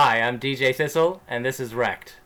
Hi, 0.00 0.20
I'm 0.20 0.38
DJ 0.38 0.72
Thistle, 0.72 1.20
and 1.26 1.44
this 1.44 1.58
is 1.58 1.74
Wrecked. 1.74 2.18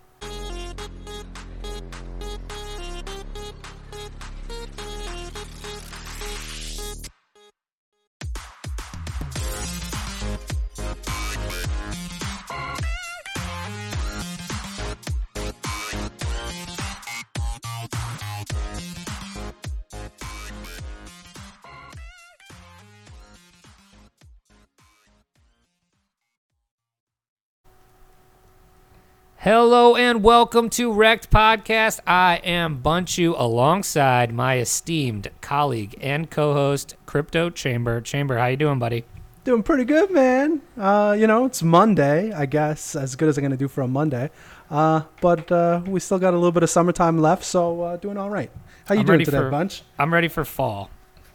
Hello 29.42 29.96
and 29.96 30.22
welcome 30.22 30.70
to 30.70 30.92
Wrecked 30.92 31.28
Podcast. 31.28 31.98
I 32.06 32.36
am 32.44 32.80
Bunchu 32.80 33.34
alongside 33.36 34.32
my 34.32 34.58
esteemed 34.58 35.30
colleague 35.40 35.96
and 36.00 36.30
co-host 36.30 36.94
Crypto 37.06 37.50
Chamber. 37.50 38.00
Chamber, 38.00 38.38
how 38.38 38.46
you 38.46 38.56
doing, 38.56 38.78
buddy? 38.78 39.04
Doing 39.42 39.64
pretty 39.64 39.84
good, 39.84 40.12
man. 40.12 40.62
Uh, 40.78 41.16
you 41.18 41.26
know, 41.26 41.44
it's 41.44 41.60
Monday, 41.60 42.30
I 42.32 42.46
guess, 42.46 42.94
as 42.94 43.16
good 43.16 43.28
as 43.28 43.36
I'm 43.36 43.42
gonna 43.42 43.56
do 43.56 43.66
for 43.66 43.80
a 43.80 43.88
Monday. 43.88 44.30
Uh, 44.70 45.02
but 45.20 45.50
uh, 45.50 45.80
we 45.86 45.98
still 45.98 46.20
got 46.20 46.34
a 46.34 46.36
little 46.36 46.52
bit 46.52 46.62
of 46.62 46.70
summertime 46.70 47.18
left, 47.18 47.42
so 47.42 47.82
uh, 47.82 47.96
doing 47.96 48.16
all 48.16 48.30
right. 48.30 48.50
How 48.86 48.94
you 48.94 49.00
I'm 49.00 49.06
doing 49.06 49.24
today, 49.24 49.38
for- 49.38 49.50
Bunch? 49.50 49.82
I'm 49.98 50.14
ready 50.14 50.28
for 50.28 50.44
fall. 50.44 50.88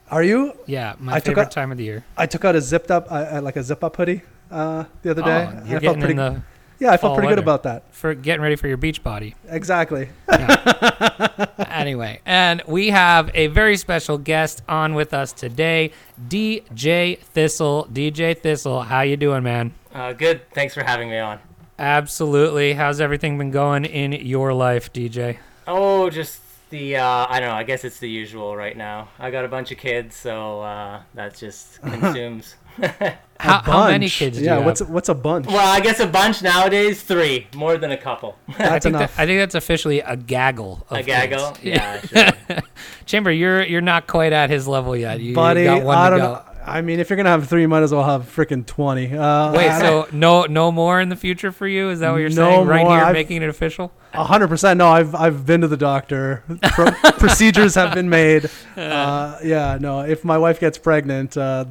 Are 0.09 0.23
you? 0.23 0.53
Yeah, 0.65 0.95
my 0.99 1.15
I 1.15 1.19
favorite 1.19 1.47
a- 1.47 1.49
time 1.49 1.73
of 1.73 1.77
the 1.77 1.83
year. 1.83 2.05
I 2.15 2.25
took 2.25 2.45
out 2.45 2.55
a 2.55 2.61
zipped 2.61 2.89
up, 2.89 3.11
uh, 3.11 3.15
uh, 3.33 3.41
like 3.43 3.57
a 3.57 3.63
zip 3.63 3.83
up 3.83 3.97
hoodie 3.97 4.21
uh, 4.49 4.85
the 5.01 5.11
other 5.11 5.23
day. 5.23 5.49
Oh, 5.51 5.67
you're 5.67 5.79
I 5.79 5.81
felt 5.81 5.81
getting 5.81 5.99
pretty. 5.99 6.11
in 6.13 6.17
the 6.17 6.41
yeah, 6.79 6.89
I 6.89 6.97
felt 6.97 7.01
fall 7.01 7.15
pretty 7.15 7.29
good 7.29 7.39
about 7.39 7.63
that. 7.63 7.93
for 7.93 8.13
getting 8.13 8.41
ready 8.41 8.55
for 8.55 8.67
your 8.67 8.77
beach 8.77 9.03
body. 9.03 9.35
Exactly. 9.47 10.09
anyway, 11.67 12.21
and 12.25 12.61
we 12.67 12.89
have 12.89 13.31
a 13.33 13.47
very 13.47 13.77
special 13.77 14.17
guest 14.17 14.61
on 14.67 14.93
with 14.93 15.13
us 15.13 15.33
today, 15.33 15.91
DJ 16.27 17.19
Thistle. 17.19 17.87
DJ 17.91 18.37
Thistle, 18.37 18.81
how 18.83 19.01
you 19.01 19.17
doing, 19.17 19.43
man? 19.43 19.73
Uh, 19.93 20.13
good. 20.13 20.41
Thanks 20.51 20.73
for 20.73 20.83
having 20.83 21.09
me 21.09 21.17
on. 21.17 21.39
Absolutely. 21.79 22.73
How's 22.73 22.99
everything 22.99 23.37
been 23.37 23.51
going 23.51 23.85
in 23.85 24.11
your 24.11 24.53
life, 24.53 24.91
DJ? 24.91 25.37
Oh, 25.67 26.09
just 26.09 26.41
the 26.69 26.97
uh, 26.97 27.27
I 27.29 27.39
don't 27.39 27.49
know. 27.49 27.55
I 27.55 27.63
guess 27.63 27.83
it's 27.83 27.99
the 27.99 28.09
usual 28.09 28.55
right 28.55 28.75
now. 28.75 29.09
I 29.19 29.31
got 29.31 29.45
a 29.45 29.47
bunch 29.47 29.71
of 29.71 29.77
kids, 29.77 30.15
so 30.15 30.61
uh, 30.61 31.01
that 31.13 31.35
just 31.35 31.81
consumes. 31.83 32.55
How, 33.39 33.59
A 33.59 33.61
how 33.61 33.87
many 33.89 34.09
kids 34.09 34.39
do 34.39 34.43
Yeah. 34.43 34.57
you 34.57 34.65
what's 34.65 34.79
have? 34.79 34.89
a, 34.89 34.91
what's 34.91 35.09
a 35.09 35.13
bunch? 35.13 35.45
well, 35.45 35.59
I 35.59 35.79
guess 35.79 35.99
a 35.99 36.07
bunch 36.07 36.41
nowadays. 36.41 37.03
Three, 37.03 37.45
more 37.55 37.77
than 37.77 37.91
a 37.91 37.97
couple. 37.97 38.35
I 38.47 38.53
That's 38.57 38.83
think, 38.83 38.95
enough. 38.95 39.15
that, 39.15 39.21
I 39.21 39.25
think 39.27 39.39
that's 39.39 39.53
officially 39.53 39.99
a 39.99 40.15
gaggle. 40.17 40.83
Of 40.89 40.97
a 40.97 41.03
gaggle. 41.03 41.51
kids. 41.51 41.63
Yeah. 42.11 42.31
Sure. 42.49 42.59
Chamber, 43.05 43.31
you're 43.31 43.61
you're 43.63 43.81
not 43.81 44.07
quite 44.07 44.33
at 44.33 44.49
his 44.49 44.67
level 44.67 44.97
yet. 44.97 45.19
You, 45.19 45.29
you 45.29 45.35
Buddy, 45.35 45.65
got 45.65 45.83
one 45.83 45.95
I 45.97 46.09
don't 46.09 46.17
go. 46.19 46.33
know. 46.33 46.41
I 46.65 46.81
mean, 46.81 46.99
if 46.99 47.11
you're 47.11 47.17
gonna 47.17 47.29
have 47.29 47.47
three, 47.47 47.61
you 47.61 47.67
might 47.67 47.83
as 47.83 47.93
well 47.93 48.03
have 48.03 48.23
freaking 48.23 48.65
twenty. 48.65 49.15
Uh, 49.15 49.53
Wait, 49.53 49.69
I- 49.69 49.79
so 49.81 50.07
no 50.11 50.45
no 50.45 50.71
more 50.71 50.99
in 50.99 51.09
the 51.09 51.15
future 51.15 51.51
for 51.51 51.67
you? 51.67 51.89
Is 51.91 51.99
that 51.99 52.09
what 52.09 52.17
you're 52.17 52.29
No 52.29 52.35
saying? 52.35 52.65
Right 52.67 52.83
more. 52.87 52.95
here, 52.97 53.05
I've- 53.05 53.13
making 53.13 53.43
it 53.43 53.49
official. 53.49 53.91
A 54.13 54.23
hundred 54.23 54.47
percent. 54.47 54.79
No, 54.79 54.87
I've 54.87 55.13
I've 55.13 55.45
been 55.45 55.61
to 55.61 55.67
the 55.67 55.77
doctor. 55.77 56.43
Pro- 56.71 56.89
procedures 57.19 57.75
have 57.75 57.93
been 57.93 58.09
made. 58.09 58.49
Uh, 58.75 59.37
yeah, 59.43 59.77
no. 59.79 59.99
If 60.01 60.25
my 60.25 60.39
wife 60.39 60.59
gets 60.59 60.79
pregnant, 60.79 61.37
uh, 61.37 61.65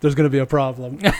there's 0.00 0.14
gonna 0.14 0.28
be 0.30 0.38
a 0.38 0.46
problem. 0.46 0.98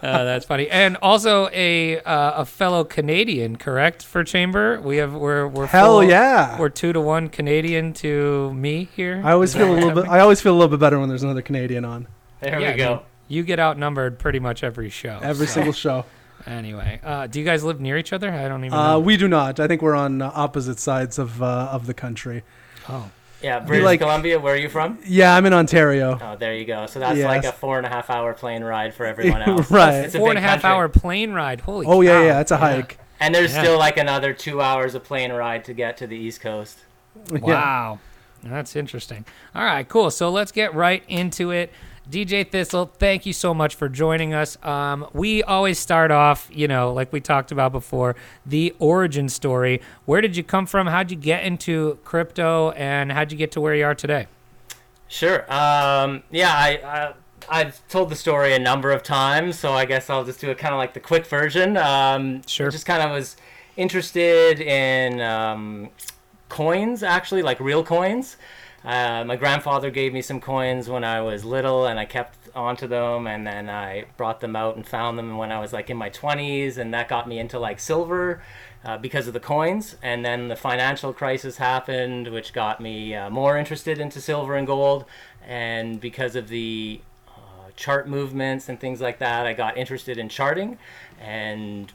Uh, 0.00 0.24
that's 0.24 0.46
funny. 0.46 0.68
And 0.70 0.96
also 1.02 1.48
a 1.52 2.00
uh, 2.00 2.42
a 2.42 2.44
fellow 2.46 2.84
Canadian, 2.84 3.56
correct? 3.56 4.02
For 4.04 4.24
Chamber, 4.24 4.80
we 4.80 4.96
have 4.98 5.12
we're 5.14 5.46
we're 5.46 5.66
Hell 5.66 5.98
full- 6.00 6.04
yeah! 6.04 6.58
We're 6.58 6.68
two 6.70 6.92
to 6.92 7.00
one 7.00 7.28
Canadian 7.28 7.92
to 7.94 8.52
me 8.54 8.88
here. 8.96 9.20
I 9.24 9.32
always 9.32 9.50
Is 9.50 9.56
feel 9.56 9.66
a 9.66 9.70
what's 9.72 9.84
little 9.84 10.02
bit. 10.02 10.10
I 10.10 10.20
always 10.20 10.40
feel 10.40 10.52
a 10.52 10.58
little 10.58 10.68
bit 10.70 10.80
better 10.80 10.98
when 10.98 11.08
there's 11.08 11.22
another 11.22 11.42
Canadian 11.42 11.84
on 11.84 12.06
There 12.40 12.58
Yeah, 12.60 12.72
we 12.72 12.78
go. 12.78 13.02
you 13.28 13.42
get 13.42 13.58
outnumbered 13.60 14.18
pretty 14.18 14.38
much 14.38 14.62
every 14.64 14.90
show. 14.90 15.18
every 15.22 15.46
so- 15.46 15.54
single 15.54 15.72
show. 15.72 16.04
Anyway, 16.46 17.00
uh, 17.04 17.26
do 17.26 17.38
you 17.40 17.44
guys 17.44 17.62
live 17.64 17.80
near 17.80 17.98
each 17.98 18.12
other? 18.12 18.32
I 18.32 18.48
don't 18.48 18.64
even 18.64 18.78
Uh, 18.78 18.92
know. 18.92 19.00
we 19.00 19.16
do 19.16 19.28
not. 19.28 19.58
I 19.60 19.66
think 19.66 19.82
we're 19.82 19.96
on 19.96 20.22
uh, 20.22 20.30
opposite 20.34 20.78
sides 20.78 21.18
of 21.18 21.42
uh, 21.42 21.68
of 21.72 21.86
the 21.86 21.94
country. 21.94 22.42
oh, 22.88 23.10
Yeah, 23.42 23.60
British 23.60 23.84
like- 23.84 24.00
Columbia. 24.00 24.38
Where 24.40 24.54
are 24.54 24.58
you 24.58 24.68
from? 24.68 24.98
Yeah, 25.06 25.34
I'm 25.34 25.46
in 25.46 25.52
Ontario. 25.52 26.18
Oh, 26.20 26.36
there 26.36 26.54
you 26.54 26.64
go. 26.64 26.86
So 26.86 26.98
that's 26.98 27.18
like 27.20 27.44
a 27.44 27.52
four 27.52 27.76
and 27.78 27.86
a 27.86 27.88
half 27.88 28.10
hour 28.10 28.34
plane 28.34 28.64
ride 28.64 28.94
for 28.94 29.06
everyone 29.06 29.42
else. 29.46 29.70
Right. 29.70 29.94
It's 30.04 30.14
a 30.14 30.18
four 30.18 30.30
and 30.30 30.38
a 30.38 30.40
half 30.42 30.62
country. 30.62 30.70
hour 30.70 30.88
plane 30.88 31.32
ride. 31.32 31.60
Holy. 31.60 31.86
Oh 31.86 32.00
yeah, 32.00 32.12
cow. 32.18 32.22
yeah. 32.24 32.40
It's 32.40 32.50
a 32.50 32.56
hike. 32.56 32.98
And 33.20 33.34
there's 33.34 33.52
Yeah. 33.52 33.62
still 33.62 33.78
like 33.78 33.96
another 33.96 34.32
two 34.32 34.60
hours 34.60 34.94
of 34.94 35.04
plane 35.04 35.32
ride 35.32 35.64
to 35.64 35.74
get 35.74 35.96
to 35.98 36.06
the 36.06 36.16
East 36.16 36.40
Coast. 36.40 36.78
Yeah. 37.32 37.38
Wow. 37.40 37.98
That's 38.44 38.76
interesting. 38.76 39.24
All 39.54 39.64
right, 39.64 39.88
cool. 39.88 40.10
So 40.12 40.30
let's 40.30 40.52
get 40.52 40.72
right 40.74 41.02
into 41.08 41.50
it. 41.50 41.72
DJ 42.10 42.50
Thistle, 42.50 42.86
thank 42.98 43.26
you 43.26 43.34
so 43.34 43.52
much 43.52 43.74
for 43.74 43.88
joining 43.88 44.32
us. 44.32 44.56
Um, 44.64 45.06
we 45.12 45.42
always 45.42 45.78
start 45.78 46.10
off, 46.10 46.48
you 46.50 46.66
know, 46.66 46.92
like 46.92 47.12
we 47.12 47.20
talked 47.20 47.52
about 47.52 47.70
before, 47.70 48.16
the 48.46 48.74
origin 48.78 49.28
story. 49.28 49.82
Where 50.06 50.22
did 50.22 50.34
you 50.34 50.42
come 50.42 50.64
from? 50.64 50.86
How'd 50.86 51.10
you 51.10 51.18
get 51.18 51.44
into 51.44 51.98
crypto? 52.04 52.70
And 52.70 53.12
how'd 53.12 53.30
you 53.30 53.36
get 53.36 53.52
to 53.52 53.60
where 53.60 53.74
you 53.74 53.84
are 53.84 53.94
today? 53.94 54.26
Sure. 55.08 55.40
Um, 55.52 56.22
yeah, 56.30 56.52
I, 56.54 56.80
I 56.84 57.14
I've 57.50 57.86
told 57.88 58.08
the 58.10 58.16
story 58.16 58.54
a 58.54 58.58
number 58.58 58.90
of 58.90 59.02
times, 59.02 59.58
so 59.58 59.72
I 59.72 59.84
guess 59.84 60.08
I'll 60.08 60.24
just 60.24 60.40
do 60.40 60.50
it 60.50 60.58
kind 60.58 60.74
of 60.74 60.78
like 60.78 60.94
the 60.94 61.00
quick 61.00 61.26
version. 61.26 61.76
Um, 61.76 62.42
Sure. 62.46 62.68
I 62.68 62.70
just 62.70 62.86
kind 62.86 63.02
of 63.02 63.10
was 63.10 63.36
interested 63.76 64.60
in 64.60 65.20
um, 65.20 65.88
coins, 66.48 67.02
actually, 67.02 67.42
like 67.42 67.60
real 67.60 67.84
coins. 67.84 68.36
Uh, 68.84 69.24
my 69.24 69.36
grandfather 69.36 69.90
gave 69.90 70.12
me 70.12 70.22
some 70.22 70.40
coins 70.40 70.88
when 70.88 71.04
I 71.04 71.20
was 71.20 71.44
little, 71.44 71.86
and 71.86 71.98
I 71.98 72.04
kept 72.04 72.48
onto 72.54 72.86
them, 72.86 73.26
and 73.26 73.46
then 73.46 73.68
I 73.68 74.04
brought 74.16 74.40
them 74.40 74.54
out 74.54 74.76
and 74.76 74.86
found 74.86 75.18
them 75.18 75.36
when 75.36 75.50
I 75.50 75.60
was 75.60 75.72
like 75.72 75.90
in 75.90 75.96
my 75.96 76.10
20s, 76.10 76.78
and 76.78 76.94
that 76.94 77.08
got 77.08 77.28
me 77.28 77.38
into 77.38 77.58
like 77.58 77.80
silver 77.80 78.42
uh, 78.84 78.96
because 78.96 79.26
of 79.26 79.34
the 79.34 79.40
coins. 79.40 79.96
And 80.02 80.24
then 80.24 80.48
the 80.48 80.56
financial 80.56 81.12
crisis 81.12 81.56
happened, 81.56 82.28
which 82.28 82.52
got 82.52 82.80
me 82.80 83.14
uh, 83.14 83.30
more 83.30 83.58
interested 83.58 83.98
into 83.98 84.20
silver 84.20 84.54
and 84.56 84.66
gold. 84.66 85.04
And 85.46 86.00
because 86.00 86.36
of 86.36 86.48
the 86.48 87.00
uh, 87.28 87.70
chart 87.74 88.08
movements 88.08 88.68
and 88.68 88.78
things 88.78 89.00
like 89.00 89.18
that, 89.18 89.46
I 89.46 89.54
got 89.54 89.76
interested 89.76 90.18
in 90.18 90.28
charting, 90.28 90.78
and 91.20 91.92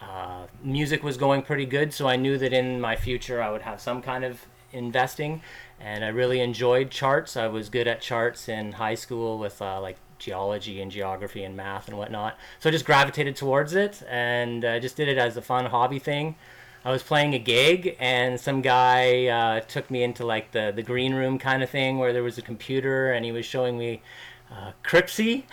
uh, 0.00 0.46
music 0.62 1.02
was 1.02 1.16
going 1.16 1.42
pretty 1.42 1.66
good. 1.66 1.92
So 1.92 2.06
I 2.06 2.16
knew 2.16 2.38
that 2.38 2.52
in 2.52 2.80
my 2.80 2.94
future 2.96 3.42
I 3.42 3.50
would 3.50 3.62
have 3.62 3.80
some 3.80 4.02
kind 4.02 4.24
of 4.24 4.46
investing. 4.72 5.42
And 5.84 6.04
I 6.04 6.08
really 6.08 6.40
enjoyed 6.40 6.90
charts. 6.90 7.36
I 7.36 7.48
was 7.48 7.68
good 7.68 7.88
at 7.88 8.00
charts 8.00 8.48
in 8.48 8.72
high 8.72 8.94
school 8.94 9.38
with 9.38 9.60
uh, 9.60 9.80
like 9.80 9.96
geology 10.18 10.80
and 10.80 10.90
geography 10.90 11.42
and 11.42 11.56
math 11.56 11.88
and 11.88 11.98
whatnot. 11.98 12.38
So 12.60 12.70
I 12.70 12.72
just 12.72 12.84
gravitated 12.84 13.34
towards 13.34 13.74
it 13.74 14.02
and 14.08 14.64
uh, 14.64 14.78
just 14.78 14.96
did 14.96 15.08
it 15.08 15.18
as 15.18 15.36
a 15.36 15.42
fun 15.42 15.66
hobby 15.66 15.98
thing. 15.98 16.36
I 16.84 16.90
was 16.90 17.02
playing 17.02 17.34
a 17.34 17.38
gig 17.38 17.96
and 18.00 18.40
some 18.40 18.60
guy 18.60 19.26
uh, 19.26 19.60
took 19.60 19.90
me 19.90 20.02
into 20.02 20.24
like 20.24 20.52
the, 20.52 20.72
the 20.74 20.82
green 20.82 21.14
room 21.14 21.38
kind 21.38 21.62
of 21.62 21.70
thing 21.70 21.98
where 21.98 22.12
there 22.12 22.22
was 22.22 22.38
a 22.38 22.42
computer 22.42 23.12
and 23.12 23.24
he 23.24 23.32
was 23.32 23.44
showing 23.44 23.78
me 23.78 24.02
uh, 24.50 24.72
Cryptsy. 24.84 25.44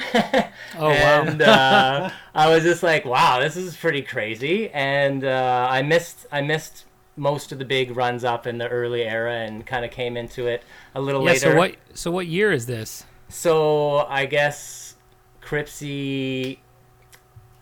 Oh, 0.77 0.89
wow. 0.89 0.93
and 1.23 1.41
uh, 1.41 2.09
I 2.35 2.49
was 2.49 2.63
just 2.63 2.83
like, 2.83 3.05
wow, 3.05 3.39
this 3.39 3.55
is 3.55 3.75
pretty 3.75 4.01
crazy. 4.01 4.69
And 4.69 5.23
uh, 5.23 5.67
I 5.69 5.81
missed 5.81 6.25
I 6.31 6.41
missed 6.41 6.85
most 7.19 7.51
of 7.51 7.59
the 7.59 7.65
big 7.65 7.95
runs 7.95 8.23
up 8.23 8.47
in 8.47 8.57
the 8.57 8.67
early 8.69 9.03
era 9.03 9.33
and 9.35 9.65
kind 9.65 9.83
of 9.85 9.91
came 9.91 10.15
into 10.17 10.47
it 10.47 10.63
a 10.95 11.01
little 11.01 11.21
Yeah. 11.21 11.27
later. 11.31 11.39
So 11.51 11.55
what? 11.55 11.75
So 11.93 12.11
what 12.11 12.27
year 12.27 12.51
is 12.51 12.65
this? 12.65 13.05
So 13.27 13.99
I 14.07 14.25
guess 14.25 14.95
Cryptsy 15.43 16.59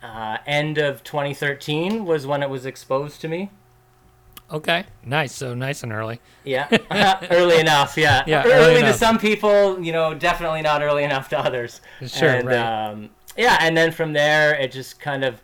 uh, 0.04 0.38
end 0.46 0.78
of 0.78 1.04
2013 1.04 2.06
was 2.06 2.28
when 2.28 2.44
it 2.44 2.50
was 2.50 2.66
exposed 2.66 3.20
to 3.22 3.28
me. 3.28 3.50
Okay. 4.52 4.86
Nice. 5.04 5.34
So 5.34 5.54
nice 5.54 5.84
and 5.84 5.92
early. 5.92 6.22
Yeah, 6.46 6.68
early 7.32 7.60
enough. 7.60 7.98
Yeah, 7.98 8.24
Yeah, 8.28 8.44
early, 8.46 8.76
early 8.76 8.82
to 8.84 8.94
some 8.94 9.18
people, 9.18 9.84
you 9.84 9.92
know, 9.92 10.14
definitely 10.14 10.62
not 10.62 10.82
early 10.82 11.04
enough 11.04 11.28
to 11.30 11.40
others. 11.40 11.82
Sure, 12.06 12.30
And, 12.30 12.48
right. 12.48 12.58
Um, 12.58 13.10
yeah, 13.36 13.58
and 13.60 13.76
then 13.76 13.92
from 13.92 14.14
there, 14.14 14.56
it 14.56 14.72
just 14.72 15.00
kind 15.00 15.24
of 15.26 15.42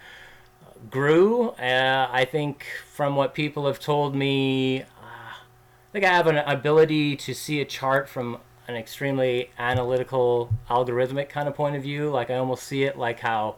grew. 0.94 1.50
Uh, 1.51 2.07
I 2.12 2.25
think 2.25 2.66
from 2.92 3.16
what 3.16 3.34
people 3.34 3.66
have 3.68 3.80
told 3.80 4.16
me, 4.16 4.81
uh, 4.84 4.86
I 4.86 5.92
think 5.92 6.06
I 6.06 6.10
have 6.10 6.28
an 6.28 6.38
ability 6.38 7.16
to 7.18 7.34
see 7.34 7.62
a 7.62 7.66
chart 7.66 8.07
from 8.10 8.38
an 8.68 8.75
extremely 8.75 9.50
analytical, 9.57 10.51
algorithmic 10.69 11.30
kind 11.30 11.48
of 11.48 11.56
point 11.56 11.75
of 11.75 11.84
view. 11.84 12.10
Like 12.10 12.30
I 12.30 12.36
almost 12.36 12.63
see 12.63 12.84
it 12.84 12.98
like 12.98 13.19
how 13.22 13.56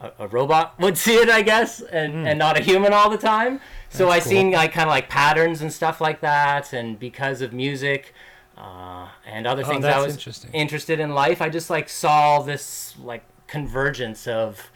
a, 0.00 0.12
a 0.20 0.28
robot 0.28 0.74
would 0.80 0.96
see 0.98 1.16
it, 1.16 1.28
I 1.28 1.42
guess, 1.42 1.80
and, 1.80 2.14
and 2.26 2.38
not 2.38 2.58
a 2.58 2.62
human 2.62 2.92
all 2.92 3.10
the 3.10 3.18
time. 3.18 3.60
So 3.90 4.08
I 4.10 4.18
Hmm. 4.18 4.22
cool. 4.24 4.30
seen 4.30 4.50
like 4.52 4.72
kind 4.72 4.88
of 4.88 4.92
like 4.92 5.08
patterns 5.08 5.60
and 5.62 5.72
stuff 5.72 6.00
like 6.00 6.20
that, 6.20 6.72
and 6.72 6.98
because 6.98 7.42
of 7.42 7.52
music 7.52 8.14
uh, 8.56 9.08
and 9.26 9.46
other 9.46 9.64
Oh, 9.64 9.68
things 9.70 9.84
I 9.84 9.98
was 10.00 10.16
interested 10.52 11.00
in 11.00 11.10
life, 11.14 11.42
I 11.42 11.48
just 11.48 11.70
like 11.70 11.88
saw 11.88 12.42
this 12.42 12.94
like 12.98 13.24
convergence 13.46 14.26
of 14.26 14.70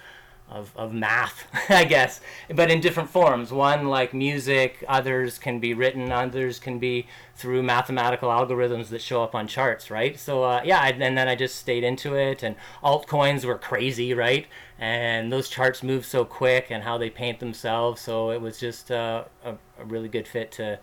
of, 0.51 0.73
of 0.77 0.93
math, 0.93 1.47
I 1.69 1.85
guess, 1.85 2.21
but 2.55 2.71
in 2.71 2.81
different 2.81 3.11
forms. 3.11 3.53
One 3.53 3.89
like 3.89 4.15
music, 4.15 4.85
others 4.89 5.39
can 5.39 5.59
be 5.61 5.75
written, 5.75 6.11
others 6.11 6.59
can 6.59 6.79
be 6.79 7.07
through 7.35 7.63
mathematical 7.63 8.31
algorithms 8.31 8.89
that 8.89 9.03
show 9.03 9.23
up 9.23 9.35
on 9.35 9.47
charts, 9.47 9.91
right? 9.91 10.19
So 10.19 10.43
uh, 10.43 10.63
yeah, 10.65 10.81
I, 10.81 10.91
and 10.91 11.17
then 11.17 11.29
I 11.29 11.35
just 11.35 11.57
stayed 11.57 11.85
into 11.85 12.15
it, 12.15 12.43
and 12.43 12.57
altcoins 12.83 13.45
were 13.45 13.59
crazy, 13.59 14.15
right? 14.15 14.47
And 14.79 15.33
those 15.33 15.49
charts 15.49 15.83
move 15.83 16.07
so 16.07 16.25
quick, 16.25 16.67
and 16.71 16.83
how 16.83 16.99
they 16.99 17.11
paint 17.11 17.41
themselves. 17.41 18.01
So 18.01 18.31
it 18.31 18.41
was 18.41 18.59
just 18.59 18.91
uh, 18.91 19.25
a, 19.45 19.55
a 19.79 19.85
really 19.85 20.09
good 20.09 20.27
fit 20.27 20.51
to 20.53 20.79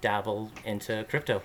dabble 0.00 0.50
into 0.64 1.04
crypto. 1.08 1.42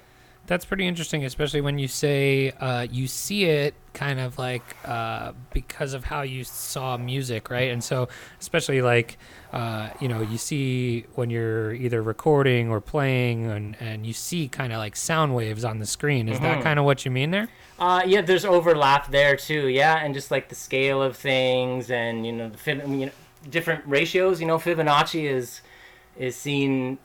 That's 0.51 0.65
pretty 0.65 0.86
interesting, 0.86 1.24
especially 1.24 1.62
when 1.62 1.80
you 1.80 1.88
say 1.88 2.51
uh, 2.59 2.86
you 2.92 3.07
see 3.07 3.45
it 3.45 3.74
kind 3.94 4.19
of 4.19 4.38
like 4.38 4.75
uh, 4.83 5.31
because 5.53 5.94
of 5.94 6.03
how 6.03 6.24
you 6.24 6.44
saw 6.44 6.98
music, 6.98 7.50
right? 7.50 7.71
And 7.71 7.81
so, 7.81 8.09
especially 8.38 8.81
like, 8.81 9.18
uh, 9.53 9.92
you 10.01 10.09
know, 10.09 10.19
you 10.19 10.38
see 10.38 11.06
when 11.15 11.30
you're 11.30 11.74
either 11.74 12.03
recording 12.03 12.69
or 12.69 12.81
playing 12.81 13.45
and, 13.50 13.77
and 13.80 14.06
you 14.06 14.12
see 14.12 14.50
kind 14.50 14.74
of 14.74 14.80
like 14.80 14.98
sound 14.98 15.36
waves 15.36 15.63
on 15.63 15.80
the 15.80 15.86
screen. 15.86 16.27
Is 16.27 16.38
that 16.42 16.62
kind 16.62 16.77
of 16.80 16.83
what 16.83 17.06
you 17.06 17.12
mean 17.12 17.31
there? 17.31 17.47
Uh, 17.80 18.04
yeah, 18.06 18.19
there's 18.19 18.44
overlap 18.44 19.09
there 19.09 19.38
too. 19.38 19.69
Yeah, 19.69 20.04
and 20.04 20.13
just 20.13 20.31
like 20.31 20.50
the 20.50 20.56
scale 20.56 21.01
of 21.01 21.15
things, 21.15 21.89
and 21.89 22.25
you 22.25 22.33
know, 22.33 22.50
the 22.50 22.57
Fib- 22.57 22.89
you 22.89 23.06
know, 23.06 23.12
different 23.50 23.86
ratios. 23.88 24.42
You 24.42 24.47
know, 24.47 24.57
Fibonacci 24.57 25.31
is 25.31 25.62
is 26.18 26.36
seen 26.36 26.97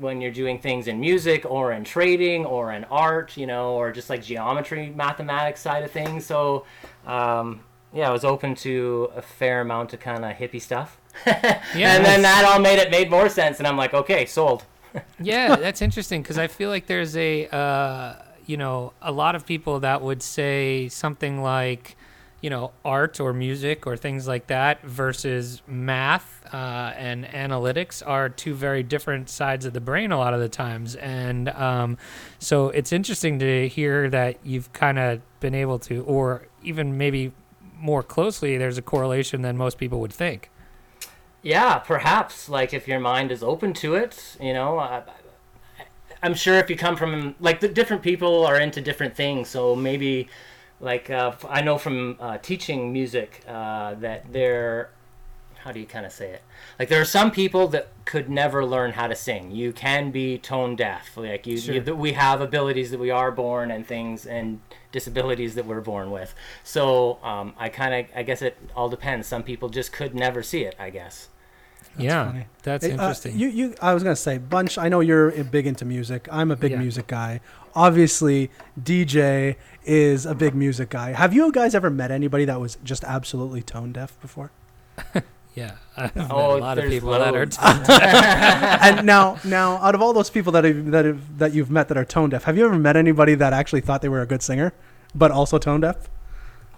when 0.00 0.20
you're 0.20 0.32
doing 0.32 0.58
things 0.58 0.88
in 0.88 1.00
music 1.00 1.44
or 1.48 1.72
in 1.72 1.84
trading 1.84 2.44
or 2.44 2.72
in 2.72 2.84
art, 2.84 3.36
you 3.36 3.46
know, 3.46 3.72
or 3.74 3.92
just 3.92 4.10
like 4.10 4.22
geometry, 4.22 4.90
mathematics 4.90 5.60
side 5.60 5.82
of 5.82 5.90
things. 5.90 6.24
So, 6.24 6.64
um, 7.06 7.60
yeah, 7.92 8.08
I 8.08 8.12
was 8.12 8.24
open 8.24 8.54
to 8.56 9.10
a 9.16 9.22
fair 9.22 9.60
amount 9.60 9.92
of 9.92 10.00
kind 10.00 10.24
of 10.24 10.32
hippie 10.32 10.60
stuff. 10.60 10.98
Yeah, 11.74 11.96
and 11.96 12.04
then 12.04 12.22
that 12.22 12.44
all 12.44 12.60
made 12.60 12.78
it 12.78 12.90
made 12.90 13.10
more 13.10 13.28
sense, 13.28 13.58
and 13.58 13.66
I'm 13.66 13.76
like, 13.76 13.92
okay, 13.92 14.24
sold. 14.24 14.64
yeah, 15.20 15.56
that's 15.56 15.82
interesting 15.82 16.22
because 16.22 16.38
I 16.38 16.46
feel 16.46 16.70
like 16.70 16.86
there's 16.86 17.16
a, 17.16 17.46
uh, 17.48 18.14
you 18.46 18.56
know, 18.56 18.92
a 19.02 19.12
lot 19.12 19.34
of 19.34 19.44
people 19.44 19.80
that 19.80 20.00
would 20.00 20.22
say 20.22 20.88
something 20.88 21.42
like, 21.42 21.96
you 22.40 22.50
know, 22.50 22.72
art 22.84 23.18
or 23.18 23.32
music 23.32 23.86
or 23.86 23.96
things 23.96 24.28
like 24.28 24.46
that 24.46 24.82
versus 24.82 25.60
math 25.66 26.46
uh, 26.52 26.92
and 26.96 27.24
analytics 27.26 28.02
are 28.06 28.28
two 28.28 28.54
very 28.54 28.82
different 28.82 29.28
sides 29.28 29.64
of 29.64 29.72
the 29.72 29.80
brain 29.80 30.12
a 30.12 30.18
lot 30.18 30.34
of 30.34 30.40
the 30.40 30.48
times. 30.48 30.94
And 30.96 31.48
um, 31.50 31.98
so 32.38 32.68
it's 32.68 32.92
interesting 32.92 33.38
to 33.40 33.68
hear 33.68 34.08
that 34.10 34.38
you've 34.44 34.72
kind 34.72 34.98
of 34.98 35.20
been 35.40 35.54
able 35.54 35.78
to, 35.80 36.04
or 36.04 36.46
even 36.62 36.96
maybe 36.96 37.32
more 37.76 38.02
closely, 38.02 38.56
there's 38.56 38.78
a 38.78 38.82
correlation 38.82 39.42
than 39.42 39.56
most 39.56 39.78
people 39.78 40.00
would 40.00 40.12
think. 40.12 40.50
Yeah, 41.42 41.78
perhaps. 41.78 42.48
Like 42.48 42.72
if 42.72 42.86
your 42.86 43.00
mind 43.00 43.32
is 43.32 43.42
open 43.42 43.72
to 43.74 43.94
it, 43.94 44.36
you 44.40 44.52
know. 44.52 44.78
I, 44.78 45.02
I'm 46.22 46.34
sure 46.34 46.54
if 46.54 46.68
you 46.68 46.76
come 46.76 46.96
from 46.96 47.36
like 47.40 47.60
the 47.60 47.68
different 47.68 48.02
people 48.02 48.44
are 48.44 48.58
into 48.58 48.80
different 48.80 49.14
things, 49.14 49.48
so 49.48 49.76
maybe 49.76 50.28
like 50.80 51.10
uh, 51.10 51.32
I 51.48 51.60
know 51.62 51.78
from 51.78 52.16
uh, 52.20 52.38
teaching 52.38 52.92
music 52.92 53.42
uh, 53.48 53.94
that 53.94 54.32
there. 54.32 54.90
How 55.64 55.72
do 55.72 55.80
you 55.80 55.86
kind 55.86 56.06
of 56.06 56.12
say 56.12 56.30
it? 56.30 56.42
Like 56.78 56.88
there 56.88 57.00
are 57.00 57.04
some 57.04 57.32
people 57.32 57.66
that 57.68 57.88
could 58.04 58.30
never 58.30 58.64
learn 58.64 58.92
how 58.92 59.08
to 59.08 59.16
sing. 59.16 59.50
You 59.50 59.72
can 59.72 60.12
be 60.12 60.38
tone 60.38 60.76
deaf. 60.76 61.16
Like 61.16 61.48
you, 61.48 61.58
Sure. 61.58 61.74
you 61.74 61.94
we 61.96 62.12
have 62.12 62.40
abilities 62.40 62.92
that 62.92 63.00
we 63.00 63.10
are 63.10 63.32
born 63.32 63.72
and 63.72 63.84
things 63.84 64.24
and 64.24 64.60
disabilities 64.92 65.56
that 65.56 65.66
we're 65.66 65.80
born 65.80 66.12
with. 66.12 66.32
So 66.62 67.18
um, 67.24 67.54
I 67.58 67.68
kind 67.70 67.92
of 67.92 68.06
I 68.16 68.22
guess 68.22 68.40
it 68.40 68.56
all 68.76 68.88
depends. 68.88 69.26
Some 69.26 69.42
people 69.42 69.68
just 69.68 69.92
could 69.92 70.14
never 70.14 70.42
see 70.44 70.62
it. 70.62 70.76
I 70.78 70.90
guess. 70.90 71.28
Yeah, 72.04 72.26
funny. 72.26 72.46
that's 72.62 72.84
Hey, 72.84 72.90
uh, 72.92 72.94
interesting. 72.94 73.38
you, 73.38 73.48
you, 73.48 73.74
I 73.82 73.94
was 73.94 74.02
gonna 74.02 74.16
say, 74.16 74.38
Bunch. 74.38 74.78
I 74.78 74.88
know 74.88 75.00
you're 75.00 75.30
big 75.44 75.66
into 75.66 75.84
music. 75.84 76.28
I'm 76.30 76.50
a 76.50 76.56
big 76.56 76.72
Yeah. 76.72 76.78
music 76.78 77.06
guy. 77.06 77.40
Obviously, 77.74 78.50
DJ 78.80 79.56
is 79.84 80.26
a 80.26 80.34
big 80.34 80.54
music 80.54 80.90
guy. 80.90 81.12
Have 81.12 81.32
you 81.34 81.52
guys 81.52 81.74
ever 81.74 81.90
met 81.90 82.10
anybody 82.10 82.44
that 82.46 82.60
was 82.60 82.76
just 82.82 83.04
absolutely 83.04 83.62
tone 83.62 83.92
deaf 83.92 84.20
before? 84.20 84.50
yeah, 85.54 85.72
I've 85.96 86.14
met 86.16 86.26
Oh, 86.30 86.56
a 86.56 86.58
lot 86.58 86.78
of 86.78 86.82
there's 86.84 86.94
people 86.94 87.10
that 87.12 87.20
are. 87.20 87.32
loads. 87.32 87.56
and 87.62 89.06
now, 89.06 89.38
now, 89.44 89.76
out 89.76 89.94
of 89.94 90.02
all 90.02 90.12
those 90.12 90.30
people 90.30 90.50
that 90.52 90.64
have, 90.64 90.90
that 90.90 91.04
have, 91.04 91.38
that 91.38 91.52
you've 91.54 91.70
met 91.70 91.88
that 91.88 91.96
are 91.96 92.04
tone 92.04 92.30
deaf, 92.30 92.44
have 92.44 92.56
you 92.56 92.64
ever 92.64 92.78
met 92.78 92.96
anybody 92.96 93.34
that 93.36 93.52
actually 93.52 93.80
thought 93.80 94.02
they 94.02 94.08
were 94.08 94.22
a 94.22 94.26
good 94.26 94.42
singer, 94.42 94.72
but 95.14 95.30
also 95.30 95.58
tone 95.58 95.80
deaf? 95.82 96.08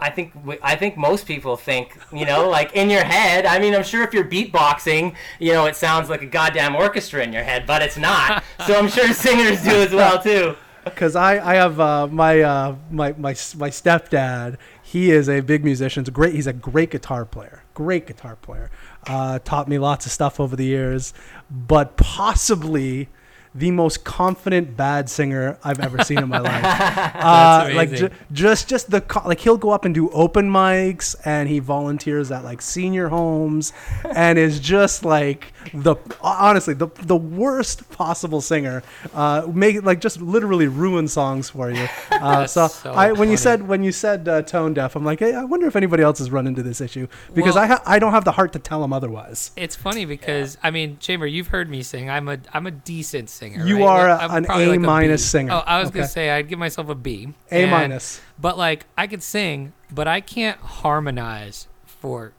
I 0.01 0.11
think 0.11 0.33
I 0.63 0.77
think 0.77 0.97
most 0.97 1.27
people 1.27 1.57
think 1.57 1.99
you 2.13 2.25
know 2.25 2.49
like 2.49 2.73
in 2.73 2.91
your 2.91 3.05
head. 3.05 3.47
I 3.47 3.59
mean, 3.59 3.75
I'm 3.75 3.83
sure 3.85 4.03
if 4.03 4.13
you're 4.15 4.25
beatboxing, 4.25 5.15
you 5.39 5.53
know, 5.53 5.67
it 5.67 5.77
sounds 5.77 6.09
like 6.09 6.23
a 6.23 6.27
goddamn 6.27 6.75
orchestra 6.75 7.23
in 7.23 7.33
your 7.33 7.43
head, 7.43 7.67
but 7.67 7.83
it's 7.83 7.97
not. 7.97 8.43
so 8.67 8.79
I'm 8.79 8.89
sure 8.89 9.13
singers 9.13 9.63
do 9.63 9.71
as 9.71 9.93
well 9.93 10.21
too. 10.23 10.57
Because 10.85 11.15
I, 11.15 11.53
I 11.53 11.55
have 11.57 11.79
uh, 11.79 12.07
my, 12.07 12.41
uh, 12.41 12.77
my 12.91 13.13
my 13.13 13.31
my 13.57 13.71
stepdad. 13.71 14.57
He 14.83 15.11
is 15.11 15.29
a 15.29 15.41
big 15.41 15.63
musician. 15.63 16.03
He's 16.03 16.09
a 16.09 16.13
great. 16.13 16.35
He's 16.35 16.47
a 16.47 16.53
great 16.53 16.91
guitar 16.91 17.25
player. 17.25 17.63
Great 17.75 18.07
guitar 18.07 18.37
player. 18.37 18.71
Uh, 19.07 19.39
taught 19.39 19.69
me 19.69 19.79
lots 19.79 20.07
of 20.07 20.13
stuff 20.13 20.41
over 20.41 20.57
the 20.57 20.65
years, 20.65 21.15
but 21.51 21.97
possibly 21.97 23.09
the 23.55 23.71
most 23.73 24.05
confident 24.05 24.77
bad 24.77 25.11
singer 25.11 25.59
I've 25.65 25.81
ever 25.81 26.05
seen 26.05 26.19
in 26.19 26.29
my 26.29 26.39
life. 26.51 26.65
uh, 26.65 27.71
like 27.75 27.89
amazing. 27.89 28.09
ju- 28.11 28.15
just 28.33 28.69
just 28.69 28.91
the 28.91 29.01
co- 29.01 29.27
like 29.27 29.41
he'll 29.41 29.57
go 29.57 29.71
up 29.71 29.85
and 29.85 29.95
do 29.95 30.09
open 30.11 30.51
mics 30.51 31.15
and 31.25 31.49
he 31.49 31.59
volunteers 31.59 32.31
at 32.31 32.45
like 32.45 32.63
senior 32.63 33.09
homes 33.09 33.73
and 34.15 34.39
is 34.39 34.61
just 34.61 35.05
like 35.05 35.53
the 35.75 35.97
honestly 36.21 36.75
the 36.75 36.89
the 37.03 37.17
worst 37.17 37.89
possible 37.91 38.41
singer. 38.41 38.83
Uh, 39.15 39.47
make 39.53 39.83
like 39.83 40.01
just 40.01 40.21
literally 40.21 40.69
ruin 40.69 41.09
songs 41.09 41.51
for 41.51 41.71
you. 41.71 41.87
Uh, 42.21 42.41
That's 42.41 42.53
so, 42.53 42.69
so 42.69 42.93
I 42.93 43.13
when 43.13 43.31
you 43.31 43.37
said 43.39 43.67
when 43.67 43.83
you 43.83 43.93
said 43.93 44.29
uh, 44.29 44.43
tone 44.43 44.75
deaf, 44.75 44.95
I'm 44.95 45.05
like, 45.07 45.21
hey, 45.21 45.33
I 45.35 45.45
wonder 45.45 45.67
if 45.67 45.75
anybody 45.75 46.03
else 46.03 46.19
has 46.19 46.31
run 46.31 46.47
into 46.47 46.63
this 46.63 46.81
issue 46.83 47.07
because 47.33 47.55
Well- 47.55 47.65
I 47.65 47.67
ha- 47.69 47.83
I 47.87 47.99
don't 47.99 48.13
have 48.13 48.27
the 48.27 48.33
heart 48.33 48.53
to 48.53 48.59
tell 48.59 48.85
him 48.85 48.93
otherwise. 48.93 49.53
It's 49.57 49.75
funny 49.75 50.05
because 50.05 50.59
I 50.63 50.71
mean, 50.71 50.99
Chamber, 50.99 51.27
you've 51.27 51.47
heard 51.49 51.71
me 51.71 51.83
sing. 51.83 52.11
I'm 52.11 52.29
a 52.29 52.39
I'm 52.53 52.67
a 52.67 52.71
decent 52.71 53.31
singer. 53.41 53.67
You 53.67 53.79
right? 53.79 53.87
are 53.87 54.09
I'm 54.11 54.45
an 54.45 54.47
A 54.51 54.67
like 54.67 54.81
minus 54.81 55.25
singer. 55.29 55.53
Oh, 55.55 55.59
I 55.67 55.81
was 55.81 55.91
gonna 55.91 56.07
say 56.07 56.31
I'd 56.31 56.49
give 56.49 56.59
myself 56.59 56.89
a 56.89 56.95
B. 56.95 57.33
A 57.51 57.63
And- 57.63 57.71
minus. 57.71 58.21
But 58.39 58.57
like 58.59 58.87
I 58.97 59.07
could 59.07 59.23
sing, 59.23 59.73
but 59.91 60.07
I 60.07 60.21
can't 60.21 60.59
harmonize 60.61 61.67
for 61.85 62.33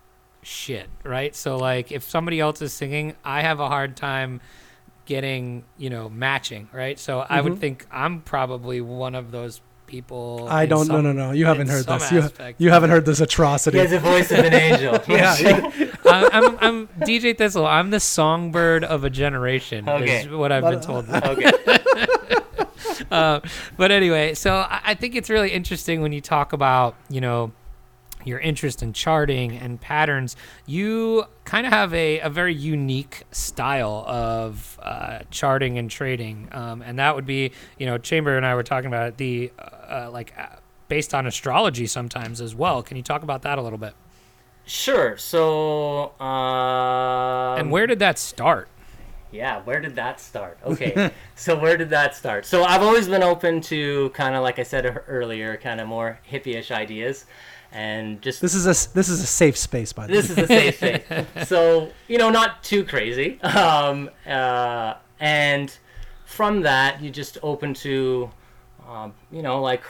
shit, 0.43 0.87
right? 1.03 1.35
So 1.35 1.57
like 1.57 1.91
if 1.91 2.03
somebody 2.03 2.39
else 2.39 2.61
is 2.61 2.71
singing, 2.73 3.15
I 3.25 3.41
have 3.41 3.59
a 3.59 3.67
hard 3.67 3.95
time 3.97 4.41
getting, 5.05 5.63
you 5.77 5.89
know, 5.89 6.07
matching, 6.09 6.69
right? 6.71 6.97
So 6.99 7.25
I 7.27 7.41
would 7.41 7.53
Mhm. 7.53 7.59
think 7.59 7.87
I'm 7.91 8.21
probably 8.21 8.79
one 8.81 9.15
of 9.15 9.31
those 9.31 9.59
people. 9.91 10.47
I 10.49 10.65
don't. 10.65 10.87
no, 10.87 10.95
some- 10.95 11.03
no, 11.03 11.11
no. 11.11 11.31
You 11.31 11.45
haven't 11.45 11.67
heard 11.67 11.85
this. 11.85 12.11
You, 12.11 12.19
aspect. 12.21 12.61
you 12.61 12.69
haven't 12.71 12.89
heard 12.89 13.05
this 13.05 13.19
atrocity. 13.19 13.77
He 13.77 13.83
atrocity. 13.83 13.97
has 13.97 14.29
the 14.29 14.37
voice 14.37 14.39
of 14.39 14.45
an 14.45 14.53
angel. 14.53 14.93
yeah, 15.15 15.37
yeah. 15.37 15.91
I- 16.05 16.29
I'm, 16.33 16.57
I'm 16.59 16.87
DJ 17.01 17.37
Thistle. 17.37 17.65
I'm 17.67 17.89
the 17.91 17.99
songbird 17.99 18.83
of 18.85 19.03
a 19.03 19.09
generation. 19.09 19.87
Okay. 19.87 20.21
Is 20.21 20.29
what 20.29 20.51
I've 20.51 20.63
But, 20.63 20.71
been 20.71 20.81
told. 20.81 21.09
Okay. 21.09 21.51
uh, 23.11 23.39
but 23.77 23.91
anyway, 23.91 24.33
so 24.33 24.55
I, 24.55 24.79
I 24.85 24.93
think 24.95 25.15
it's 25.15 25.29
really 25.29 25.51
interesting 25.51 26.01
when 26.01 26.13
you 26.13 26.21
talk 26.21 26.53
about, 26.53 26.95
you 27.09 27.21
know, 27.21 27.51
your 28.25 28.39
interest 28.39 28.83
in 28.83 28.93
charting 28.93 29.55
and 29.55 29.79
patterns. 29.79 30.35
You 30.65 31.25
kind 31.45 31.65
of 31.65 31.73
have 31.73 31.93
a, 31.93 32.19
a 32.19 32.29
very 32.29 32.53
unique 32.53 33.23
style 33.31 34.03
of 34.07 34.79
uh, 34.81 35.19
charting 35.29 35.77
and 35.77 35.89
trading, 35.89 36.49
um, 36.51 36.81
and 36.81 36.99
that 36.99 37.15
would 37.15 37.25
be, 37.25 37.51
you 37.77 37.85
know, 37.85 37.97
Chamber 37.97 38.37
and 38.37 38.45
I 38.45 38.55
were 38.55 38.63
talking 38.63 38.87
about 38.87 39.07
it, 39.07 39.17
the 39.17 39.51
uh, 39.57 39.61
uh, 39.61 40.09
like 40.11 40.33
uh, 40.37 40.57
based 40.87 41.13
on 41.13 41.27
astrology 41.27 41.87
sometimes 41.87 42.41
as 42.41 42.55
well. 42.55 42.83
Can 42.83 42.97
you 42.97 43.03
talk 43.03 43.23
about 43.23 43.41
that 43.43 43.57
a 43.57 43.61
little 43.61 43.79
bit? 43.79 43.93
Sure. 44.65 45.17
So. 45.17 46.19
Um, 46.19 47.59
and 47.59 47.71
where 47.71 47.87
did 47.87 47.99
that 47.99 48.19
start? 48.19 48.69
Yeah, 49.31 49.61
where 49.63 49.79
did 49.79 49.95
that 49.95 50.19
start? 50.19 50.59
Okay, 50.65 51.11
so 51.35 51.57
where 51.57 51.77
did 51.77 51.89
that 51.91 52.15
start? 52.15 52.45
So 52.45 52.63
I've 52.63 52.81
always 52.81 53.07
been 53.07 53.23
open 53.23 53.61
to 53.61 54.09
kind 54.09 54.35
of 54.35 54.43
like 54.43 54.59
I 54.59 54.63
said 54.63 54.85
earlier, 55.07 55.57
kind 55.57 55.79
of 55.79 55.87
more 55.87 56.19
hippie-ish 56.29 56.69
ideas, 56.71 57.25
and 57.71 58.21
just 58.21 58.41
This 58.41 58.53
is 58.53 58.65
a 58.65 58.93
this 58.93 59.09
is 59.09 59.21
a 59.21 59.27
safe 59.27 59.57
space, 59.57 59.93
by 59.93 60.07
the 60.07 60.13
way. 60.13 60.21
this 60.21 60.29
is 60.29 60.37
a 60.37 60.47
safe 60.47 60.75
space. 60.77 61.25
So 61.47 61.89
you 62.07 62.17
know, 62.17 62.29
not 62.29 62.63
too 62.63 62.83
crazy. 62.83 63.41
Um, 63.41 64.09
uh, 64.27 64.95
and 65.19 65.75
from 66.25 66.61
that, 66.61 67.01
you 67.01 67.09
just 67.09 67.37
open 67.43 67.73
to, 67.75 68.29
um, 68.87 69.13
you 69.31 69.41
know, 69.41 69.61
like 69.61 69.83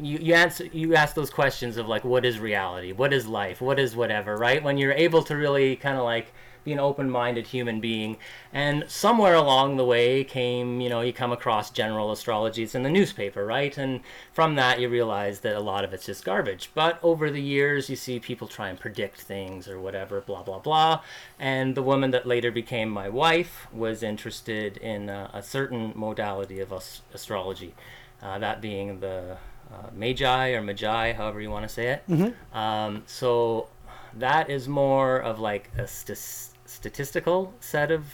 you, 0.00 0.18
you 0.18 0.34
answer 0.34 0.64
you 0.66 0.94
ask 0.94 1.14
those 1.14 1.30
questions 1.30 1.76
of 1.76 1.86
like 1.88 2.04
what 2.04 2.24
is 2.24 2.38
reality, 2.38 2.92
what 2.92 3.12
is 3.12 3.26
life, 3.26 3.60
what 3.60 3.78
is 3.78 3.96
whatever, 3.96 4.36
right? 4.36 4.62
When 4.62 4.76
you're 4.76 4.92
able 4.92 5.22
to 5.24 5.36
really 5.36 5.76
kind 5.76 5.96
of 5.96 6.04
like 6.04 6.32
be 6.64 6.72
an 6.72 6.80
open-minded 6.80 7.46
human 7.48 7.80
being. 7.80 8.16
And 8.52 8.84
somewhere 8.88 9.34
along 9.34 9.76
the 9.76 9.84
way 9.84 10.24
came, 10.24 10.80
you 10.80 10.88
know, 10.88 11.00
you 11.00 11.12
come 11.12 11.32
across 11.32 11.70
general 11.70 12.10
astrology. 12.10 12.62
It's 12.62 12.74
in 12.74 12.82
the 12.82 12.90
newspaper, 12.90 13.44
right? 13.44 13.76
And 13.76 14.00
from 14.32 14.54
that, 14.56 14.80
you 14.80 14.88
realize 14.88 15.40
that 15.40 15.56
a 15.56 15.60
lot 15.60 15.84
of 15.84 15.92
it's 15.92 16.06
just 16.06 16.24
garbage. 16.24 16.70
But 16.74 16.98
over 17.02 17.30
the 17.30 17.42
years, 17.42 17.90
you 17.90 17.96
see 17.96 18.18
people 18.18 18.48
try 18.48 18.68
and 18.68 18.80
predict 18.80 19.20
things 19.20 19.68
or 19.68 19.78
whatever, 19.78 20.20
blah 20.20 20.42
blah 20.42 20.58
blah. 20.58 21.00
And 21.38 21.74
the 21.74 21.82
woman 21.82 22.10
that 22.12 22.26
later 22.26 22.50
became 22.50 22.88
my 22.88 23.08
wife 23.08 23.66
was 23.72 24.02
interested 24.02 24.76
in 24.78 25.10
uh, 25.10 25.30
a 25.32 25.42
certain 25.42 25.92
modality 25.94 26.60
of 26.60 26.72
as- 26.72 27.02
astrology, 27.12 27.74
uh, 28.22 28.38
that 28.38 28.60
being 28.60 29.00
the 29.00 29.36
uh, 29.72 29.90
Magi 29.94 30.50
or 30.50 30.62
Magi, 30.62 31.12
however 31.12 31.40
you 31.40 31.50
want 31.50 31.66
to 31.68 31.68
say 31.68 31.88
it. 31.88 32.04
Um, 32.52 33.02
so 33.06 33.68
that 34.16 34.48
is 34.48 34.68
more 34.68 35.18
of 35.18 35.40
like 35.40 35.70
a 35.76 35.86
st- 35.86 36.53
statistical 36.84 37.54
set 37.60 37.90
of 37.90 38.04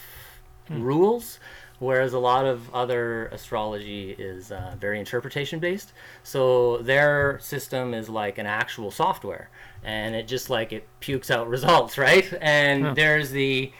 rules, 0.69 1.41
whereas 1.81 2.13
a 2.13 2.19
lot 2.21 2.45
of 2.45 2.73
other 2.73 3.27
astrology 3.33 4.15
is 4.17 4.53
uh, 4.53 4.77
very 4.79 5.01
interpretation 5.01 5.59
based. 5.59 5.93
So 6.23 6.77
their 6.79 7.41
system 7.41 7.95
is 7.95 8.09
like 8.09 8.39
an 8.39 8.47
actual 8.47 8.93
software, 8.93 9.51
and 9.83 10.15
it 10.15 10.29
just 10.29 10.51
like 10.51 10.73
it 10.73 10.87
pukes 11.01 11.33
out 11.33 11.49
results, 11.57 11.99
right? 11.99 12.33
And 12.41 12.97
there's 12.97 13.31
the 13.31 13.73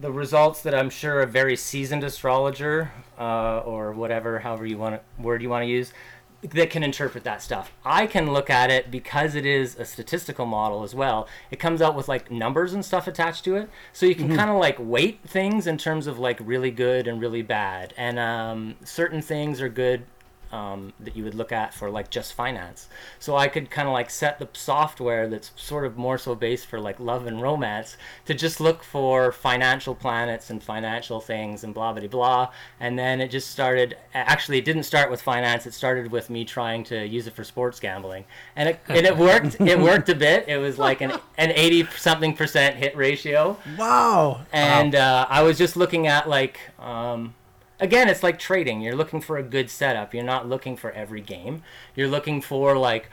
the 0.00 0.12
results 0.12 0.62
that 0.62 0.74
I'm 0.74 0.90
sure 0.90 1.20
a 1.20 1.26
very 1.26 1.56
seasoned 1.56 2.04
astrologer 2.04 2.90
uh, 3.18 3.58
or 3.58 3.92
whatever, 3.92 4.38
however 4.38 4.64
you 4.64 4.78
want 4.78 4.94
to, 4.94 5.22
word 5.22 5.42
you 5.42 5.50
want 5.50 5.64
to 5.64 5.68
use, 5.68 5.92
that 6.42 6.70
can 6.70 6.84
interpret 6.84 7.24
that 7.24 7.42
stuff. 7.42 7.72
I 7.84 8.06
can 8.06 8.32
look 8.32 8.48
at 8.48 8.70
it 8.70 8.90
because 8.90 9.34
it 9.34 9.44
is 9.44 9.76
a 9.76 9.84
statistical 9.84 10.46
model 10.46 10.84
as 10.84 10.94
well. 10.94 11.26
It 11.50 11.58
comes 11.58 11.82
out 11.82 11.96
with 11.96 12.08
like 12.08 12.30
numbers 12.30 12.72
and 12.72 12.84
stuff 12.84 13.08
attached 13.08 13.44
to 13.44 13.56
it, 13.56 13.68
so 13.92 14.06
you 14.06 14.14
can 14.14 14.34
kind 14.36 14.48
of 14.48 14.56
like 14.56 14.76
weight 14.78 15.20
things 15.26 15.66
in 15.66 15.78
terms 15.78 16.06
of 16.06 16.18
like 16.18 16.38
really 16.40 16.70
good 16.70 17.08
and 17.08 17.20
really 17.20 17.42
bad. 17.42 17.92
And 17.96 18.18
um, 18.18 18.76
certain 18.84 19.20
things 19.20 19.60
are 19.60 19.68
good 19.68 20.04
um, 20.52 20.92
that 21.00 21.16
you 21.16 21.24
would 21.24 21.34
look 21.34 21.52
at 21.52 21.74
for 21.74 21.90
like 21.90 22.10
just 22.10 22.32
finance. 22.32 22.88
So 23.18 23.36
I 23.36 23.48
could 23.48 23.70
kind 23.70 23.86
of 23.88 23.92
like 23.92 24.10
set 24.10 24.38
the 24.38 24.48
software 24.52 25.28
that's 25.28 25.50
sort 25.56 25.84
of 25.84 25.96
more 25.96 26.18
so 26.18 26.34
based 26.34 26.66
for 26.66 26.80
like 26.80 26.98
love 27.00 27.26
and 27.26 27.40
romance 27.42 27.96
to 28.26 28.34
just 28.34 28.60
look 28.60 28.82
for 28.82 29.32
financial 29.32 29.94
planets 29.94 30.50
and 30.50 30.62
financial 30.62 31.20
things 31.20 31.64
and 31.64 31.74
blah 31.74 31.92
blah 31.92 32.06
blah. 32.06 32.50
And 32.80 32.98
then 32.98 33.20
it 33.20 33.30
just 33.30 33.50
started. 33.50 33.96
Actually, 34.14 34.58
it 34.58 34.64
didn't 34.64 34.84
start 34.84 35.10
with 35.10 35.20
finance. 35.22 35.66
It 35.66 35.74
started 35.74 36.10
with 36.10 36.30
me 36.30 36.44
trying 36.44 36.84
to 36.84 37.06
use 37.06 37.26
it 37.26 37.34
for 37.34 37.44
sports 37.44 37.80
gambling, 37.80 38.24
and 38.56 38.68
it 38.70 38.80
and 38.88 39.06
it 39.06 39.16
worked. 39.16 39.56
It 39.68 39.78
worked 39.78 40.08
a 40.08 40.14
bit. 40.14 40.48
It 40.48 40.56
was 40.58 40.78
like 40.78 41.00
an 41.02 41.12
an 41.36 41.50
eighty 41.52 41.84
something 41.96 42.34
percent 42.34 42.76
hit 42.76 42.96
ratio 42.96 43.58
Wow. 43.76 44.40
and 44.52 44.94
uh, 44.94 45.26
I 45.28 45.42
was 45.42 45.58
just 45.58 45.76
looking 45.76 46.06
at 46.06 46.28
like 46.28 46.58
um, 46.78 47.34
again, 47.80 48.08
it's 48.08 48.22
like 48.22 48.38
trading. 48.38 48.80
You're 48.80 48.96
looking 48.96 49.20
for 49.20 49.36
a 49.36 49.42
good 49.42 49.70
setup. 49.70 50.14
You're 50.14 50.24
not 50.24 50.48
looking 50.48 50.76
for 50.76 50.90
every 50.92 51.20
game. 51.20 51.62
You're 51.94 52.08
looking 52.08 52.40
for 52.40 52.76
like 52.76 53.10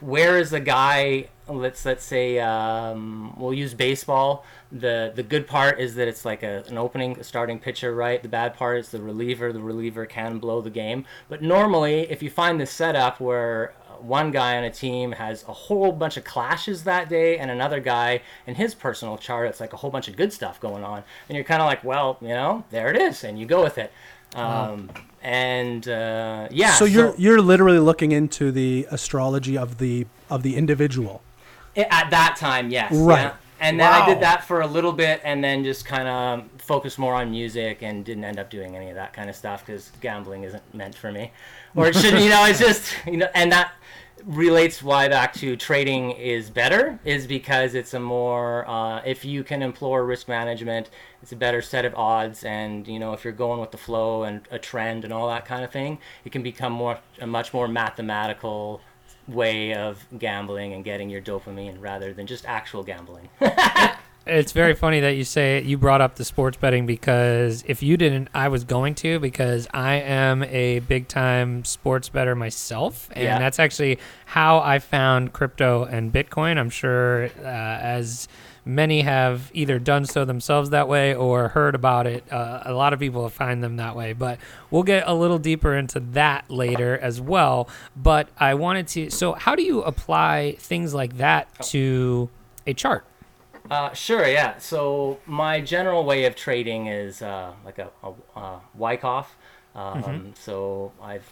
where 0.00 0.38
is 0.38 0.50
the 0.50 0.60
guy? 0.60 1.28
Let's 1.48 1.84
let's 1.84 2.04
say 2.04 2.38
um, 2.40 3.34
we'll 3.38 3.54
use 3.54 3.74
baseball. 3.74 4.44
The 4.70 5.12
the 5.14 5.22
good 5.22 5.46
part 5.46 5.80
is 5.80 5.94
that 5.94 6.08
it's 6.08 6.24
like 6.24 6.42
a, 6.42 6.62
an 6.68 6.76
opening, 6.76 7.18
a 7.18 7.24
starting 7.24 7.58
pitcher, 7.58 7.94
right? 7.94 8.22
The 8.22 8.28
bad 8.28 8.54
part 8.54 8.78
is 8.78 8.90
the 8.90 9.00
reliever. 9.00 9.52
The 9.52 9.60
reliever 9.60 10.04
can 10.06 10.38
blow 10.38 10.60
the 10.60 10.70
game. 10.70 11.06
But 11.28 11.42
normally, 11.42 12.00
if 12.10 12.22
you 12.22 12.30
find 12.30 12.60
this 12.60 12.70
setup 12.70 13.20
where 13.20 13.74
one 14.02 14.30
guy 14.30 14.56
on 14.56 14.64
a 14.64 14.70
team 14.70 15.12
has 15.12 15.44
a 15.48 15.52
whole 15.52 15.92
bunch 15.92 16.16
of 16.16 16.24
clashes 16.24 16.84
that 16.84 17.08
day, 17.08 17.38
and 17.38 17.50
another 17.50 17.80
guy 17.80 18.22
in 18.46 18.54
his 18.54 18.74
personal 18.74 19.16
chart, 19.18 19.48
it's 19.48 19.60
like 19.60 19.72
a 19.72 19.76
whole 19.76 19.90
bunch 19.90 20.08
of 20.08 20.16
good 20.16 20.32
stuff 20.32 20.60
going 20.60 20.84
on, 20.84 21.02
and 21.28 21.36
you're 21.36 21.44
kind 21.44 21.60
of 21.60 21.66
like, 21.66 21.84
well, 21.84 22.18
you 22.20 22.28
know, 22.28 22.64
there 22.70 22.90
it 22.90 23.00
is, 23.00 23.24
and 23.24 23.38
you 23.38 23.46
go 23.46 23.62
with 23.62 23.78
it. 23.78 23.92
Um, 24.34 24.90
and 25.22 25.88
uh, 25.88 26.48
yeah, 26.50 26.72
so 26.72 26.84
you're 26.84 27.14
you're 27.16 27.40
literally 27.40 27.78
looking 27.78 28.12
into 28.12 28.52
the 28.52 28.86
astrology 28.90 29.56
of 29.56 29.78
the 29.78 30.06
of 30.30 30.42
the 30.42 30.56
individual. 30.56 31.22
At 31.76 32.10
that 32.10 32.36
time, 32.38 32.70
yes. 32.70 32.92
Right. 32.92 33.22
yeah. 33.22 33.34
And 33.60 33.80
then 33.80 33.92
I 33.92 34.06
did 34.06 34.20
that 34.20 34.44
for 34.44 34.60
a 34.60 34.66
little 34.66 34.92
bit, 34.92 35.20
and 35.24 35.42
then 35.42 35.64
just 35.64 35.84
kind 35.84 36.06
of 36.06 36.48
focused 36.60 36.98
more 36.98 37.14
on 37.14 37.30
music, 37.30 37.82
and 37.82 38.04
didn't 38.04 38.24
end 38.24 38.38
up 38.38 38.50
doing 38.50 38.76
any 38.76 38.88
of 38.88 38.94
that 38.94 39.12
kind 39.12 39.28
of 39.28 39.34
stuff 39.34 39.66
because 39.66 39.90
gambling 40.00 40.44
isn't 40.44 40.62
meant 40.74 40.94
for 40.94 41.10
me, 41.10 41.32
or 41.74 41.88
it 41.88 41.96
shouldn't. 41.96 42.22
You 42.22 42.30
know, 42.30 42.44
it's 42.46 42.60
just 42.60 42.94
you 43.06 43.16
know, 43.16 43.28
and 43.34 43.50
that 43.50 43.72
relates 44.24 44.82
why 44.82 45.08
back 45.08 45.32
to 45.32 45.56
trading 45.56 46.10
is 46.12 46.50
better 46.50 46.98
is 47.04 47.26
because 47.26 47.74
it's 47.74 47.94
a 47.94 48.00
more 48.00 48.68
uh, 48.68 49.00
if 49.04 49.24
you 49.24 49.44
can 49.44 49.62
employ 49.62 49.98
risk 49.98 50.28
management 50.28 50.90
it's 51.22 51.32
a 51.32 51.36
better 51.36 51.62
set 51.62 51.84
of 51.84 51.94
odds 51.94 52.44
and 52.44 52.86
you 52.88 52.98
know 52.98 53.12
if 53.12 53.24
you're 53.24 53.32
going 53.32 53.60
with 53.60 53.70
the 53.70 53.76
flow 53.76 54.24
and 54.24 54.42
a 54.50 54.58
trend 54.58 55.04
and 55.04 55.12
all 55.12 55.28
that 55.28 55.44
kind 55.44 55.64
of 55.64 55.70
thing 55.70 55.98
it 56.24 56.32
can 56.32 56.42
become 56.42 56.72
more 56.72 56.98
a 57.20 57.26
much 57.26 57.52
more 57.52 57.68
mathematical 57.68 58.80
way 59.26 59.74
of 59.74 60.06
gambling 60.18 60.72
and 60.72 60.84
getting 60.84 61.10
your 61.10 61.20
dopamine 61.20 61.76
rather 61.80 62.12
than 62.12 62.26
just 62.26 62.44
actual 62.46 62.82
gambling 62.82 63.28
It's 64.28 64.52
very 64.52 64.74
funny 64.74 65.00
that 65.00 65.16
you 65.16 65.24
say 65.24 65.62
you 65.62 65.78
brought 65.78 66.00
up 66.02 66.16
the 66.16 66.24
sports 66.24 66.58
betting 66.58 66.84
because 66.84 67.64
if 67.66 67.82
you 67.82 67.96
didn't, 67.96 68.28
I 68.34 68.48
was 68.48 68.62
going 68.64 68.94
to 68.96 69.18
because 69.18 69.66
I 69.72 69.94
am 69.94 70.44
a 70.44 70.80
big 70.80 71.08
time 71.08 71.64
sports 71.64 72.08
better 72.10 72.34
myself, 72.34 73.08
and 73.14 73.24
Yeah. 73.24 73.38
that's 73.38 73.58
actually 73.58 73.98
how 74.26 74.58
I 74.58 74.80
found 74.80 75.32
crypto 75.32 75.84
and 75.84 76.12
Bitcoin. 76.12 76.58
I'm 76.58 76.68
sure 76.70 77.30
uh, 77.40 77.46
as 77.46 78.28
many 78.66 79.00
have 79.00 79.50
either 79.54 79.78
done 79.78 80.04
so 80.04 80.26
themselves 80.26 80.68
that 80.70 80.88
way 80.88 81.14
or 81.14 81.48
heard 81.48 81.74
about 81.74 82.06
it. 82.06 82.22
Uh, 82.30 82.62
a 82.66 82.74
lot 82.74 82.92
of 82.92 83.00
people 83.00 83.26
find 83.30 83.64
them 83.64 83.76
that 83.76 83.96
way, 83.96 84.12
but 84.12 84.38
we'll 84.70 84.82
get 84.82 85.04
a 85.06 85.14
little 85.14 85.38
deeper 85.38 85.74
into 85.74 86.00
that 86.00 86.50
later 86.50 86.98
as 86.98 87.18
well. 87.18 87.66
But 87.96 88.28
I 88.38 88.52
wanted 88.54 88.88
to. 88.88 89.10
So, 89.10 89.32
how 89.32 89.54
do 89.54 89.62
you 89.62 89.80
apply 89.82 90.56
things 90.58 90.92
like 90.92 91.16
that 91.16 91.48
to 91.70 92.28
a 92.66 92.74
chart? 92.74 93.06
Uh, 93.70 93.92
sure, 93.92 94.26
yeah. 94.26 94.58
So 94.58 95.18
my 95.26 95.60
general 95.60 96.04
way 96.04 96.24
of 96.24 96.34
trading 96.34 96.86
is 96.86 97.20
uh, 97.20 97.52
like 97.64 97.78
a, 97.78 97.90
a, 98.02 98.12
a 98.40 98.60
Wyckoff. 98.74 99.36
Um, 99.74 100.32
So 100.34 100.92
I've, 101.02 101.30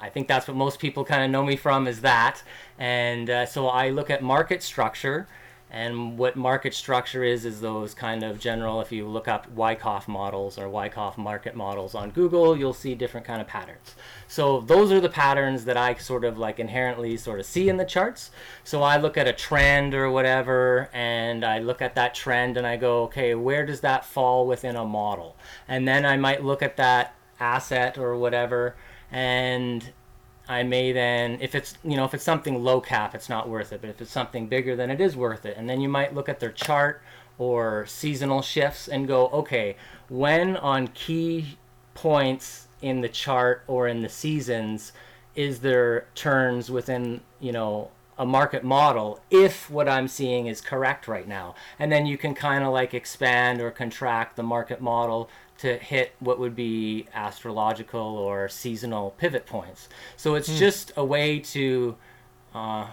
I 0.00 0.08
think 0.08 0.26
that's 0.28 0.48
what 0.48 0.56
most 0.56 0.80
people 0.80 1.04
kind 1.04 1.22
of 1.24 1.30
know 1.30 1.44
me 1.44 1.56
from 1.56 1.86
is 1.86 2.00
that. 2.00 2.42
And 2.78 3.30
uh, 3.30 3.46
so 3.46 3.68
I 3.68 3.90
look 3.90 4.10
at 4.10 4.22
market 4.22 4.62
structure, 4.62 5.28
and 5.70 6.16
what 6.16 6.34
market 6.36 6.72
structure 6.72 7.22
is 7.22 7.44
is 7.44 7.60
those 7.60 7.92
kind 7.92 8.22
of 8.22 8.40
general. 8.40 8.80
If 8.80 8.90
you 8.90 9.06
look 9.06 9.28
up 9.28 9.50
Wyckoff 9.50 10.08
models 10.08 10.58
or 10.58 10.68
Wyckoff 10.68 11.18
market 11.18 11.54
models 11.54 11.94
on 11.94 12.10
Google, 12.10 12.56
you'll 12.56 12.72
see 12.72 12.94
different 12.94 13.26
kind 13.26 13.40
of 13.40 13.46
patterns. 13.46 13.94
So 14.26 14.60
those 14.60 14.90
are 14.92 15.00
the 15.00 15.10
patterns 15.10 15.66
that 15.66 15.76
I 15.76 15.94
sort 15.96 16.24
of 16.24 16.38
like 16.38 16.58
inherently 16.58 17.16
sort 17.16 17.38
of 17.38 17.46
see 17.46 17.68
in 17.68 17.76
the 17.76 17.84
charts. 17.84 18.30
So 18.64 18.82
I 18.82 18.96
look 18.96 19.18
at 19.18 19.26
a 19.26 19.32
trend 19.32 19.94
or 19.94 20.10
whatever, 20.10 20.88
and 20.92 21.44
I 21.44 21.58
look 21.58 21.82
at 21.82 21.94
that 21.96 22.14
trend 22.14 22.56
and 22.56 22.66
I 22.66 22.76
go, 22.76 23.02
okay, 23.04 23.34
where 23.34 23.66
does 23.66 23.80
that 23.80 24.04
fall 24.04 24.46
within 24.46 24.76
a 24.76 24.84
model? 24.84 25.36
And 25.66 25.86
then 25.86 26.06
I 26.06 26.16
might 26.16 26.42
look 26.42 26.62
at 26.62 26.76
that 26.78 27.14
asset 27.40 27.98
or 27.98 28.16
whatever, 28.16 28.74
and 29.10 29.92
I 30.48 30.62
may 30.62 30.92
then, 30.92 31.38
if 31.40 31.54
it's 31.54 31.74
you 31.84 31.96
know 31.96 32.04
if 32.04 32.14
it's 32.14 32.24
something 32.24 32.64
low 32.64 32.80
cap, 32.80 33.14
it's 33.14 33.28
not 33.28 33.48
worth 33.48 33.72
it. 33.72 33.80
But 33.80 33.90
if 33.90 34.00
it's 34.00 34.10
something 34.10 34.46
bigger, 34.46 34.74
then 34.74 34.90
it 34.90 35.00
is 35.00 35.14
worth 35.16 35.44
it. 35.44 35.56
And 35.56 35.68
then 35.68 35.80
you 35.80 35.88
might 35.88 36.14
look 36.14 36.28
at 36.28 36.40
their 36.40 36.52
chart 36.52 37.02
or 37.38 37.86
seasonal 37.86 38.42
shifts 38.42 38.88
and 38.88 39.06
go, 39.06 39.28
okay, 39.28 39.76
when 40.08 40.56
on 40.56 40.88
key 40.88 41.58
points 41.94 42.66
in 42.80 43.00
the 43.00 43.08
chart 43.08 43.62
or 43.66 43.88
in 43.88 44.02
the 44.02 44.08
seasons 44.08 44.92
is 45.34 45.60
there 45.60 46.06
turns 46.14 46.70
within 46.70 47.20
you 47.40 47.52
know 47.52 47.90
a 48.18 48.26
market 48.26 48.64
model 48.64 49.20
if 49.30 49.70
what 49.70 49.88
I'm 49.88 50.08
seeing 50.08 50.46
is 50.46 50.60
correct 50.60 51.06
right 51.06 51.28
now. 51.28 51.54
And 51.78 51.92
then 51.92 52.04
you 52.06 52.18
can 52.18 52.34
kind 52.34 52.64
of 52.64 52.72
like 52.72 52.92
expand 52.92 53.60
or 53.60 53.70
contract 53.70 54.36
the 54.36 54.42
market 54.42 54.80
model 54.80 55.30
to 55.58 55.76
hit 55.76 56.12
what 56.20 56.38
would 56.38 56.54
be 56.54 57.06
astrological 57.14 58.00
or 58.00 58.48
seasonal 58.48 59.10
pivot 59.18 59.46
points. 59.46 59.88
So 60.16 60.34
it's 60.34 60.58
just 60.58 60.92
a 60.96 61.04
way 61.04 61.40
to 61.40 61.96
uh, 62.54 62.86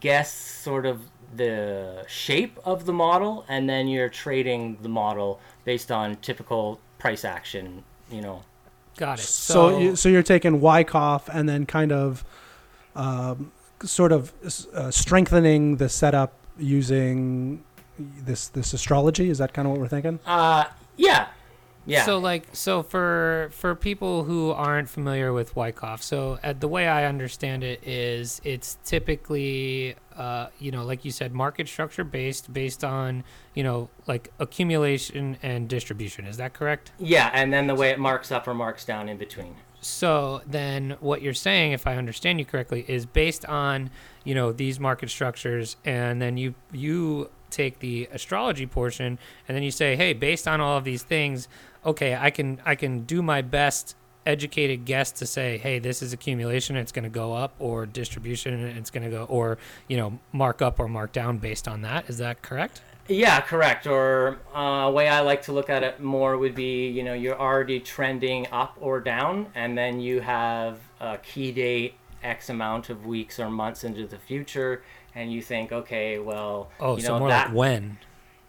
guess 0.00 0.32
sort 0.32 0.86
of 0.86 1.00
the 1.34 2.04
shape 2.08 2.58
of 2.64 2.86
the 2.86 2.92
model, 2.92 3.44
and 3.48 3.68
then 3.68 3.86
you're 3.86 4.08
trading 4.08 4.78
the 4.82 4.88
model 4.88 5.40
based 5.64 5.90
on 5.90 6.16
typical 6.16 6.80
price 6.98 7.24
action, 7.24 7.84
you 8.10 8.20
know. 8.20 8.42
Got 8.96 9.20
it. 9.20 9.22
So, 9.22 9.78
you, 9.78 9.96
so 9.96 10.08
you're 10.08 10.22
taking 10.22 10.60
Wyckoff 10.60 11.28
and 11.28 11.48
then 11.48 11.66
kind 11.66 11.92
of, 11.92 12.24
um, 12.96 13.52
sort 13.84 14.10
of 14.10 14.32
uh, 14.74 14.90
strengthening 14.90 15.76
the 15.76 15.88
setup 15.88 16.32
using 16.58 17.62
this 17.98 18.48
this 18.48 18.72
astrology. 18.72 19.30
Is 19.30 19.38
that 19.38 19.52
kind 19.52 19.66
of 19.66 19.72
what 19.72 19.80
we're 19.80 19.88
thinking? 19.88 20.18
Uh, 20.26 20.64
yeah. 20.96 21.28
Yeah. 21.88 22.04
So 22.04 22.18
like 22.18 22.44
so 22.52 22.82
for 22.82 23.48
for 23.52 23.74
people 23.74 24.24
who 24.24 24.50
aren't 24.50 24.88
familiar 24.88 25.32
with 25.32 25.56
Wyckoff, 25.56 26.02
so 26.02 26.38
uh, 26.44 26.52
the 26.52 26.68
way 26.68 26.86
I 26.86 27.06
understand 27.06 27.64
it 27.64 27.82
is 27.86 28.40
it's 28.44 28.76
typically 28.84 29.96
uh, 30.18 30.48
you 30.58 30.72
know, 30.72 30.84
like 30.84 31.04
you 31.04 31.12
said, 31.12 31.32
market 31.32 31.68
structure 31.68 32.02
based, 32.02 32.52
based 32.52 32.82
on, 32.82 33.22
you 33.54 33.62
know, 33.62 33.88
like 34.08 34.32
accumulation 34.40 35.38
and 35.44 35.68
distribution. 35.68 36.26
Is 36.26 36.36
that 36.38 36.54
correct? 36.54 36.90
Yeah, 36.98 37.30
and 37.32 37.52
then 37.52 37.68
the 37.68 37.76
way 37.76 37.90
it 37.90 38.00
marks 38.00 38.32
up 38.32 38.48
or 38.48 38.52
marks 38.52 38.84
down 38.84 39.08
in 39.08 39.16
between. 39.16 39.54
So 39.80 40.42
then, 40.44 40.96
what 40.98 41.22
you're 41.22 41.34
saying, 41.34 41.70
if 41.70 41.86
I 41.86 41.96
understand 41.96 42.40
you 42.40 42.44
correctly, 42.44 42.84
is 42.88 43.06
based 43.06 43.44
on 43.46 43.90
you 44.24 44.34
know 44.34 44.50
these 44.50 44.80
market 44.80 45.08
structures, 45.08 45.76
and 45.84 46.20
then 46.20 46.36
you 46.36 46.56
you 46.72 47.30
take 47.50 47.78
the 47.78 48.08
astrology 48.12 48.66
portion, 48.66 49.20
and 49.46 49.56
then 49.56 49.62
you 49.62 49.70
say, 49.70 49.94
hey, 49.94 50.12
based 50.14 50.48
on 50.48 50.60
all 50.60 50.76
of 50.76 50.84
these 50.84 51.04
things, 51.04 51.48
okay, 51.84 52.16
I 52.16 52.30
can 52.30 52.60
I 52.64 52.74
can 52.74 53.00
do 53.00 53.22
my 53.22 53.42
best 53.42 53.96
educated 54.26 54.84
guess 54.84 55.10
to 55.10 55.26
say, 55.26 55.56
hey, 55.56 55.78
this 55.78 56.02
is 56.02 56.12
accumulation, 56.12 56.76
it's 56.76 56.92
going 56.92 57.04
to 57.04 57.08
go 57.08 57.32
up, 57.32 57.54
or 57.58 57.86
distribution, 57.86 58.60
it's 58.60 58.90
going 58.90 59.02
to 59.02 59.10
go, 59.10 59.24
or 59.24 59.58
you 59.88 59.96
know, 59.96 60.18
mark 60.32 60.60
up 60.60 60.78
or 60.78 60.88
mark 60.88 61.12
down 61.12 61.38
based 61.38 61.66
on 61.66 61.82
that. 61.82 62.08
Is 62.10 62.18
that 62.18 62.42
correct? 62.42 62.82
Yeah, 63.08 63.40
correct. 63.40 63.86
Or 63.86 64.38
uh, 64.54 64.90
way 64.90 65.08
I 65.08 65.20
like 65.20 65.40
to 65.42 65.52
look 65.52 65.70
at 65.70 65.82
it 65.82 65.98
more 65.98 66.36
would 66.36 66.54
be, 66.54 66.88
you 66.88 67.02
know, 67.02 67.14
you're 67.14 67.40
already 67.40 67.80
trending 67.80 68.46
up 68.52 68.76
or 68.80 69.00
down, 69.00 69.46
and 69.54 69.78
then 69.78 69.98
you 69.98 70.20
have 70.20 70.78
a 71.00 71.16
key 71.16 71.50
date 71.50 71.94
X 72.22 72.50
amount 72.50 72.90
of 72.90 73.06
weeks 73.06 73.40
or 73.40 73.48
months 73.48 73.84
into 73.84 74.06
the 74.06 74.18
future, 74.18 74.82
and 75.14 75.32
you 75.32 75.40
think, 75.40 75.72
okay, 75.72 76.18
well, 76.18 76.70
Oh, 76.80 76.96
you 76.96 77.02
so 77.02 77.14
know 77.14 77.18
more 77.20 77.28
that 77.30 77.48
like 77.48 77.56
when? 77.56 77.98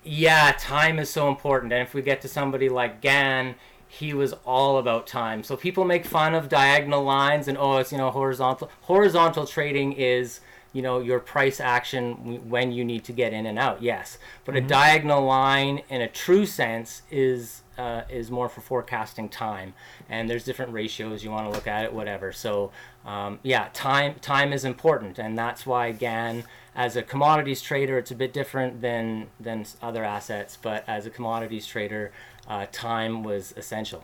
Yeah, 0.03 0.53
time 0.57 0.99
is 0.99 1.09
so 1.09 1.27
important. 1.27 1.73
And 1.73 1.81
if 1.81 1.93
we 1.93 2.01
get 2.01 2.21
to 2.21 2.27
somebody 2.27 2.69
like 2.69 3.01
Gann, 3.01 3.55
he 3.87 4.13
was 4.13 4.33
all 4.45 4.77
about 4.77 5.07
time. 5.07 5.43
So 5.43 5.57
people 5.57 5.83
make 5.83 6.05
fun 6.05 6.35
of 6.35 6.47
diagonal 6.47 7.03
lines 7.03 7.47
and 7.47 7.57
oh, 7.57 7.77
it's 7.77 7.91
you 7.91 7.97
know 7.97 8.11
horizontal. 8.11 8.69
Horizontal 8.81 9.45
trading 9.45 9.93
is 9.93 10.39
you 10.71 10.81
know 10.83 10.99
your 10.99 11.19
price 11.19 11.59
action 11.59 12.47
when 12.49 12.71
you 12.71 12.85
need 12.85 13.03
to 13.05 13.11
get 13.11 13.33
in 13.33 13.45
and 13.45 13.57
out. 13.57 13.81
Yes, 13.81 14.19
but 14.45 14.55
a 14.55 14.59
mm-hmm. 14.59 14.67
diagonal 14.67 15.25
line 15.25 15.81
in 15.89 16.01
a 16.01 16.07
true 16.07 16.45
sense 16.45 17.01
is 17.09 17.63
uh, 17.79 18.03
is 18.09 18.29
more 18.29 18.49
for 18.49 18.59
forecasting 18.59 19.29
time. 19.29 19.73
And 20.09 20.29
there's 20.29 20.43
different 20.43 20.73
ratios 20.73 21.23
you 21.23 21.31
want 21.31 21.47
to 21.47 21.51
look 21.51 21.65
at 21.65 21.85
it, 21.85 21.93
whatever. 21.93 22.33
So 22.33 22.71
um, 23.05 23.39
yeah, 23.41 23.69
time 23.73 24.15
time 24.19 24.51
is 24.51 24.65
important, 24.65 25.17
and 25.17 25.37
that's 25.37 25.65
why 25.65 25.87
again, 25.87 26.43
as 26.75 26.97
a 26.97 27.01
commodities 27.01 27.61
trader, 27.61 27.97
it's 27.97 28.11
a 28.11 28.15
bit 28.15 28.33
different 28.33 28.81
than 28.81 29.27
than 29.39 29.65
other 29.81 30.03
assets. 30.03 30.57
But 30.61 30.83
as 30.87 31.05
a 31.05 31.09
commodities 31.09 31.65
trader, 31.65 32.11
uh, 32.47 32.65
time 32.71 33.23
was 33.23 33.53
essential. 33.55 34.03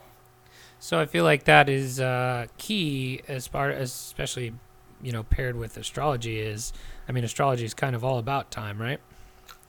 So 0.80 1.00
I 1.00 1.06
feel 1.06 1.26
like 1.26 1.44
that 1.44 1.68
is 1.68 2.00
uh, 2.00 2.48
key 2.58 3.22
as 3.28 3.48
far 3.48 3.70
as 3.70 3.92
especially 3.92 4.54
you 5.02 5.12
know 5.12 5.24
paired 5.24 5.58
with 5.58 5.76
astrology 5.76 6.40
is 6.40 6.72
I 7.10 7.12
mean 7.12 7.26
astrology 7.26 7.66
is 7.66 7.74
kind 7.74 7.96
of 7.96 8.06
all 8.06 8.20
about 8.20 8.52
time, 8.52 8.82
right? 8.82 9.02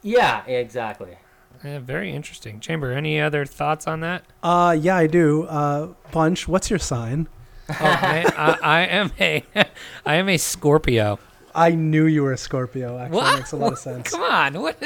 Yeah, 0.02 0.46
exactly. 0.46 1.16
Yeah, 1.64 1.78
very 1.80 2.12
interesting. 2.12 2.60
Chamber, 2.60 2.92
any 2.92 3.20
other 3.20 3.44
thoughts 3.44 3.86
on 3.86 4.00
that? 4.00 4.24
Uh, 4.42 4.76
yeah, 4.78 4.96
I 4.96 5.06
do. 5.06 5.44
Uh, 5.44 5.88
Bunch, 6.12 6.46
what's 6.48 6.70
your 6.70 6.78
sign? 6.78 7.28
Oh, 7.68 7.74
I, 7.80 8.24
I, 8.36 8.58
I 8.62 8.80
am 8.86 9.12
a 9.18 9.44
I 10.06 10.14
am 10.16 10.28
a 10.28 10.36
Scorpio. 10.36 11.18
I 11.54 11.70
knew 11.70 12.06
you 12.06 12.22
were 12.22 12.32
a 12.32 12.36
Scorpio. 12.38 12.98
Actually, 12.98 13.16
What? 13.16 13.36
makes 13.36 13.52
a 13.52 13.56
lot 13.56 13.72
of 13.72 13.78
sense. 13.78 14.10
Come 14.10 14.22
on, 14.22 14.54
what? 14.62 14.76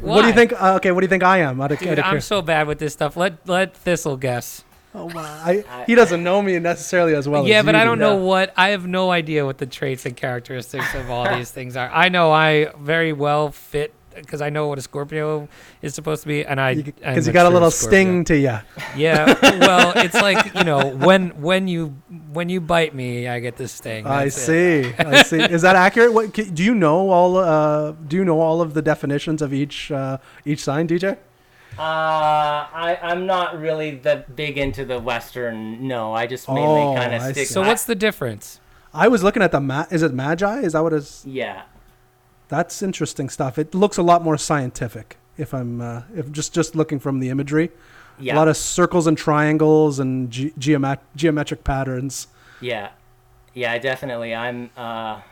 What 0.00 0.22
do 0.22 0.28
you 0.28 0.32
think? 0.34 0.52
Uh, 0.52 0.74
okay, 0.76 0.92
what 0.92 1.00
do 1.00 1.04
you 1.04 1.08
think 1.10 1.22
I 1.24 1.38
am? 1.38 1.60
Of, 1.60 1.78
Dude, 1.78 1.98
of 1.98 2.04
I'm 2.04 2.20
so 2.20 2.40
bad 2.40 2.66
with 2.66 2.78
this 2.78 2.92
stuff. 2.94 3.16
Let 3.16 3.46
let 3.48 3.74
Thistle 3.76 4.16
guess. 4.16 4.64
oh 4.94 5.08
my! 5.10 5.22
I, 5.68 5.84
he 5.86 5.94
doesn't 5.94 6.22
know 6.24 6.40
me 6.40 6.58
necessarily 6.58 7.14
as 7.14 7.28
well. 7.28 7.46
yeah, 7.46 7.58
as 7.60 7.66
but 7.66 7.74
I 7.74 7.80
do. 7.80 7.90
don't 7.90 7.98
know 7.98 8.16
what. 8.16 8.52
I 8.56 8.68
have 8.70 8.86
no 8.86 9.10
idea 9.10 9.44
what 9.44 9.58
the 9.58 9.66
traits 9.66 10.06
and 10.06 10.16
characteristics 10.16 10.94
of 10.94 11.10
all 11.10 11.28
these 11.36 11.50
things 11.50 11.76
are. 11.76 11.90
I 11.92 12.08
know 12.08 12.32
I 12.32 12.72
very 12.78 13.12
well 13.12 13.50
fit 13.52 13.92
because 14.20 14.40
I 14.40 14.50
know 14.50 14.68
what 14.68 14.78
a 14.78 14.82
Scorpio 14.82 15.48
is 15.82 15.94
supposed 15.94 16.22
to 16.22 16.28
be, 16.28 16.44
and 16.44 16.60
I 16.60 16.74
because 16.82 17.26
you 17.26 17.32
got 17.32 17.46
a 17.46 17.50
little 17.50 17.70
Scorpio. 17.70 17.98
sting 17.98 18.24
to 18.24 18.36
you. 18.36 18.58
Yeah, 18.96 19.34
well, 19.60 19.92
it's 19.96 20.14
like 20.14 20.54
you 20.54 20.64
know 20.64 20.88
when 20.96 21.30
when 21.40 21.68
you 21.68 21.88
when 22.32 22.48
you 22.48 22.60
bite 22.60 22.94
me, 22.94 23.28
I 23.28 23.40
get 23.40 23.56
this 23.56 23.72
sting. 23.72 24.06
I 24.06 24.24
That's 24.24 24.36
it. 24.48 24.84
see. 24.96 25.02
I 25.02 25.22
see. 25.22 25.40
Is 25.40 25.62
that 25.62 25.76
accurate? 25.76 26.12
What 26.12 26.32
do 26.32 26.62
you 26.62 26.74
know 26.74 27.10
all? 27.10 27.36
Uh, 27.36 27.92
do 27.92 28.16
you 28.16 28.24
know 28.24 28.40
all 28.40 28.60
of 28.60 28.74
the 28.74 28.82
definitions 28.82 29.42
of 29.42 29.52
each 29.52 29.90
uh, 29.90 30.18
each 30.44 30.60
sign, 30.62 30.86
DJ? 30.88 31.16
Uh, 31.78 31.82
I 31.82 32.98
I'm 33.02 33.26
not 33.26 33.58
really 33.58 33.92
that 34.02 34.34
big 34.36 34.58
into 34.58 34.84
the 34.84 34.98
Western. 34.98 35.86
No, 35.86 36.12
I 36.12 36.26
just 36.26 36.48
mainly 36.48 36.82
Oh, 36.82 36.94
kind 36.94 37.14
of 37.14 37.22
I 37.22 37.32
stick. 37.32 37.46
see. 37.46 37.52
So 37.54 37.62
what's 37.62 37.84
the 37.84 37.94
difference? 37.94 38.60
I 38.92 39.06
was 39.08 39.22
looking 39.22 39.42
at 39.42 39.52
the 39.52 39.60
ma- 39.60 39.86
is 39.90 40.02
it 40.02 40.12
magi? 40.12 40.60
Is 40.60 40.72
that 40.72 40.82
what 40.82 40.92
is? 40.92 41.22
yeah. 41.26 41.62
That's 42.50 42.82
interesting 42.82 43.30
stuff. 43.30 43.58
It 43.58 43.74
looks 43.74 43.96
a 43.96 44.02
lot 44.02 44.22
more 44.22 44.36
scientific. 44.36 45.16
If 45.38 45.54
I'm 45.54 45.80
uh, 45.80 46.02
if 46.14 46.30
just 46.30 46.52
just 46.52 46.76
looking 46.76 46.98
from 46.98 47.20
the 47.20 47.30
imagery, 47.30 47.70
Yeah. 48.18 48.34
a 48.34 48.36
lot 48.36 48.48
of 48.48 48.56
circles 48.58 49.06
and 49.06 49.16
triangles 49.16 49.98
and 49.98 50.30
ge- 50.30 50.52
geomet- 50.58 51.00
geometric 51.16 51.64
patterns. 51.64 52.26
yeah. 52.60 52.90
Yeah, 53.54 53.78
definitely. 53.78 54.32
I'm. 54.34 54.70
Uh, 54.76 55.22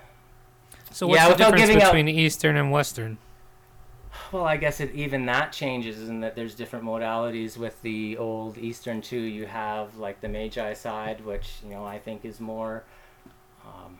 So 0.91 1.07
what's 1.07 1.21
Yeah, 1.21 1.29
the 1.29 1.35
difference 1.37 1.61
giving 1.61 1.83
out- 1.83 1.93
between 1.93 2.09
Eastern 2.09 2.57
and 2.57 2.73
Western? 2.73 3.19
Well, 4.33 4.45
I 4.45 4.57
guess 4.57 4.81
it, 4.81 4.93
even 4.95 5.27
that 5.27 5.53
changes 5.53 6.09
in 6.09 6.21
that 6.21 6.35
there's 6.35 6.55
different 6.55 6.85
modalities 6.85 7.57
with 7.57 7.81
the 7.83 8.17
old 8.17 8.59
Eastern 8.59 9.01
too. 9.03 9.21
You 9.21 9.47
have 9.47 9.97
like 9.97 10.21
the 10.21 10.29
Magi 10.29 10.73
side, 10.75 11.25
which 11.25 11.59
you 11.65 11.71
know 11.71 11.85
I 11.85 11.99
think 11.99 12.25
is 12.25 12.41
more 12.41 12.83
um, 13.65 13.99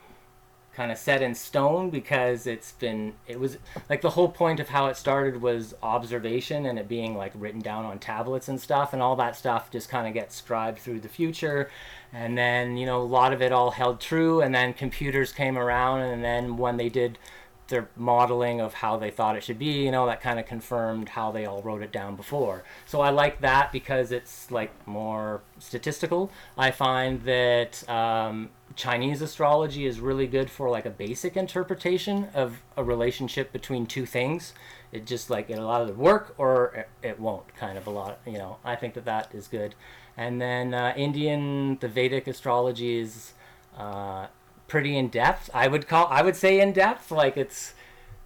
kind 0.79 0.93
of 0.93 0.97
set 0.97 1.21
in 1.21 1.35
stone 1.35 1.89
because 1.89 2.47
it's 2.47 2.71
been 2.71 3.11
it 3.27 3.37
was 3.37 3.57
like 3.89 3.99
the 3.99 4.11
whole 4.11 4.29
point 4.29 4.61
of 4.61 4.69
how 4.69 4.87
it 4.87 4.95
started 4.95 5.41
was 5.41 5.75
observation 5.83 6.65
and 6.65 6.79
it 6.79 6.87
being 6.87 7.17
like 7.17 7.33
written 7.35 7.59
down 7.59 7.83
on 7.83 7.99
tablets 7.99 8.47
and 8.47 8.61
stuff, 8.61 8.93
and 8.93 9.01
all 9.01 9.17
that 9.17 9.35
stuff 9.35 9.69
just 9.69 9.89
kind 9.89 10.07
of 10.07 10.13
gets 10.13 10.35
scribed 10.35 10.79
through 10.79 11.01
the 11.01 11.09
future. 11.09 11.69
And 12.13 12.37
then 12.37 12.77
you 12.77 12.85
know 12.85 13.01
a 13.01 13.03
lot 13.03 13.33
of 13.33 13.41
it 13.41 13.51
all 13.51 13.71
held 13.71 13.99
true, 13.99 14.39
and 14.39 14.55
then 14.55 14.73
computers 14.73 15.33
came 15.33 15.57
around, 15.57 15.99
and 15.99 16.23
then 16.23 16.55
when 16.55 16.77
they 16.77 16.87
did 16.87 17.19
their 17.67 17.89
modeling 17.97 18.61
of 18.61 18.73
how 18.75 18.95
they 18.97 19.11
thought 19.11 19.35
it 19.35 19.43
should 19.43 19.59
be, 19.59 19.83
you 19.83 19.91
know, 19.91 20.05
that 20.05 20.21
kind 20.21 20.39
of 20.39 20.45
confirmed 20.45 21.09
how 21.09 21.29
they 21.31 21.45
all 21.45 21.61
wrote 21.61 21.83
it 21.83 21.91
down 21.91 22.15
before. 22.15 22.63
So 22.85 23.01
I 23.01 23.09
like 23.09 23.41
that 23.41 23.71
because 23.71 24.11
it's 24.11 24.49
like 24.49 24.71
more 24.87 25.41
statistical. 25.59 26.31
I 26.57 26.71
find 26.71 27.21
that 27.25 27.87
um, 27.87 28.49
Chinese 28.79 29.21
astrology 29.21 29.85
is 29.85 29.99
really 29.99 30.25
good 30.25 30.49
for 30.49 30.69
like 30.69 30.85
a 30.85 30.89
basic 30.89 31.35
interpretation 31.35 32.29
of 32.33 32.61
a 32.77 32.83
relationship 32.83 33.51
between 33.51 33.85
two 33.85 34.05
things. 34.05 34.53
It 34.93 35.05
just 35.05 35.29
like 35.29 35.49
it'll 35.49 35.69
either 35.69 35.93
work 35.93 36.33
or 36.37 36.85
it- 37.03 37.19
won't. 37.19 37.53
Kind 37.57 37.77
of 37.77 37.87
a 37.87 37.89
lot, 37.89 38.19
you 38.25 38.37
know. 38.37 38.57
I 38.63 38.77
think 38.77 38.93
that 38.93 39.03
that 39.03 39.35
is 39.35 39.49
good. 39.49 39.75
And 40.15 40.39
then 40.41 40.73
uh, 40.73 40.93
Indian, 40.95 41.77
the 41.79 41.89
Vedic 41.89 42.27
astrology 42.27 42.99
is. 42.99 43.33
Uh, 43.77 44.27
pretty 44.69 44.95
in 44.97 45.09
depth. 45.09 45.49
I 45.53 45.67
would 45.67 45.87
call 45.87 46.07
I 46.09 46.21
would 46.21 46.35
say 46.35 46.61
in 46.61 46.71
depth. 46.71 47.11
Like 47.11 47.35
it's 47.35 47.73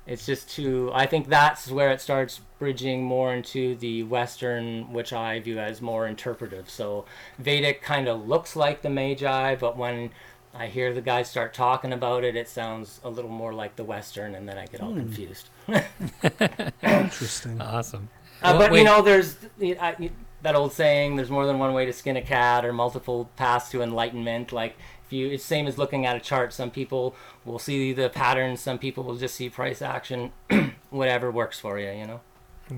it's 0.06 0.26
just 0.26 0.50
too 0.50 0.92
I 0.94 1.06
think 1.06 1.30
that's 1.30 1.72
where 1.72 1.90
it 1.92 2.02
starts 2.02 2.42
bridging 2.60 3.04
more 3.04 3.34
into 3.34 3.76
the 3.76 4.04
Western, 4.04 4.92
which 4.94 5.14
I 5.14 5.40
view 5.40 5.58
as 5.58 5.82
more 5.82 6.06
interpretive. 6.06 6.70
So 6.70 7.06
Vedic 7.40 7.82
kind 7.82 8.08
of 8.08 8.28
looks 8.28 8.56
like 8.56 8.82
the 8.82 8.90
Magi, 8.90 9.56
but 9.56 9.78
when 9.78 10.12
I 10.56 10.68
hear 10.68 10.94
the 10.94 11.02
guys 11.02 11.30
start 11.30 11.54
talking 11.54 11.92
about 11.94 12.24
it, 12.24 12.36
it 12.36 12.48
sounds 12.48 13.00
a 13.04 13.10
little 13.10 13.32
more 13.32 13.54
like 13.54 13.76
the 13.76 13.84
Western, 13.84 14.36
and 14.36 14.48
then 14.48 14.58
I 14.58 14.66
get 14.68 14.82
all 14.82 14.94
confused. 14.94 15.50
Interesting. 16.84 17.60
Awesome. 17.62 18.10
Uh, 18.42 18.50
Well, 18.52 18.60
but 18.60 18.72
wait. 18.72 18.80
you 18.80 18.84
know, 18.86 19.02
there's 19.02 19.38
y- 19.60 19.76
I- 19.80 19.96
y- 20.00 20.12
that 20.42 20.56
old 20.56 20.74
saying: 20.74 21.16
"There's 21.16 21.30
more 21.32 21.46
than 21.46 21.58
one 21.60 21.74
way 21.74 21.86
to 21.86 21.94
skin 21.94 22.18
a 22.18 22.22
cat, 22.22 22.66
or 22.66 22.74
multiple 22.74 23.30
paths 23.36 23.70
to 23.72 23.82
enlightenment." 23.82 24.52
Like 24.52 24.76
if 25.06 25.14
you, 25.14 25.30
it's 25.30 25.44
same 25.44 25.66
as 25.68 25.78
looking 25.78 26.06
at 26.06 26.16
a 26.16 26.20
chart. 26.20 26.54
Some 26.54 26.70
people 26.72 27.16
will 27.46 27.60
see 27.60 27.94
the 27.94 28.10
patterns. 28.10 28.60
Some 28.62 28.78
people 28.78 29.04
will 29.04 29.16
just 29.16 29.36
see 29.36 29.50
price 29.50 29.82
action. 29.82 30.32
Whatever 30.90 31.32
works 31.32 31.60
for 31.60 31.80
you, 31.80 31.90
you 31.92 32.06
know. 32.06 32.22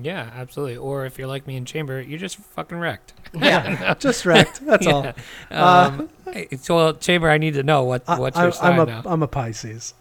Yeah, 0.04 0.30
absolutely. 0.34 0.76
Or 0.76 1.06
if 1.06 1.18
you're 1.18 1.26
like 1.28 1.46
me 1.46 1.56
in 1.56 1.64
Chamber, 1.64 2.00
you're 2.00 2.18
just 2.18 2.36
fucking 2.36 2.78
wrecked. 2.78 3.12
Yeah. 3.34 3.92
Just 3.98 4.24
wrecked. 4.24 4.64
That's 4.64 4.86
all. 4.92 5.12
Um, 5.50 6.08
hey, 6.32 6.48
so 6.58 6.76
well, 6.76 6.94
Chamber, 6.94 7.28
I 7.28 7.36
need 7.38 7.54
to 7.54 7.62
know 7.62 7.82
what 7.84 8.02
I, 8.08 8.18
what's 8.18 8.36
I, 8.36 8.44
your 8.44 8.52
sign 8.52 8.80
I'm 8.80 8.86
now. 8.88 9.02
a 9.04 9.08
I'm 9.10 9.22
a 9.22 9.26
Pisces. 9.28 9.92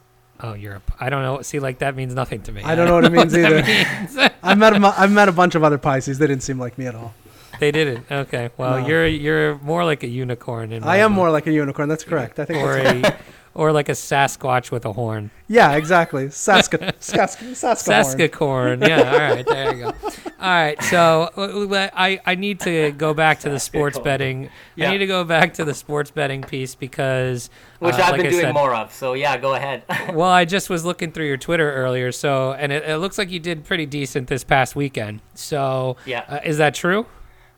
oh, 0.41 0.53
you're 0.53 0.75
a. 0.75 0.81
I 1.01 1.09
don't 1.09 1.21
know. 1.21 1.41
See, 1.41 1.59
like 1.59 1.79
that 1.79 1.95
means 1.95 2.13
nothing 2.13 2.41
to 2.43 2.51
me. 2.53 2.61
I 2.63 2.75
don't 2.75 2.87
know 2.87 2.93
what 2.95 3.03
it 3.05 3.11
means 3.11 3.35
either. 3.35 3.61
means. 3.63 4.17
I've 4.41 4.57
met 4.57 4.73
a, 4.73 4.93
I've 4.97 5.11
met 5.11 5.27
a 5.27 5.33
bunch 5.33 5.55
of 5.55 5.63
other 5.65 5.77
Pisces. 5.77 6.17
They 6.17 6.27
didn't 6.27 6.43
seem 6.43 6.59
like 6.59 6.77
me 6.77 6.85
at 6.87 6.95
all. 6.95 7.13
they 7.59 7.71
didn't. 7.71 8.09
Okay. 8.09 8.51
Well, 8.57 8.79
No. 8.81 8.87
you're 8.87 9.07
you're 9.07 9.57
more 9.59 9.83
like 9.83 10.03
a 10.03 10.07
unicorn. 10.07 10.71
In 10.71 10.83
I 10.83 10.97
am 10.97 11.11
book. 11.11 11.15
more 11.17 11.31
like 11.31 11.47
a 11.47 11.51
unicorn. 11.51 11.89
That's 11.89 12.03
correct. 12.05 12.39
I 12.39 12.45
think. 12.45 12.59
or 12.63 12.77
a 12.77 13.17
or 13.55 13.71
like 13.71 13.89
a 13.89 13.93
Sasquatch 13.93 14.69
with 14.69 14.85
a 14.85 14.93
horn. 14.93 15.31
yeah, 15.47 15.71
exactly. 15.75 16.25
Saska, 16.27 16.77
Saska, 16.99 17.51
Saskahorn. 17.51 18.29
Saskacorn. 18.29 18.87
Yeah. 18.87 19.11
All 19.11 19.17
right. 19.19 19.45
There 19.47 19.73
you 19.75 19.81
go. 19.83 19.93
All 20.39 20.51
right, 20.51 20.79
so 20.83 21.31
uh, 21.37 21.41
uh, 21.41 21.89
I, 21.95 22.19
I 22.25 22.35
need 22.35 22.59
to 22.59 22.91
go 22.91 23.13
back 23.15 23.39
to 23.39 23.49
the 23.49 23.59
sports 23.59 23.95
call. 23.95 24.03
betting. 24.03 24.49
I 24.77 24.91
need 24.91 24.97
to 24.99 25.07
go 25.07 25.23
back 25.23 25.55
to 25.55 25.65
the 25.65 25.73
sports 25.73 26.11
betting 26.11 26.43
piece 26.43 26.75
because 26.75 27.49
Which 27.79 27.95
uh, 27.95 27.99
I've 28.03 28.11
like 28.11 28.17
been 28.17 28.27
I 28.27 28.29
doing 28.29 28.41
said- 28.43 28.53
more 28.53 28.75
of. 28.75 28.93
So 28.93 29.13
yeah, 29.13 29.37
go 29.37 29.55
ahead. 29.55 29.83
Well, 30.13 30.29
I 30.29 30.45
just 30.45 30.69
was 30.69 30.85
looking 30.85 31.11
through 31.13 31.25
your 31.27 31.37
Twitter 31.37 31.71
earlier, 31.73 32.11
so 32.11 32.53
and 32.53 32.71
it, 32.71 32.83
it 32.83 32.97
looks 32.97 33.17
like 33.17 33.31
you 33.31 33.39
did 33.39 33.63
pretty 33.63 33.85
decent 33.87 34.27
this 34.27 34.43
past 34.43 34.75
weekend. 34.75 35.21
So 35.33 35.95
Yeah. 36.05 36.25
uh, 36.27 36.39
is 36.43 36.57
that 36.59 36.75
true? 36.75 37.07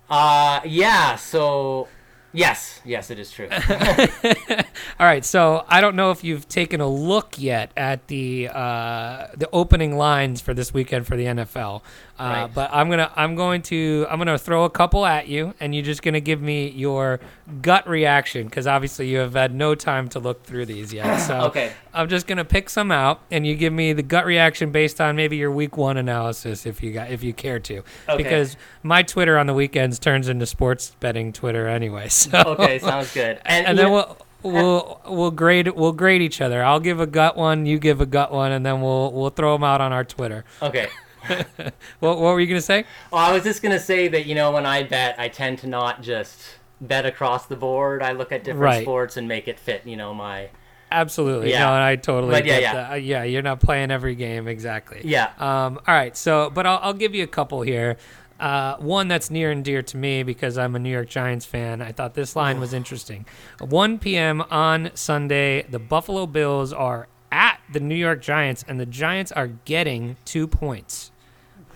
uh, 0.09 0.61
yeah. 0.63 1.15
So 1.17 1.87
yes, 2.33 2.81
yes, 2.85 3.09
it 3.11 3.19
is 3.19 3.31
true. 3.31 3.47
All 4.99 5.05
right, 5.05 5.23
so 5.23 5.63
I 5.67 5.81
don't 5.81 5.95
know 5.95 6.11
if 6.11 6.23
you've 6.23 6.47
taken 6.47 6.81
a 6.81 6.87
look 6.87 7.39
yet 7.39 7.71
at 7.77 8.07
the 8.07 8.49
uh, 8.49 9.27
the 9.35 9.49
opening 9.53 9.97
lines 9.97 10.41
for 10.41 10.53
this 10.53 10.73
weekend 10.73 11.05
for 11.07 11.15
the 11.15 11.25
NFL, 11.25 11.81
uh, 12.19 12.23
Right. 12.23 12.53
but 12.53 12.69
I'm 12.73 12.89
gonna 12.89 13.11
I'm 13.15 13.35
going 13.35 13.61
to 13.63 14.05
I'm 14.09 14.17
gonna 14.17 14.37
throw 14.37 14.63
a 14.65 14.69
couple 14.69 15.05
at 15.05 15.27
you, 15.27 15.53
and 15.59 15.73
you're 15.75 15.83
just 15.85 16.01
gonna 16.01 16.19
give 16.19 16.41
me 16.41 16.69
your 16.69 17.19
gut 17.61 17.87
reaction 17.87 18.45
because 18.45 18.67
obviously 18.67 19.07
you 19.07 19.19
have 19.19 19.33
had 19.33 19.53
no 19.53 19.73
time 19.73 20.09
to 20.09 20.19
look 20.19 20.43
through 20.43 20.65
these 20.65 20.93
yet. 20.93 21.17
So 21.27 21.41
Okay. 21.45 21.71
I'm 21.93 22.09
just 22.09 22.27
gonna 22.27 22.43
pick 22.45 22.69
some 22.69 22.91
out, 22.91 23.21
and 23.31 23.47
you 23.47 23.55
give 23.55 23.71
me 23.73 23.93
the 23.93 24.03
gut 24.03 24.25
reaction 24.25 24.71
based 24.71 24.99
on 25.01 25.15
maybe 25.15 25.37
your 25.37 25.51
week 25.51 25.77
one 25.77 25.97
analysis, 25.97 26.65
if 26.65 26.83
you 26.83 26.91
got 26.91 27.09
if 27.09 27.23
you 27.23 27.33
care 27.33 27.59
to, 27.59 27.83
Okay. 28.09 28.17
because 28.23 28.57
my 28.83 29.01
Twitter 29.03 29.37
on 29.37 29.47
the 29.47 29.53
weekends 29.53 29.97
turns 29.99 30.27
into 30.27 30.45
sports 30.45 30.95
betting 30.99 31.31
Twitter 31.33 31.67
anyway. 31.67 32.07
So 32.17 32.37
okay, 32.45 32.79
sounds 32.79 33.13
good. 33.13 33.39
And, 33.45 33.65
and 33.67 33.77
then 33.77 33.91
we'll 33.91 34.17
we'll 34.43 35.01
we'll 35.07 35.31
grade 35.31 35.69
we'll 35.69 35.93
grade 35.93 36.21
each 36.21 36.41
other. 36.41 36.63
I'll 36.63 36.79
give 36.79 36.99
a 36.99 37.07
gut 37.07 37.37
one, 37.37 37.65
you 37.65 37.79
give 37.79 38.01
a 38.01 38.05
gut 38.05 38.31
one, 38.31 38.51
and 38.51 38.65
then 38.65 38.81
we'll 38.81 39.11
we'll 39.13 39.29
throw 39.29 39.53
them 39.53 39.63
out 39.63 39.81
on 39.81 39.91
our 39.93 40.03
Twitter. 40.03 40.43
okay. 40.61 40.87
What 41.99 42.19
what 42.19 42.33
were 42.33 42.39
you 42.39 42.47
gonna 42.47 42.61
say? 42.61 42.85
Well, 43.11 43.21
I 43.21 43.31
was 43.33 43.43
just 43.43 43.61
gonna 43.61 43.79
say 43.79 44.07
that 44.09 44.25
you 44.25 44.35
know 44.35 44.51
when 44.51 44.65
I 44.65 44.83
bet, 44.83 45.15
I 45.17 45.27
tend 45.27 45.59
to 45.59 45.67
not 45.67 46.01
just 46.01 46.41
bet 46.81 47.05
across 47.05 47.45
the 47.47 47.55
board. 47.55 48.01
I 48.03 48.11
look 48.13 48.31
at 48.31 48.43
different 48.43 48.61
Right. 48.63 48.81
sports 48.83 49.17
and 49.17 49.27
make 49.27 49.47
it 49.47 49.59
fit. 49.59 49.81
You 49.85 49.95
know 49.97 50.13
my 50.13 50.49
Absolutely, 50.91 51.51
Yeah. 51.51 51.65
no, 51.65 51.73
and 51.73 51.83
I 51.83 51.95
totally 51.97 52.31
But 52.31 52.45
yeah, 52.45 52.59
yeah. 52.59 52.73
that. 52.73 52.91
Uh, 52.91 52.95
yeah. 52.95 53.23
You're 53.23 53.41
not 53.41 53.59
playing 53.59 53.91
every 53.91 54.15
game 54.15 54.47
exactly. 54.47 55.01
yeah. 55.03 55.31
Um. 55.37 55.79
All 55.85 55.93
right. 55.93 56.15
So, 56.15 56.49
but 56.49 56.65
I'll 56.65 56.79
I'll 56.81 56.93
give 56.93 57.13
you 57.13 57.23
a 57.23 57.27
couple 57.27 57.61
here. 57.61 57.97
Uh, 58.39 58.75
one 58.77 59.07
that's 59.07 59.31
near 59.31 59.49
and 59.51 59.65
dear 59.65 59.81
to 59.81 59.97
me 59.97 60.21
because 60.21 60.57
I'm 60.59 60.75
a 60.75 60.79
New 60.79 60.91
York 60.91 61.09
Giants 61.09 61.43
fan. 61.45 61.81
I 61.81 61.91
thought 61.91 62.13
this 62.13 62.35
line 62.35 62.59
was 62.59 62.71
interesting. 62.71 63.25
1 63.59 63.97
p.m. 63.97 64.43
on 64.51 64.91
Sunday, 64.93 65.63
the 65.63 65.79
Buffalo 65.79 66.27
Bills 66.27 66.71
are 66.71 67.07
at 67.31 67.59
the 67.73 67.79
New 67.79 67.95
York 67.95 68.21
Giants, 68.21 68.63
and 68.67 68.79
the 68.79 68.85
Giants 68.85 69.31
are 69.31 69.47
getting 69.47 70.17
two 70.23 70.45
points. 70.47 71.09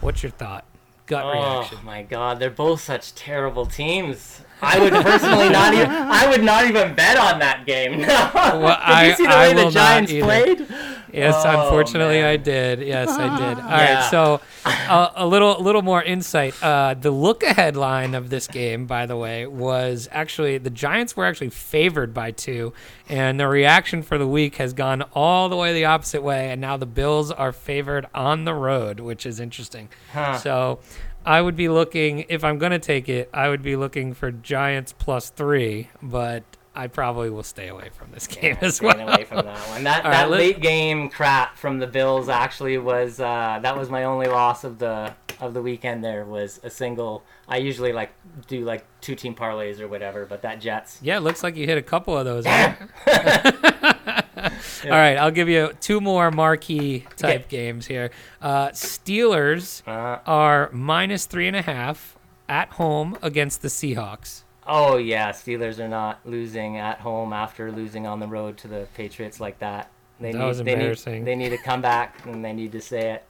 What's 0.02 0.22
your 0.22 0.32
thought? 0.32 0.64
Gut 1.08 1.26
reaction. 1.34 1.80
Oh 1.82 1.86
my 1.86 2.04
God, 2.04 2.40
they're 2.40 2.52
both 2.52 2.82
such 2.82 3.16
terrible 3.16 3.66
teams. 3.66 4.42
I 4.62 4.80
would 4.80 4.94
personally 4.94 5.50
not 5.50 5.74
even. 5.74 5.90
I 5.92 6.28
would 6.30 6.44
not 6.44 6.66
even 6.66 6.94
bet 6.96 7.18
on 7.18 7.40
that 7.40 7.66
game. 7.66 7.98
Did 8.02 8.10
I- 8.10 9.08
you 9.10 9.16
see 9.16 9.26
the 9.26 9.30
I 9.34 9.48
way 9.50 9.54
will 9.56 9.66
the 9.66 9.72
Giants 9.72 10.12
played? 10.12 10.68
Yes, 11.14 11.36
Oh, 11.46 11.64
unfortunately, 11.64 12.22
man. 12.22 12.26
I 12.26 12.38
did. 12.38 12.80
Yes, 12.82 13.10
I 13.10 13.24
did. 13.38 13.60
All 13.64 13.70
Yeah. 13.70 13.96
right, 13.96 14.10
so 14.10 14.40
uh, 14.66 15.10
a 15.16 15.28
little, 15.28 15.60
a 15.60 15.62
little 15.62 15.82
more 15.82 16.02
insight. 16.02 16.56
Uh, 16.64 16.94
the 16.94 17.12
look-ahead 17.12 17.76
line 17.76 18.16
of 18.16 18.30
this 18.30 18.48
game, 18.48 18.86
by 18.86 19.06
the 19.06 19.18
way, 19.18 19.46
was 19.46 20.08
actually 20.14 20.58
the 20.58 20.70
Giants 20.70 21.18
were 21.18 21.26
actually 21.26 21.50
favored 21.50 22.14
by 22.14 22.32
two, 22.32 22.72
and 23.10 23.38
the 23.38 23.48
reaction 23.50 24.04
for 24.04 24.18
the 24.18 24.28
week 24.28 24.56
has 24.56 24.72
gone 24.72 25.02
all 25.14 25.50
the 25.50 25.58
way 25.58 25.74
the 25.74 25.84
opposite 25.84 26.24
way, 26.24 26.50
and 26.50 26.62
now 26.62 26.78
the 26.78 26.86
Bills 26.86 27.30
are 27.30 27.52
favored 27.52 28.06
on 28.16 28.46
the 28.46 28.54
road, 28.54 29.02
which 29.02 29.26
is 29.26 29.42
interesting. 29.42 29.90
Huh. 30.14 30.38
So. 30.38 30.80
I 31.26 31.42
would 31.42 31.56
be 31.56 31.70
looking 31.70 32.26
if 32.30 32.44
I'm 32.44 32.58
going 32.58 32.72
to 32.72 32.80
take 32.80 33.08
it. 33.08 33.30
I 33.34 33.50
would 33.50 33.62
be 33.62 33.76
looking 33.76 34.14
for 34.14 34.32
Giants 34.32 34.94
plus 34.98 35.30
three, 35.30 35.90
but 36.02 36.44
I 36.74 36.88
probably 36.88 37.30
will 37.30 37.44
stay 37.44 37.68
away 37.68 37.90
from 37.92 38.12
this 38.12 38.28
game 38.28 38.58
as 38.62 38.82
well. 38.82 38.98
Away 39.00 39.26
from 39.26 39.46
that 39.46 39.60
one. 39.70 39.84
That 39.84 40.04
right, 40.06 40.12
that 40.12 40.30
let- 40.30 40.40
late 40.40 40.62
game 40.62 41.10
crap 41.10 41.58
from 41.58 41.80
the 41.80 41.88
Bills 41.88 42.30
actually 42.30 42.78
was 42.78 43.20
uh, 43.20 43.60
that 43.62 43.78
was 43.78 43.90
my 43.90 44.06
only 44.06 44.28
loss 44.28 44.64
of 44.64 44.80
the 44.80 45.14
of 45.42 45.54
the 45.54 45.62
weekend. 45.62 46.04
There 46.04 46.24
was 46.26 46.60
a 46.64 46.70
single. 46.70 47.24
I 47.48 47.58
usually 47.58 47.92
like 47.92 48.12
do 48.48 48.64
like 48.64 48.86
two 49.02 49.16
team 49.16 49.36
parlays 49.36 49.80
or 49.82 49.88
whatever, 49.90 50.26
but 50.26 50.42
that 50.44 50.62
Jets. 50.62 51.00
Yeah, 51.02 51.18
it 51.18 51.22
looks 51.22 51.44
like 51.44 51.56
you 51.58 51.66
hit 51.66 51.78
a 51.78 51.82
couple 51.82 52.18
of 52.18 52.24
those. 52.26 52.46
right? 52.46 52.78
All 54.86 54.90
right, 54.90 55.18
I'll 55.18 55.32
give 55.32 55.50
you 55.50 55.74
two 55.82 56.02
more 56.02 56.32
marquee 56.32 57.06
type 57.18 57.50
games 57.50 57.86
here. 57.88 58.12
Uh, 58.42 58.70
Steelers 58.70 59.86
Uh, 59.88 60.20
are 60.26 60.70
minus 60.72 61.26
three 61.26 61.48
and 61.48 61.56
a 61.56 61.62
half 61.62 62.18
at 62.50 62.70
home 62.70 63.18
against 63.22 63.62
the 63.62 63.68
Seahawks. 63.68 64.44
Oh 64.68 64.98
yeah, 64.98 65.32
Steelers 65.32 65.80
are 65.80 65.88
not 65.88 66.20
losing 66.26 66.78
at 66.78 67.00
home 67.00 67.34
after 67.34 67.72
losing 67.72 68.06
on 68.08 68.20
the 68.20 68.28
road 68.28 68.58
to 68.60 68.68
the 68.68 68.88
Patriots 68.96 69.40
like 69.40 69.60
that. 69.60 69.90
They 70.20 70.32
That 70.32 70.38
need, 70.40 70.46
was 70.46 70.58
they 70.64 70.74
embarrassing. 70.74 71.14
Need, 71.20 71.26
they 71.26 71.36
need 71.36 71.50
to 71.50 71.58
come 71.58 71.82
back 71.82 72.26
and 72.26 72.44
they 72.46 72.54
need 72.54 72.72
to 72.74 72.82
say 72.82 73.12
it. 73.12 73.24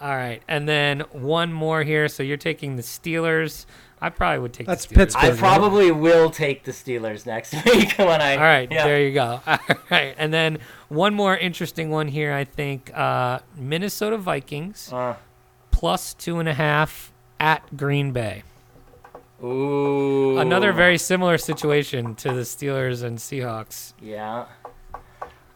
All 0.00 0.14
right, 0.14 0.42
and 0.46 0.68
then 0.68 1.00
one 1.12 1.52
more 1.52 1.82
here. 1.82 2.08
So 2.08 2.22
you're 2.22 2.36
taking 2.36 2.76
the 2.76 2.82
Steelers. 2.82 3.64
I 3.98 4.10
probably 4.10 4.40
would 4.40 4.52
take 4.52 4.66
That's 4.66 4.84
the 4.84 4.94
Steelers. 4.94 4.98
Pittsburgh. 4.98 5.24
I 5.24 5.28
right? 5.30 5.38
probably 5.38 5.90
will 5.90 6.30
take 6.30 6.64
the 6.64 6.72
Steelers 6.72 7.24
next 7.24 7.54
week 7.64 7.94
when 7.96 8.20
I. 8.20 8.36
All 8.36 8.42
right, 8.42 8.70
yeah. 8.70 8.84
there 8.84 9.00
you 9.02 9.14
go. 9.14 9.40
All 9.46 9.58
right, 9.90 10.14
and 10.18 10.34
then 10.34 10.58
one 10.88 11.14
more 11.14 11.34
interesting 11.36 11.90
one 11.90 12.08
here. 12.08 12.32
I 12.34 12.44
think 12.44 12.90
uh, 12.96 13.38
Minnesota 13.56 14.18
Vikings 14.18 14.92
Uh, 14.92 15.16
plus 15.70 16.12
two 16.12 16.38
and 16.38 16.48
a 16.48 16.54
half 16.54 17.10
at 17.40 17.76
Green 17.76 18.12
Bay. 18.12 18.42
Ooh. 19.42 20.38
Another 20.38 20.72
very 20.72 20.98
similar 20.98 21.38
situation 21.38 22.14
to 22.16 22.32
the 22.32 22.42
Steelers 22.42 23.02
and 23.02 23.18
Seahawks. 23.18 23.92
Yeah. 24.00 24.46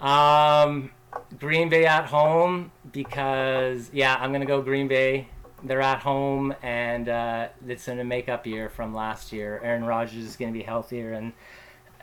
Um, 0.01 0.90
Green 1.38 1.69
Bay 1.69 1.87
at 1.87 2.07
home 2.07 2.73
because 2.93 3.90
yeah, 3.93 4.16
I'm 4.19 4.33
gonna 4.33 4.47
go 4.47 4.62
Green 4.62 4.88
Bay. 4.88 5.29
They're 5.62 5.83
at 5.83 6.01
home 6.01 6.55
and 6.62 7.09
uh, 7.09 7.49
it's 7.66 7.87
in 7.88 8.01
a 8.01 8.05
makeup 8.05 8.47
year 8.47 8.69
from 8.69 8.95
last 8.95 9.33
year. 9.33 9.61
Aaron 9.62 9.85
Rodgers 9.85 10.25
is 10.25 10.37
gonna 10.37 10.53
be 10.53 10.62
healthier 10.62 11.12
and 11.12 11.33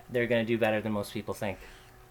they're 0.09 0.27
gonna 0.27 0.45
do 0.45 0.57
better 0.57 0.79
than 0.81 0.91
most 0.91 1.13
people 1.13 1.33
think. 1.33 1.57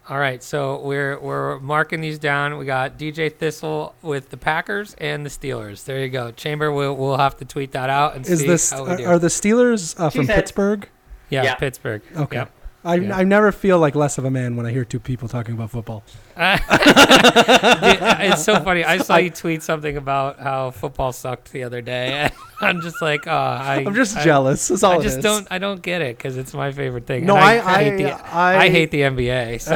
All 0.09 0.17
right, 0.17 0.41
so 0.41 0.79
we're 0.81 1.19
we're 1.19 1.59
marking 1.59 1.99
these 1.99 2.17
down. 2.17 2.57
We 2.57 2.65
got 2.65 2.97
DJ 2.97 3.33
Thistle 3.33 3.93
with 4.01 4.29
the 4.29 4.37
Packers 4.37 4.93
and 4.99 5.25
the 5.25 5.29
Steelers. 5.29 5.83
There 5.83 5.99
you 5.99 6.07
go. 6.09 6.31
Chamber, 6.31 6.71
we'll 6.71 6.95
we'll 6.95 7.17
have 7.17 7.35
to 7.37 7.45
tweet 7.45 7.73
that 7.73 7.89
out 7.89 8.15
and 8.15 8.25
Is 8.25 8.39
see 8.39 8.47
this 8.47 8.71
how 8.71 8.85
we 8.85 8.91
are, 8.91 8.97
do. 8.97 9.05
are 9.05 9.19
the 9.19 9.27
Steelers 9.27 9.99
uh, 9.99 10.09
from 10.09 10.25
said- 10.25 10.35
Pittsburgh? 10.35 10.87
yeah, 11.29 11.43
Yeah. 11.43 11.55
Pittsburgh. 11.55 12.01
Okay. 12.15 12.37
Yep. 12.37 12.51
I, 12.85 12.95
Yeah. 12.95 13.17
I 13.17 13.23
never 13.25 13.51
feel 13.51 13.79
like 13.79 13.95
less 13.95 14.17
of 14.17 14.23
a 14.23 14.31
man 14.31 14.55
when 14.55 14.65
I 14.65 14.71
hear 14.71 14.85
two 14.85 14.99
people 14.99 15.27
talking 15.27 15.53
about 15.55 15.71
football. 15.71 16.03
Dude, 16.71 17.97
it's 18.31 18.43
so 18.43 18.59
funny. 18.59 18.83
I 18.83 18.97
saw 18.97 19.17
you 19.17 19.29
tweet 19.29 19.63
something 19.63 19.97
about 19.97 20.39
how 20.39 20.71
football 20.71 21.11
sucked 21.11 21.51
the 21.51 21.63
other 21.63 21.81
day. 21.81 22.29
I'm 22.61 22.81
just 22.81 23.01
like, 23.03 23.27
oh, 23.27 23.31
I, 23.31 23.83
I'm 23.85 23.93
just 23.93 24.17
I- 24.17 24.23
jealous. 24.23 24.67
That's 24.67 24.81
all 24.83 24.99
I 24.99 25.03
just 25.03 25.17
is. 25.17 25.23
don't. 25.23 25.47
I 25.51 25.57
don't 25.59 25.81
get 25.81 26.01
it 26.01 26.17
because 26.17 26.37
it's 26.37 26.53
my 26.53 26.71
favorite 26.71 27.05
thing. 27.05 27.25
No, 27.25 27.35
And 27.35 27.43
I- 27.45 27.83
hate 27.83 27.93
I- 27.93 27.97
the, 27.97 28.11
I- 28.35 28.57
I 28.63 28.69
hate 28.69 28.91
the 28.91 29.01
NBA. 29.01 29.61
So, 29.61 29.73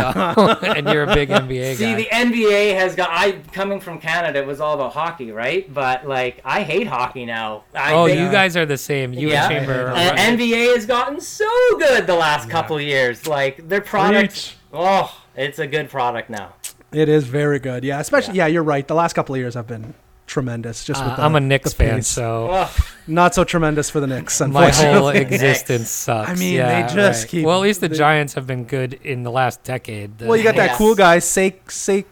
and 0.67 0.87
you're 0.87 1.03
a 1.03 1.13
big 1.13 1.29
NBA 1.29 1.75
See, 1.75 1.83
guy. 1.83 1.95
the 1.95 2.05
NBA 2.05 2.75
has 2.75 2.95
got. 2.95 3.09
I 3.11 3.33
coming 3.51 3.79
from 3.79 3.99
Canada, 3.99 4.39
it 4.39 4.47
was 4.47 4.59
all 4.59 4.73
about 4.75 4.93
hockey, 4.93 5.31
right? 5.31 5.71
But 5.71 6.07
like, 6.07 6.41
I 6.43 6.63
hate 6.63 6.87
hockey 6.87 7.25
now. 7.25 7.63
I 7.75 7.93
oh, 7.93 8.07
think- 8.07 8.19
you 8.19 8.31
guys 8.31 8.57
are 8.57 8.65
the 8.65 8.77
same. 8.77 9.13
You 9.13 9.29
Yeah. 9.29 9.47
and 9.49 9.65
Chamber. 9.65 9.87
Are 9.89 9.95
And 9.95 10.39
NBA 10.39 10.73
has 10.75 10.85
gotten 10.87 11.21
so 11.21 11.47
good 11.77 12.07
the 12.07 12.15
last 12.15 12.49
couple 12.49 12.79
years. 12.81 13.27
Like 13.27 13.67
their 13.67 13.81
product. 13.81 14.33
Preach. 14.33 14.55
Oh, 14.73 15.20
it's 15.41 15.59
a 15.59 15.67
good 15.67 15.89
product 15.89 16.29
now. 16.29 16.53
It 16.91 17.07
is 17.09 17.25
very 17.25 17.59
good. 17.59 17.83
Yeah, 17.83 17.99
especially 17.99 18.35
yeah. 18.35 18.47
you're 18.47 18.63
right. 18.63 18.87
The 18.87 18.95
last 18.95 19.13
couple 19.13 19.33
of 19.35 19.39
years 19.39 19.53
have 19.53 19.67
been 19.67 19.93
tremendous. 20.27 20.83
Just 20.85 21.01
with 21.03 21.13
Uh, 21.13 21.15
the, 21.17 21.23
I'm 21.23 21.35
a 21.35 21.39
Knicks 21.39 21.73
fan, 21.73 22.01
so 22.03 22.67
not 23.07 23.33
so 23.35 23.43
tremendous 23.43 23.89
for 23.89 23.99
the 23.99 24.07
Knicks. 24.07 24.39
my 24.41 24.69
whole 24.69 25.09
existence 25.25 25.89
sucks. 25.89 26.29
I 26.29 26.35
mean, 26.35 26.55
Yeah, 26.55 26.87
they 26.87 26.93
just 26.93 27.23
right. 27.23 27.29
keep- 27.31 27.45
Well, 27.45 27.57
at 27.57 27.61
least 27.63 27.81
the 27.81 27.87
they- 27.89 27.97
Giants 27.97 28.33
have 28.35 28.45
been 28.47 28.65
good 28.65 28.93
in 29.03 29.23
the 29.23 29.31
last 29.31 29.63
decade. 29.63 30.17
The- 30.17 30.27
well, 30.27 30.37
you 30.37 30.43
got 30.43 30.55
that 30.55 30.67
Yes. 30.71 30.77
cool 30.77 30.95
guy, 30.95 31.19
Sa- 31.19 31.49
Sa- 31.67 31.91
Saquon 31.93 32.03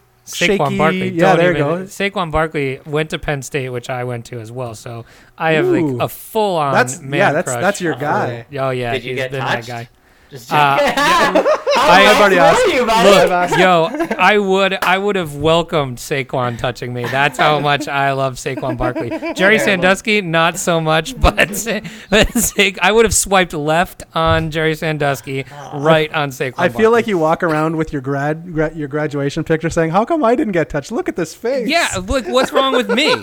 shaky. 0.68 0.78
Barkley. 0.78 1.10
Yeah, 1.10 1.30
Don't 1.30 1.38
there 1.40 1.58
you 1.58 1.66
even- 1.66 1.80
go. 1.80 1.84
Saquon 1.86 2.30
Barkley 2.32 2.80
went 2.86 3.10
to 3.10 3.20
Penn 3.20 3.42
State, 3.42 3.70
which 3.70 3.90
I 3.90 4.04
went 4.04 4.26
to 4.26 4.40
as 4.40 4.52
well. 4.52 4.76
So 4.76 5.04
I 5.38 5.54
have 5.54 5.66
Ooh. 5.66 5.94
like 5.98 6.04
a 6.04 6.08
full 6.10 6.56
on 6.58 6.74
That's 6.74 7.00
man 7.02 7.18
yeah. 7.20 7.32
That's 7.32 7.50
crush 7.52 7.62
that's 7.62 7.82
your 7.82 7.96
Oh. 7.96 8.00
guy. 8.00 8.46
Oh 8.60 8.70
yeah, 8.70 8.94
Did 8.94 9.04
you 9.06 9.12
he's 9.12 9.18
get 9.18 9.32
been 9.32 9.42
touched? 9.42 9.68
that 9.68 9.88
guy. 9.88 9.90
Just 10.30 10.52
Uh, 10.54 10.78
joking. 10.78 10.94
I- 10.98 11.88
nice 11.88 12.08
I've 12.10 12.20
already 12.22 12.38
asked. 12.38 12.68
you, 12.68 12.86
buddy? 12.86 13.10
Look, 13.10 13.32
asked- 13.32 13.58
yo, 13.58 13.86
I 14.20 14.38
would, 14.38 14.74
I 14.84 14.98
would 14.98 15.16
have 15.16 15.36
welcomed 15.38 15.98
Saquon 15.98 16.58
touching 16.58 16.94
me. 16.94 17.04
That's 17.06 17.38
how 17.40 17.60
much 17.60 17.88
I 17.88 18.12
love 18.12 18.36
Saquon 18.36 18.78
Barkley. 18.78 19.10
Jerry 19.34 19.34
Terrible. 19.34 19.60
Sandusky, 19.60 20.22
not 20.22 20.58
so 20.58 20.80
much, 20.82 21.20
but, 21.20 21.36
but 21.38 21.56
Sa- 21.58 22.62
I 22.82 22.92
would 22.92 23.06
have 23.06 23.14
swiped 23.16 23.54
left 23.54 24.04
on 24.14 24.52
Jerry 24.52 24.76
Sandusky, 24.76 25.46
right 25.74 26.14
on 26.14 26.30
Saquon. 26.30 26.56
I 26.60 26.70
feel 26.70 26.92
like 26.92 27.08
you 27.08 27.18
walk 27.18 27.42
around 27.42 27.76
with 27.78 27.92
your 27.94 28.02
grad, 28.02 28.54
gra- 28.54 28.76
your 28.76 28.88
graduation 28.88 29.44
picture 29.44 29.70
saying, 29.70 29.90
"How 29.92 30.06
come 30.06 30.24
I 30.24 30.36
didn't 30.36 30.54
get 30.54 30.70
touched? 30.70 30.92
Look 30.92 31.08
at 31.10 31.16
this 31.16 31.34
face." 31.34 31.68
Yeah, 31.70 31.88
look, 32.06 32.28
what's 32.28 32.52
wrong 32.52 32.76
with 32.76 32.90
me? 32.90 33.16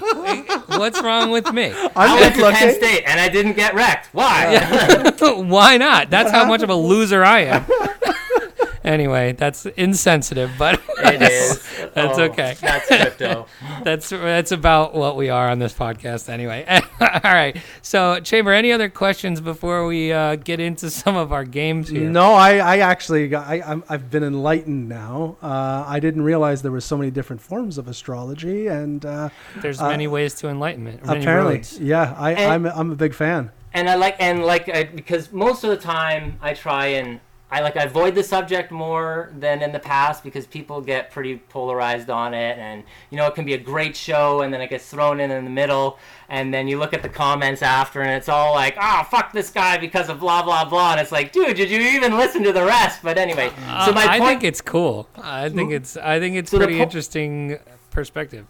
What's 0.77 1.01
wrong 1.03 1.31
with 1.31 1.53
me? 1.53 1.73
I 1.95 2.07
I'm 2.07 2.21
went 2.21 2.35
to 2.37 2.51
Penn. 2.51 2.75
State 2.75 3.05
and 3.07 3.21
I 3.21 3.29
didn't 3.29 3.53
get 3.55 3.75
wrecked. 3.75 4.09
Why? 4.13 5.13
Why 5.21 5.77
not? 5.77 6.11
That's 6.11 6.31
how 6.31 6.45
much 6.47 6.63
of 6.63 6.71
a 6.71 6.75
loser 6.75 6.96
I 7.05 7.41
am. 7.41 7.67
anyway, 8.85 9.33
that's 9.33 9.67
insensitive, 9.67 10.51
but 10.59 10.81
It 10.99 11.23
is. 11.31 11.63
That's 11.95 12.19
Oh, 12.19 12.25
okay. 12.25 12.57
That's 12.61 12.87
crypto. 12.87 13.47
that's 13.85 14.11
that's 14.11 14.53
about 14.53 14.95
what 14.95 15.17
we 15.17 15.29
are 15.31 15.49
on 15.49 15.59
this 15.59 15.73
podcast 15.73 16.29
anyway. 16.29 16.65
All 17.01 17.21
right. 17.25 17.57
So, 17.83 18.21
Chamber, 18.21 18.53
any 18.53 18.73
other 18.73 18.89
questions 18.89 19.41
before 19.41 19.87
we 19.87 20.13
uh, 20.13 20.37
get 20.37 20.61
into 20.61 20.91
some 20.91 21.17
of 21.17 21.33
our 21.33 21.45
games 21.45 21.89
here? 21.89 22.09
No, 22.09 22.33
I, 22.35 22.57
I 22.59 22.79
actually, 22.79 23.29
got, 23.29 23.47
I, 23.47 23.63
I'm, 23.63 23.83
I've 23.89 24.11
been 24.11 24.25
enlightened 24.25 24.89
now. 24.89 25.37
Uh, 25.43 25.85
I 25.87 26.01
didn't 26.01 26.23
realize 26.23 26.63
there 26.63 26.73
were 26.73 26.81
so 26.81 26.97
many 26.97 27.11
different 27.11 27.41
forms 27.43 27.79
of 27.79 27.89
astrology, 27.89 28.67
and 28.67 29.05
uh, 29.05 29.29
There's 29.57 29.81
Uh, 29.81 29.89
many 29.89 30.07
ways 30.07 30.35
to 30.37 30.49
enlightenment. 30.49 31.05
Many 31.05 31.21
apparently, 31.21 31.63
yeah, 31.81 32.15
I, 32.19 32.33
And- 32.33 32.67
I'm, 32.69 32.79
I'm 32.79 32.93
a 32.93 32.97
big 32.97 33.15
fan. 33.15 33.51
And 33.77 33.89
I 33.89 33.95
like 33.95 34.17
and 34.19 34.43
like 34.45 34.69
I, 34.69 34.85
because 34.85 35.31
most 35.33 35.63
of 35.65 35.71
the 35.71 35.77
time 35.77 36.39
I 36.43 36.55
try 36.55 36.87
and 36.99 37.21
I 37.49 37.61
like 37.61 37.77
I 37.77 37.85
avoid 37.85 38.17
the 38.17 38.25
subject 38.25 38.73
more 38.73 39.31
than 39.39 39.63
in 39.63 39.71
the 39.71 39.79
past 39.79 40.25
because 40.25 40.47
people 40.49 40.81
get 40.81 41.11
pretty 41.13 41.37
polarized 41.49 42.11
on 42.11 42.35
it 42.35 42.59
and 42.59 42.83
you 43.11 43.17
know 43.17 43.27
it 43.27 43.35
can 43.37 43.45
be 43.45 43.55
a 43.55 43.59
great 43.73 43.95
show 43.95 44.41
and 44.43 44.53
then 44.53 44.61
it 44.61 44.69
gets 44.71 44.89
thrown 44.91 45.21
in 45.21 45.31
in 45.31 45.45
the 45.45 45.51
middle 45.63 45.99
and 46.29 46.53
then 46.53 46.67
you 46.67 46.77
look 46.79 46.93
at 46.93 47.03
the 47.05 47.09
comments 47.09 47.63
after 47.63 48.01
and 48.03 48.11
it's 48.11 48.29
all 48.29 48.53
like 48.53 48.75
ah 48.79 49.07
fuck 49.09 49.33
this 49.33 49.51
guy 49.51 49.77
because 49.79 50.09
of 50.09 50.19
blah 50.19 50.43
blah 50.43 50.65
blah 50.65 50.91
and 50.93 51.01
it's 51.01 51.13
like 51.13 51.31
dude 51.33 51.55
did 51.57 51.71
you 51.71 51.79
even 51.81 52.17
listen 52.17 52.43
to 52.43 52.53
the 52.53 52.65
rest 52.65 53.01
but 53.03 53.17
anyway 53.17 53.49
so 53.51 53.91
Uh, 53.91 53.93
my 53.95 54.07
I 54.07 54.19
point 54.19 54.31
think 54.41 54.45
it's 54.51 54.61
cool. 54.61 55.09
I 55.17 55.49
think 55.49 55.71
it's 55.71 55.97
I 55.97 56.19
think 56.19 56.35
it's 56.37 56.51
So 56.51 56.59
pretty 56.59 56.79
po- 56.79 56.83
interesting 56.83 57.59
perspective. 57.91 58.47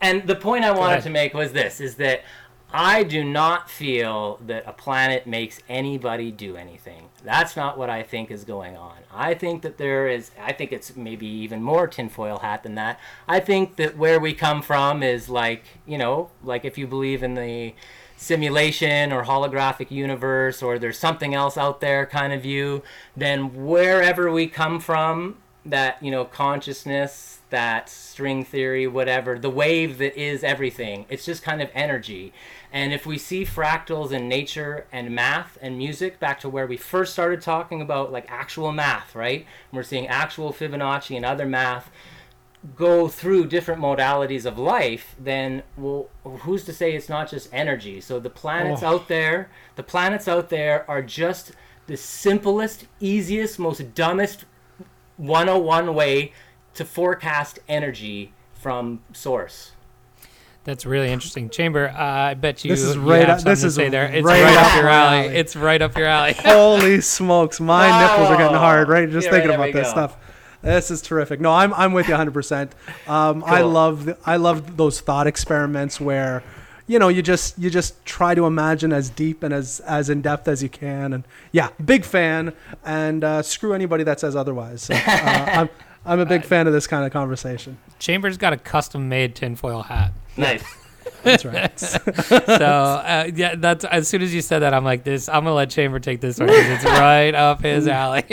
And 0.00 0.26
the 0.26 0.34
point 0.34 0.64
I 0.64 0.72
wanted 0.72 0.94
ahead. 0.94 1.02
to 1.04 1.10
make 1.10 1.32
was 1.32 1.52
this: 1.52 1.80
is 1.80 1.94
that 1.96 2.22
I 2.72 3.02
do 3.02 3.22
not 3.22 3.68
feel 3.68 4.40
that 4.46 4.64
a 4.66 4.72
planet 4.72 5.26
makes 5.26 5.60
anybody 5.68 6.30
do 6.30 6.56
anything. 6.56 7.10
That's 7.22 7.54
not 7.54 7.76
what 7.76 7.90
I 7.90 8.02
think 8.02 8.30
is 8.30 8.44
going 8.44 8.76
on. 8.76 8.96
I 9.12 9.34
think 9.34 9.62
that 9.62 9.76
there 9.76 10.08
is. 10.08 10.30
I 10.40 10.52
think 10.52 10.72
it's 10.72 10.96
maybe 10.96 11.26
even 11.26 11.62
more 11.62 11.86
tinfoil 11.86 12.38
hat 12.38 12.62
than 12.62 12.74
that. 12.76 12.98
I 13.28 13.40
think 13.40 13.76
that 13.76 13.96
where 13.96 14.18
we 14.18 14.32
come 14.32 14.62
from 14.62 15.02
is 15.02 15.28
like 15.28 15.64
you 15.86 15.98
know, 15.98 16.30
like 16.42 16.64
if 16.64 16.78
you 16.78 16.86
believe 16.86 17.22
in 17.22 17.34
the 17.34 17.74
simulation 18.16 19.12
or 19.12 19.24
holographic 19.24 19.90
universe 19.90 20.62
or 20.62 20.78
there's 20.78 20.98
something 20.98 21.34
else 21.34 21.58
out 21.58 21.80
there 21.80 22.06
kind 22.06 22.32
of 22.32 22.42
view, 22.42 22.82
then 23.16 23.66
wherever 23.66 24.30
we 24.32 24.46
come 24.46 24.80
from, 24.80 25.36
that 25.64 26.02
you 26.02 26.10
know 26.10 26.24
consciousness 26.24 27.40
that 27.50 27.88
string 27.88 28.44
theory 28.44 28.86
whatever 28.86 29.38
the 29.38 29.50
wave 29.50 29.98
that 29.98 30.16
is 30.16 30.42
everything 30.42 31.06
it's 31.08 31.24
just 31.24 31.42
kind 31.42 31.62
of 31.62 31.68
energy 31.74 32.32
and 32.72 32.92
if 32.92 33.04
we 33.06 33.18
see 33.18 33.44
fractals 33.44 34.10
in 34.12 34.28
nature 34.28 34.86
and 34.90 35.10
math 35.10 35.58
and 35.60 35.76
music 35.76 36.18
back 36.18 36.40
to 36.40 36.48
where 36.48 36.66
we 36.66 36.76
first 36.76 37.12
started 37.12 37.40
talking 37.42 37.80
about 37.82 38.10
like 38.10 38.24
actual 38.30 38.72
math 38.72 39.14
right 39.14 39.40
and 39.40 39.76
we're 39.76 39.82
seeing 39.82 40.06
actual 40.08 40.52
fibonacci 40.52 41.14
and 41.16 41.24
other 41.24 41.46
math 41.46 41.90
go 42.76 43.08
through 43.08 43.46
different 43.46 43.80
modalities 43.82 44.46
of 44.46 44.56
life, 44.56 45.16
then 45.18 45.64
well, 45.76 46.08
who's 46.22 46.64
to 46.64 46.72
say 46.72 46.92
it's 46.92 47.08
not 47.08 47.28
just 47.28 47.48
energy? 47.52 48.00
So 48.00 48.20
the 48.20 48.30
planets 48.30 48.84
Oh. 48.84 48.94
out 48.94 49.08
there, 49.08 49.50
the 49.74 49.82
planets 49.82 50.28
out 50.28 50.48
there 50.48 50.88
are 50.88 51.02
just 51.02 51.52
the 51.88 51.96
simplest, 51.96 52.86
easiest, 53.00 53.58
most 53.58 53.94
dumbest 53.94 54.44
101 55.16 55.92
way 55.94 56.32
to 56.74 56.84
forecast 56.84 57.58
energy 57.68 58.32
from 58.54 59.00
source. 59.12 59.71
That's 60.64 60.86
really 60.86 61.10
interesting. 61.10 61.50
Chamber, 61.50 61.88
uh, 61.88 62.00
I 62.02 62.34
bet 62.34 62.64
you. 62.64 62.70
This 62.70 62.82
is 62.82 62.94
you 62.94 63.02
right 63.10 63.26
have 63.28 63.38
up- 63.38 63.44
this 63.44 63.64
is 63.64 63.74
say 63.74 63.88
there. 63.88 64.04
It's 64.04 64.24
right 64.24 64.42
right, 64.44 64.56
up 64.56 64.66
up 64.66 64.76
your 64.76 64.88
alley. 64.88 65.18
alley. 65.26 65.36
It's 65.36 65.56
right 65.56 65.82
up 65.82 65.96
your 65.98 66.06
alley. 66.06 66.32
Holy 66.38 67.00
smokes, 67.00 67.58
my 67.60 67.88
nipples 68.00 68.28
are 68.30 68.36
getting 68.36 68.56
hard, 68.56 68.88
right? 68.88 69.10
Just 69.10 69.24
Yeah, 69.26 69.30
thinking 69.32 69.48
there 69.48 69.58
about 69.58 69.72
this 69.72 69.88
go. 69.88 69.90
stuff. 69.90 70.16
This 70.62 70.92
is 70.92 71.02
terrific. 71.02 71.40
No, 71.40 71.50
I'm 71.52 71.74
I'm 71.74 71.92
with 71.92 72.06
you 72.06 72.12
100. 72.12 72.32
percent 72.32 72.74
Um, 73.08 73.42
I 73.44 73.62
love 73.62 74.04
the, 74.04 74.18
I 74.24 74.36
love 74.36 74.76
those 74.76 75.00
thought 75.00 75.26
experiments 75.26 76.00
where, 76.00 76.44
you 76.86 77.00
know, 77.00 77.08
you 77.08 77.22
just 77.22 77.58
you 77.58 77.68
just 77.68 78.04
try 78.04 78.36
to 78.36 78.46
imagine 78.46 78.92
as 78.92 79.10
deep 79.10 79.42
and 79.42 79.52
as 79.52 79.80
as 79.80 80.08
in 80.10 80.22
depth 80.22 80.46
as 80.46 80.62
you 80.62 80.68
can. 80.68 81.12
And 81.12 81.24
yeah, 81.50 81.70
big 81.84 82.04
fan. 82.04 82.52
And 82.84 83.24
uh, 83.24 83.42
screw 83.42 83.72
anybody 83.72 84.04
that 84.04 84.20
says 84.20 84.36
otherwise. 84.36 84.82
So, 84.82 84.94
uh, 84.94 85.66
I'm 86.04 86.12
I'm 86.12 86.20
a 86.20 86.26
big 86.26 86.44
fan 86.44 86.66
of 86.66 86.72
this 86.72 86.86
kind 86.86 87.04
of 87.06 87.12
conversation. 87.12 87.78
Chamber's 87.98 88.36
got 88.36 88.52
a 88.52 88.56
custom 88.56 89.08
made 89.08 89.34
tinfoil 89.34 89.82
hat. 89.82 90.12
Nice. 90.36 90.62
That's 91.22 91.44
right. 91.44 91.78
So 91.78 92.66
uh, 92.66 93.30
yeah, 93.34 93.54
that's 93.56 93.84
as 93.84 94.08
soon 94.08 94.22
as 94.22 94.34
you 94.34 94.40
said 94.40 94.60
that, 94.60 94.72
I'm 94.74 94.84
like 94.84 95.04
this. 95.04 95.28
I'm 95.28 95.44
gonna 95.44 95.54
let 95.54 95.70
Chamber 95.70 95.98
take 96.00 96.20
this 96.20 96.38
one 96.38 96.48
'cause 96.48 96.56
it's 96.58 96.84
right 96.84 97.34
up 97.34 97.62
his 97.62 97.86
alley. 97.88 98.24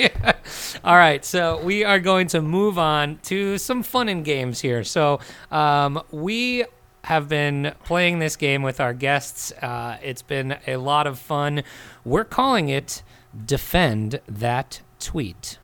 All 0.83 0.95
right, 0.95 1.23
so 1.23 1.61
we 1.63 1.83
are 1.83 1.99
going 1.99 2.27
to 2.27 2.41
move 2.41 2.77
on 2.79 3.19
to 3.23 3.57
some 3.57 3.83
fun 3.83 4.07
and 4.09 4.23
games 4.25 4.61
here. 4.61 4.83
So 4.83 5.19
um, 5.51 6.01
we 6.11 6.65
have 7.03 7.27
been 7.29 7.73
playing 7.85 8.19
this 8.19 8.35
game 8.35 8.61
with 8.63 8.79
our 8.79 8.93
guests. 8.93 9.51
Uh, 9.61 9.97
it's 10.03 10.21
been 10.23 10.57
a 10.67 10.77
lot 10.77 11.05
of 11.07 11.17
fun. 11.19 11.63
We're 12.03 12.23
calling 12.25 12.69
it 12.69 13.03
"Defend 13.45 14.19
That 14.27 14.81
Tweet." 14.99 15.57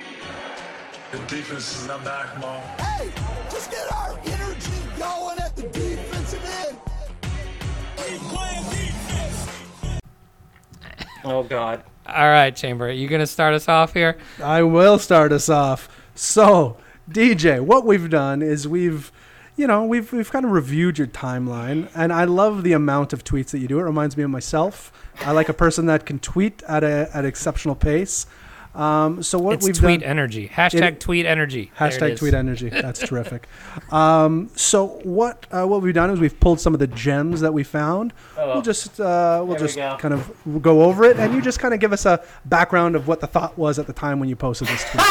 The 1.11 1.17
defense 1.27 1.81
is 1.81 1.87
not 1.87 2.03
back, 2.03 2.37
Mo. 2.39 2.59
Hey, 2.79 3.11
just 3.49 3.69
get 3.71 3.91
our 3.93 4.19
energy 4.25 4.71
going 4.97 5.37
at 5.39 5.55
the 5.55 5.63
defensive 5.63 6.43
end. 6.43 6.77
We 7.97 8.17
playing 8.17 8.63
defense. 8.63 10.01
Oh 11.23 11.43
God. 11.43 11.83
All 12.07 12.27
right, 12.27 12.55
Chamber, 12.55 12.91
you 12.91 13.07
gonna 13.07 13.27
start 13.27 13.53
us 13.53 13.69
off 13.69 13.93
here? 13.93 14.17
I 14.43 14.63
will 14.63 14.99
start 14.99 15.31
us 15.31 15.47
off. 15.47 15.89
So, 16.15 16.77
DJ, 17.09 17.61
what 17.61 17.85
we've 17.85 18.09
done 18.09 18.41
is 18.41 18.67
we've, 18.67 19.11
you 19.55 19.67
know, 19.67 19.85
we've 19.85 20.11
we've 20.11 20.31
kind 20.31 20.43
of 20.43 20.51
reviewed 20.51 20.97
your 20.97 21.07
timeline, 21.07 21.89
and 21.95 22.11
I 22.11 22.25
love 22.25 22.63
the 22.63 22.73
amount 22.73 23.13
of 23.13 23.23
tweets 23.23 23.51
that 23.51 23.59
you 23.59 23.67
do. 23.67 23.79
It 23.79 23.83
reminds 23.83 24.17
me 24.17 24.23
of 24.23 24.31
myself. 24.31 24.91
I 25.21 25.31
like 25.31 25.49
a 25.49 25.53
person 25.53 25.85
that 25.85 26.05
can 26.05 26.19
tweet 26.19 26.63
at 26.63 26.83
a 26.83 27.09
at 27.13 27.25
exceptional 27.25 27.75
pace. 27.75 28.25
Um, 28.75 29.23
so 29.23 29.39
what 29.39 29.53
it's 29.55 29.65
we've 29.65 29.77
tweet 29.77 30.01
done. 30.01 30.09
energy. 30.09 30.49
Hashtag 30.49 30.81
It- 30.93 30.99
tweet 30.99 31.25
energy. 31.25 31.71
There 31.79 31.87
it 31.87 31.93
Hashtag 31.93 32.09
is. 32.11 32.19
tweet 32.19 32.33
energy. 32.33 32.69
That's 32.69 32.99
terrific. 33.07 33.47
Um, 33.89 34.49
so 34.55 34.99
what 35.03 35.45
uh, 35.51 35.65
what 35.65 35.81
we've 35.81 35.93
done 35.93 36.09
is 36.11 36.19
we've 36.19 36.37
pulled 36.39 36.59
some 36.59 36.73
of 36.73 36.79
the 36.81 36.87
gems 36.87 37.39
that 37.41 37.53
we 37.53 37.63
found. 37.63 38.11
Oh. 38.37 38.53
We'll 38.53 38.61
just 38.61 38.99
uh, 38.99 39.43
we'll 39.45 39.55
There 39.55 39.61
we 39.61 39.67
just 39.67 39.75
go. 39.77 39.95
kind 39.99 40.13
of 40.13 40.29
go 40.61 40.83
over 40.83 41.05
it, 41.05 41.17
and 41.17 41.33
you 41.33 41.41
just 41.41 41.59
kind 41.59 41.73
of 41.73 41.79
give 41.79 41.93
us 41.93 42.05
a 42.05 42.21
background 42.45 42.95
of 42.97 43.07
what 43.07 43.21
the 43.21 43.27
thought 43.27 43.57
was 43.57 43.79
at 43.79 43.87
the 43.87 43.93
time 43.93 44.19
when 44.19 44.27
you 44.29 44.35
posted 44.35 44.67
this 44.67 44.83
tweet. 44.91 45.05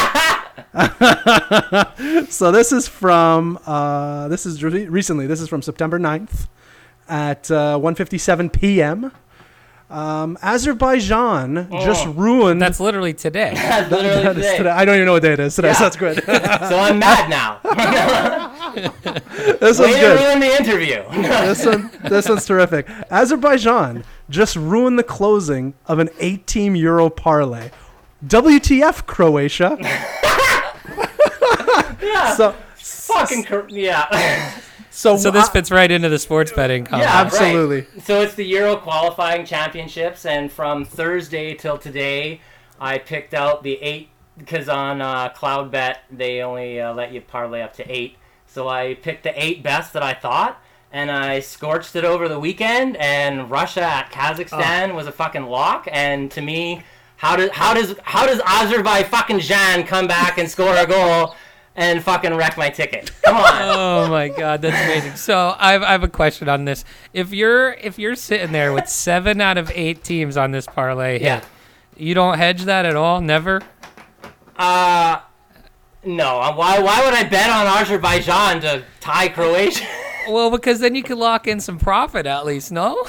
so 2.31 2.53
this 2.53 2.71
is 2.73 2.87
from 2.87 3.59
uh, 3.67 4.29
this 4.29 4.47
is 4.47 4.63
re- 4.63 4.87
recently. 4.89 5.27
This 5.27 5.41
is 5.41 5.49
from 5.49 5.63
September 5.63 5.99
9th 5.99 6.47
at 7.09 7.51
uh, 7.51 7.79
1:57 7.79 8.53
p.m. 8.53 9.11
Um, 9.95 10.37
Azerbaijan 10.43 11.69
just 11.71 12.05
ruined. 12.09 12.61
That's 12.61 12.81
literally 12.81 13.15
today. 13.15 13.53
That's 13.55 13.89
literally 13.93 14.23
that 14.25 14.37
is 14.37 14.45
today. 14.45 14.57
today. 14.59 14.71
I 14.71 14.85
don't 14.85 14.97
even 14.97 15.07
know 15.07 15.13
what 15.13 15.23
day 15.23 15.35
it 15.35 15.39
is 15.41 15.55
today, 15.55 15.73
so 15.73 15.85
that's 15.85 15.97
good. 15.97 16.23
So 16.27 16.79
I'm 16.81 16.99
mad 16.99 17.31
now. 17.31 17.61
this 19.61 19.79
Way 19.79 19.85
one's 19.87 19.95
to 19.95 20.01
good. 20.01 20.21
ruin 20.21 20.41
the 20.41 20.57
interview. 20.57 21.23
this 21.23 21.65
one, 21.65 21.91
this 22.09 22.29
one's 22.29 22.45
terrific. 22.45 22.89
Azerbaijan 23.11 24.03
just 24.29 24.57
ruined 24.57 24.99
the 24.99 25.05
closing 25.05 25.75
of 25.87 26.01
an 26.01 26.09
18 26.19 26.75
euro 26.75 27.09
parlay. 27.09 27.71
WTF, 28.27 29.07
Croatia? 29.07 29.79
yeah. 32.03 32.35
So, 32.35 32.55
Fucking 32.77 33.45
cor- 33.45 33.67
yeah. 33.69 34.51
So, 34.95 35.17
So 35.17 35.31
this 35.31 35.49
I- 35.49 35.53
fits 35.53 35.71
right 35.71 35.91
into 35.91 36.09
the 36.09 36.19
sports 36.19 36.53
betting 36.53 36.85
comment. 36.85 37.09
Yeah, 37.09 37.21
Absolutely. 37.21 37.81
right. 37.81 38.03
So 38.05 38.21
it's 38.21 38.35
the 38.35 38.45
Euro 38.45 38.77
qualifying 38.77 39.45
championships, 39.45 40.25
and 40.25 40.51
from 40.53 40.85
Thursday 40.85 41.55
till 41.55 41.79
today, 41.79 42.41
I 42.81 42.99
picked 42.99 43.35
out 43.35 43.63
the 43.63 43.75
eight 43.83 44.09
because 44.39 44.69
on 44.69 45.01
uh, 45.01 45.31
CloudBet 45.31 45.97
they 46.11 46.41
only 46.43 46.81
uh, 46.81 46.93
let 46.95 47.13
you 47.13 47.21
parlay 47.21 47.61
up 47.61 47.73
to 47.75 47.85
eight. 47.93 48.17
So 48.47 48.69
I 48.69 48.95
picked 48.95 49.25
the 49.25 49.43
eight 49.43 49.63
best 49.63 49.93
that 49.95 50.03
I 50.03 50.15
thought, 50.15 50.63
and 50.93 51.11
I 51.11 51.41
scorched 51.41 51.97
it 51.97 52.05
over 52.05 52.29
the 52.29 52.39
weekend. 52.39 52.97
And 52.99 53.51
Russia 53.51 53.83
at 53.83 54.13
Kazakhstan 54.13 54.95
was 54.95 55.07
a 55.09 55.13
fucking 55.13 55.45
lock, 55.47 55.89
and 55.91 56.31
to 56.33 56.41
me. 56.41 56.83
How 57.17 57.37
does 57.37 57.49
how 57.53 57.73
does 57.73 57.95
how 58.03 58.27
does 58.27 58.41
Azerbaijan 58.45 59.09
fucking 59.09 59.39
Jan 59.39 59.87
come 59.87 60.07
back 60.07 60.37
and 60.37 60.51
score 60.51 60.75
a 60.77 60.85
goal 60.85 61.37
and 61.77 62.03
fucking 62.03 62.35
wreck 62.35 62.57
my 62.57 62.71
ticket? 62.71 63.11
Come 63.23 63.37
on. 63.37 63.45
Oh 64.07 64.09
my 64.09 64.29
god, 64.29 64.63
that's 64.63 64.77
amazing. 64.85 65.17
So 65.17 65.55
I 65.59 65.73
have, 65.73 65.83
I 65.83 65.93
have 65.93 66.03
a 66.05 66.09
question 66.09 66.49
on 66.49 66.65
this. 66.65 66.85
If 67.13 67.33
you're 67.33 67.73
if 67.75 67.99
you're 67.99 68.15
sitting 68.17 68.53
there 68.53 68.73
with 68.73 68.89
seven 69.07 69.41
out 69.41 69.57
of 69.59 69.71
eight 69.75 70.05
teams 70.05 70.37
on 70.37 70.51
this 70.53 70.67
parlay, 70.67 71.15
hit, 71.15 71.23
Yeah. 71.23 71.41
you 71.97 72.15
don't 72.15 72.39
hedge 72.39 72.63
that 72.65 72.85
at 72.87 72.97
all, 72.97 73.21
never. 73.21 73.63
Uh, 74.57 75.21
no. 76.05 76.41
uh, 76.41 76.55
Why 76.55 76.79
why 76.79 77.05
would 77.05 77.15
I 77.15 77.25
bet 77.25 77.51
on 77.51 77.67
Azerbaijan 77.67 78.61
to 78.63 78.85
tie 79.01 79.29
Croatia? 79.29 79.85
Well, 80.27 80.51
because 80.51 80.81
then 80.81 80.95
you 80.95 81.03
could 81.03 81.19
lock 81.19 81.47
in 81.47 81.61
some 81.61 81.79
profit 81.79 82.25
at 82.25 82.47
least, 82.47 82.73
no? 82.73 83.07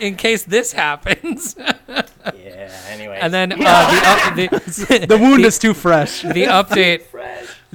in 0.00 0.16
case 0.16 0.44
this 0.44 0.72
happens. 0.72 1.56
yeah. 1.58 2.06
Anyway. 2.88 3.18
and 3.20 3.34
then 3.34 3.52
uh, 3.52 4.34
the, 4.34 4.48
up, 4.50 4.64
the, 4.64 5.06
The 5.06 5.18
wound 5.18 5.44
is 5.44 5.58
too 5.58 5.74
fresh. 5.74 6.22
the 6.22 6.44
update 6.44 7.02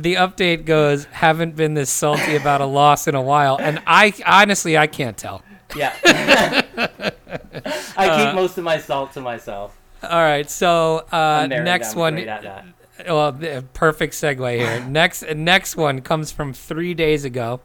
the 0.01 0.15
update 0.15 0.65
goes 0.65 1.05
haven't 1.05 1.55
been 1.55 1.73
this 1.73 1.89
salty 1.89 2.35
about 2.35 2.61
a 2.61 2.65
loss 2.65 3.07
in 3.07 3.15
a 3.15 3.21
while 3.21 3.57
and 3.59 3.81
i 3.85 4.13
honestly 4.25 4.77
i 4.77 4.87
can't 4.87 5.17
tell 5.17 5.41
Yeah. 5.75 5.93
I 7.97 8.25
keep 8.25 8.35
most 8.35 8.57
of 8.57 8.63
my 8.63 8.77
salt 8.79 9.13
to 9.13 9.21
myself. 9.21 9.77
all 10.03 10.09
right 10.21 10.49
so 10.49 11.05
uh, 11.11 11.47
next 11.47 11.95
one 11.95 12.13
great 12.15 12.27
at 12.27 12.43
that. 12.43 12.65
well 13.07 13.33
perfect 13.73 14.13
segue 14.13 14.57
here 14.57 14.79
next 14.89 15.23
next 15.35 15.75
one 15.75 16.01
comes 16.01 16.31
from 16.31 16.53
three 16.53 16.93
days 16.93 17.25
ago 17.25 17.59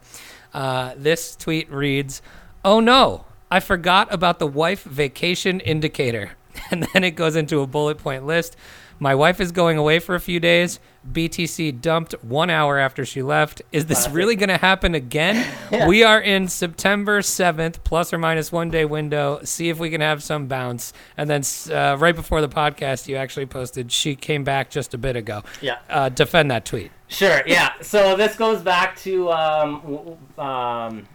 uh, 0.53 0.93
this 0.97 1.35
tweet 1.35 1.69
reads 1.71 2.21
oh 2.63 2.79
no 2.79 3.25
i 3.51 3.59
forgot 3.59 4.13
about 4.13 4.39
the 4.39 4.47
wife 4.47 4.83
vacation 4.83 5.59
indicator 5.61 6.31
and 6.71 6.83
then 6.93 7.03
it 7.03 7.11
goes 7.11 7.35
into 7.35 7.61
a 7.61 7.67
bullet 7.67 7.97
point 7.97 8.25
list 8.25 8.55
my 8.99 9.13
wife 9.13 9.39
is 9.41 9.51
going 9.51 9.77
away 9.77 9.99
for 9.99 10.15
a 10.15 10.19
few 10.19 10.39
days. 10.39 10.79
Btc 11.11 11.81
dumped 11.81 12.13
one 12.23 12.49
hour 12.49 12.79
after 12.79 13.05
she 13.05 13.21
left. 13.21 13.61
Is 13.71 13.85
this 13.85 14.07
really 14.09 14.35
going 14.35 14.49
to 14.49 14.57
happen 14.57 14.95
again? 14.95 15.45
We 15.87 16.03
are 16.03 16.19
in 16.19 16.47
september 16.47 17.21
7th 17.21 17.83
plus 17.83 18.11
or 18.13 18.17
minus 18.17 18.51
one 18.51 18.71
day 18.71 18.85
window. 18.85 19.39
See 19.43 19.69
if 19.69 19.77
we 19.77 19.89
can 19.89 20.01
have 20.01 20.23
some 20.23 20.47
bounce. 20.47 20.93
And 21.17 21.29
then 21.29 21.43
uh, 21.71 21.97
right 21.97 22.15
before 22.15 22.41
the 22.41 22.49
podcast 22.49 23.07
you 23.07 23.17
actually 23.17 23.45
posted 23.45 23.91
she 23.91 24.15
came 24.15 24.43
back 24.43 24.69
just 24.69 24.93
a 24.93 24.97
bit 24.97 25.15
ago. 25.15 25.43
Yeah. 25.61 25.77
uh, 25.89 26.09
defend 26.09 26.49
that 26.51 26.65
tweet. 26.65 26.91
Sure. 27.07 27.41
Yeah. 27.45 27.73
So 27.81 28.15
this 28.15 28.35
goes 28.35 28.61
back 28.61 28.97
to 29.01 29.31
um, 29.31 30.17
um, 30.39 31.07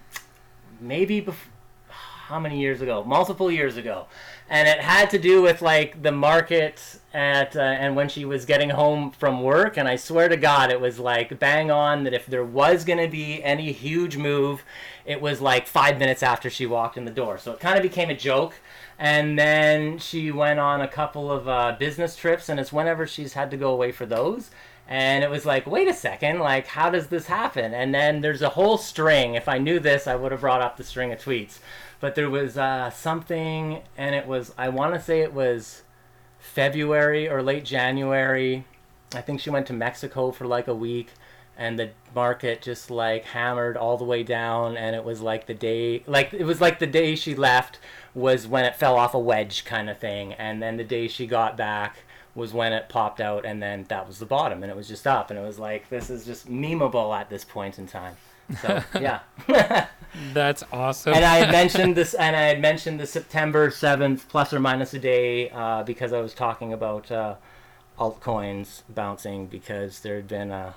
maybe 0.80 1.22
bef- 1.22 1.34
how 1.88 2.38
many 2.38 2.60
years 2.60 2.80
ago? 2.80 3.02
Multiple 3.02 3.50
years 3.50 3.76
ago, 3.76 4.06
and 4.50 4.66
it 4.66 4.80
had 4.80 5.08
to 5.10 5.18
do 5.18 5.40
with 5.40 5.62
like 5.62 6.02
the 6.02 6.10
market 6.10 6.98
at 7.14 7.54
uh, 7.54 7.60
and 7.60 7.94
when 7.94 8.08
she 8.08 8.24
was 8.24 8.44
getting 8.44 8.70
home 8.70 9.12
from 9.12 9.42
work. 9.42 9.76
And 9.76 9.86
I 9.86 9.94
swear 9.94 10.28
to 10.28 10.36
God, 10.36 10.72
it 10.72 10.80
was 10.80 10.98
like 10.98 11.38
bang 11.38 11.70
on 11.70 12.02
that 12.04 12.12
if 12.12 12.26
there 12.26 12.44
was 12.44 12.84
going 12.84 12.98
to 12.98 13.08
be 13.08 13.42
any 13.44 13.70
huge 13.70 14.16
move, 14.16 14.64
it 15.06 15.22
was 15.22 15.40
like 15.40 15.68
five 15.68 15.98
minutes 15.98 16.22
after 16.22 16.50
she 16.50 16.66
walked 16.66 16.96
in 16.96 17.04
the 17.04 17.12
door. 17.12 17.38
So 17.38 17.52
it 17.52 17.60
kind 17.60 17.76
of 17.76 17.82
became 17.82 18.10
a 18.10 18.16
joke. 18.16 18.54
And 18.98 19.38
then 19.38 19.98
she 19.98 20.30
went 20.30 20.60
on 20.60 20.82
a 20.82 20.88
couple 20.88 21.32
of 21.32 21.48
uh, 21.48 21.74
business 21.78 22.16
trips, 22.16 22.50
and 22.50 22.60
it's 22.60 22.70
whenever 22.70 23.06
she's 23.06 23.32
had 23.32 23.50
to 23.52 23.56
go 23.56 23.70
away 23.70 23.92
for 23.92 24.04
those. 24.04 24.50
And 24.86 25.24
it 25.24 25.30
was 25.30 25.46
like, 25.46 25.66
wait 25.66 25.88
a 25.88 25.94
second, 25.94 26.40
like, 26.40 26.66
how 26.66 26.90
does 26.90 27.06
this 27.06 27.26
happen? 27.26 27.72
And 27.72 27.94
then 27.94 28.20
there's 28.20 28.42
a 28.42 28.50
whole 28.50 28.76
string. 28.76 29.36
If 29.36 29.48
I 29.48 29.56
knew 29.56 29.78
this, 29.78 30.06
I 30.06 30.16
would 30.16 30.32
have 30.32 30.42
brought 30.42 30.60
up 30.60 30.76
the 30.76 30.84
string 30.84 31.12
of 31.12 31.18
tweets. 31.18 31.60
But 32.00 32.14
there 32.14 32.30
was 32.30 32.56
uh, 32.56 32.90
something, 32.90 33.82
and 33.96 34.14
it 34.14 34.26
was, 34.26 34.54
I 34.56 34.70
want 34.70 34.94
to 34.94 35.00
say 35.00 35.20
it 35.20 35.34
was 35.34 35.82
February 36.38 37.28
or 37.28 37.42
late 37.42 37.64
January. 37.64 38.64
I 39.14 39.20
think 39.20 39.40
she 39.40 39.50
went 39.50 39.66
to 39.66 39.72
Mexico 39.74 40.30
for 40.30 40.46
like 40.46 40.66
a 40.66 40.74
week, 40.74 41.08
and 41.58 41.78
the 41.78 41.90
market 42.14 42.62
just 42.62 42.90
like 42.90 43.24
hammered 43.26 43.76
all 43.76 43.98
the 43.98 44.04
way 44.04 44.22
down. 44.22 44.76
And 44.76 44.96
it 44.96 45.04
was 45.04 45.20
like 45.20 45.46
the 45.46 45.54
day, 45.54 46.02
like, 46.06 46.32
it 46.32 46.44
was 46.44 46.60
like 46.60 46.78
the 46.78 46.86
day 46.86 47.14
she 47.14 47.34
left 47.34 47.78
was 48.14 48.46
when 48.46 48.64
it 48.64 48.76
fell 48.76 48.96
off 48.96 49.12
a 49.12 49.18
wedge 49.18 49.64
kind 49.66 49.90
of 49.90 49.98
thing. 49.98 50.32
And 50.32 50.62
then 50.62 50.78
the 50.78 50.84
day 50.84 51.06
she 51.06 51.26
got 51.26 51.56
back, 51.56 51.98
was 52.34 52.52
when 52.52 52.72
it 52.72 52.88
popped 52.88 53.20
out 53.20 53.44
and 53.44 53.62
then 53.62 53.84
that 53.88 54.06
was 54.06 54.18
the 54.18 54.26
bottom 54.26 54.62
and 54.62 54.70
it 54.70 54.76
was 54.76 54.88
just 54.88 55.06
up 55.06 55.30
and 55.30 55.38
it 55.38 55.42
was 55.42 55.58
like 55.58 55.88
this 55.88 56.10
is 56.10 56.24
just 56.24 56.48
memeable 56.48 57.16
at 57.18 57.28
this 57.28 57.44
point 57.44 57.78
in 57.78 57.86
time 57.86 58.16
so 58.60 58.82
yeah 59.00 59.20
that's 60.34 60.64
awesome 60.72 61.14
and 61.14 61.24
i 61.24 61.36
had 61.36 61.50
mentioned 61.50 61.96
this 61.96 62.14
and 62.14 62.34
i 62.34 62.42
had 62.42 62.60
mentioned 62.60 62.98
the 62.98 63.06
september 63.06 63.70
7th 63.70 64.28
plus 64.28 64.52
or 64.52 64.60
minus 64.60 64.92
a 64.94 64.98
day 64.98 65.50
uh, 65.50 65.82
because 65.82 66.12
i 66.12 66.20
was 66.20 66.34
talking 66.34 66.72
about 66.72 67.10
uh, 67.10 67.34
altcoins 67.98 68.82
bouncing 68.88 69.46
because 69.46 70.00
there 70.00 70.16
had 70.16 70.26
been 70.26 70.50
a 70.50 70.74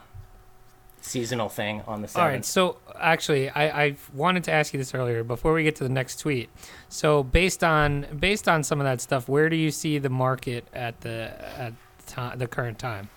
seasonal 1.02 1.50
thing 1.50 1.82
on 1.88 2.02
the 2.02 2.08
7th 2.08 2.18
All 2.18 2.28
right. 2.28 2.46
So 2.46 2.78
actually, 3.00 3.50
I, 3.50 3.86
I 3.86 3.96
wanted 4.14 4.46
to 4.46 4.52
ask 4.52 4.74
you 4.74 4.78
this 4.78 4.94
earlier 4.94 5.24
before 5.24 5.54
we 5.54 5.64
get 5.64 5.76
to 5.78 5.84
the 5.84 5.90
next 5.90 6.20
tweet. 6.20 6.50
So 6.90 7.24
based 7.24 7.64
on 7.64 8.08
based 8.20 8.48
on 8.48 8.64
some 8.64 8.80
of 8.80 8.86
that 8.86 9.02
stuff, 9.02 9.28
where 9.28 9.50
do 9.50 9.56
you 9.56 9.72
see 9.72 9.98
the 9.98 10.10
market 10.10 10.66
at 10.74 11.02
the 11.02 11.34
at 11.58 11.74
ti- 12.08 12.38
the 12.38 12.48
current 12.48 12.80
time? 12.80 13.10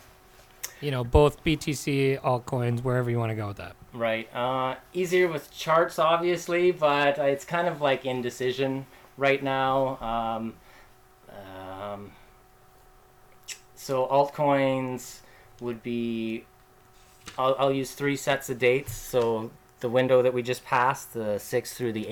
You 0.80 0.90
know, 0.90 1.04
both 1.04 1.42
BTC, 1.42 2.20
altcoins, 2.20 2.82
wherever 2.82 3.10
you 3.10 3.18
want 3.18 3.30
to 3.30 3.36
go 3.36 3.48
with 3.48 3.56
that. 3.56 3.76
Right. 3.92 4.28
Uh, 4.34 4.76
easier 4.92 5.28
with 5.28 5.50
charts, 5.50 5.98
obviously, 5.98 6.70
but 6.70 7.18
it's 7.18 7.44
kind 7.44 7.66
of 7.66 7.80
like 7.80 8.04
indecision 8.04 8.86
right 9.16 9.42
now. 9.42 9.98
Um, 10.00 10.54
um, 11.30 12.12
so 13.74 14.06
altcoins 14.06 15.20
would 15.60 15.82
be. 15.82 16.44
I'll, 17.38 17.56
I'll 17.58 17.72
use 17.72 17.92
three 17.92 18.16
sets 18.16 18.50
of 18.50 18.58
dates. 18.58 18.94
So 18.94 19.50
the 19.80 19.88
window 19.88 20.22
that 20.22 20.34
we 20.34 20.42
just 20.42 20.64
passed, 20.64 21.14
the 21.14 21.38
sixth 21.38 21.76
through 21.76 21.92
the 21.92 22.06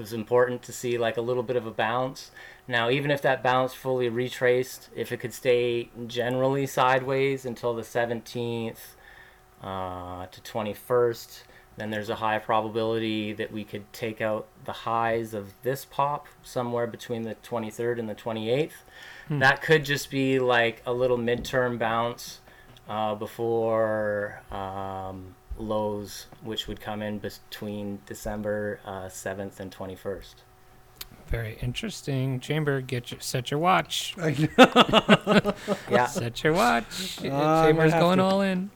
eighth, 0.00 0.10
was 0.10 0.12
important 0.12 0.62
to 0.62 0.72
see 0.72 0.98
like 0.98 1.16
a 1.16 1.20
little 1.20 1.42
bit 1.42 1.56
of 1.56 1.66
a 1.66 1.70
bounce. 1.70 2.30
Now, 2.66 2.90
even 2.90 3.10
if 3.10 3.22
that 3.22 3.42
bounce 3.42 3.74
fully 3.74 4.08
retraced, 4.08 4.88
if 4.94 5.12
it 5.12 5.18
could 5.18 5.34
stay 5.34 5.90
generally 6.06 6.66
sideways 6.66 7.44
until 7.44 7.74
the 7.74 7.82
17th 7.82 8.78
uh, 9.62 10.26
to 10.26 10.40
21st, 10.40 11.42
then 11.76 11.90
there's 11.90 12.10
a 12.10 12.16
high 12.16 12.38
probability 12.38 13.32
that 13.32 13.52
we 13.52 13.64
could 13.64 13.90
take 13.92 14.20
out 14.20 14.46
the 14.64 14.72
highs 14.72 15.34
of 15.34 15.54
this 15.62 15.84
pop 15.84 16.26
somewhere 16.42 16.86
between 16.86 17.22
the 17.22 17.34
23rd 17.36 17.98
and 17.98 18.08
the 18.08 18.14
28th. 18.14 18.72
That 19.38 19.62
could 19.62 19.84
just 19.84 20.10
be 20.10 20.38
like 20.38 20.82
a 20.84 20.92
little 20.92 21.18
midterm 21.18 21.78
bounce 21.78 22.40
uh, 22.88 23.14
before 23.14 24.42
um, 24.50 25.36
lows, 25.60 26.26
which 26.42 26.66
would 26.68 26.80
come 26.80 27.02
in 27.02 27.18
between 27.18 28.00
December 28.06 28.80
uh, 28.84 29.02
7th 29.04 29.60
and 29.60 29.70
21st. 29.70 30.34
Very 31.28 31.58
interesting. 31.62 32.40
Chamber, 32.40 32.80
get 32.80 33.12
your, 33.12 33.20
set 33.20 33.50
your 33.52 33.60
watch. 33.60 34.14
Yeah. 35.90 36.06
Set 36.06 36.42
your 36.42 36.52
watch. 36.54 37.18
Uh, 37.20 37.28
gonna 37.28 37.66
Chamber's 37.68 37.92
going 37.92 38.18
to- 38.18 38.24
all 38.24 38.40
in. 38.40 38.70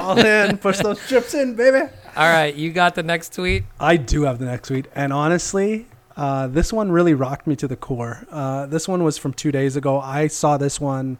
All 0.00 0.18
in, 0.18 0.56
push 0.58 0.78
those 0.82 1.06
chips 1.08 1.34
in, 1.34 1.54
baby. 1.54 1.90
All 2.16 2.28
right, 2.32 2.54
you 2.54 2.72
got 2.72 2.94
the 2.94 3.02
next 3.02 3.34
tweet. 3.34 3.64
I 3.78 3.96
do 3.98 4.22
have 4.22 4.38
the 4.38 4.46
next 4.46 4.68
tweet, 4.68 4.86
and 4.94 5.12
honestly, 5.12 5.86
uh, 6.16 6.46
this 6.46 6.72
one 6.72 6.90
really 6.90 7.12
rocked 7.14 7.46
me 7.46 7.54
to 7.56 7.68
the 7.68 7.76
core. 7.76 8.26
Uh, 8.30 8.64
this 8.66 8.88
one 8.88 9.04
was 9.04 9.18
from 9.18 9.34
two 9.34 9.52
days 9.52 9.76
ago. 9.76 10.00
I 10.00 10.26
saw 10.28 10.56
this 10.56 10.80
one 10.80 11.18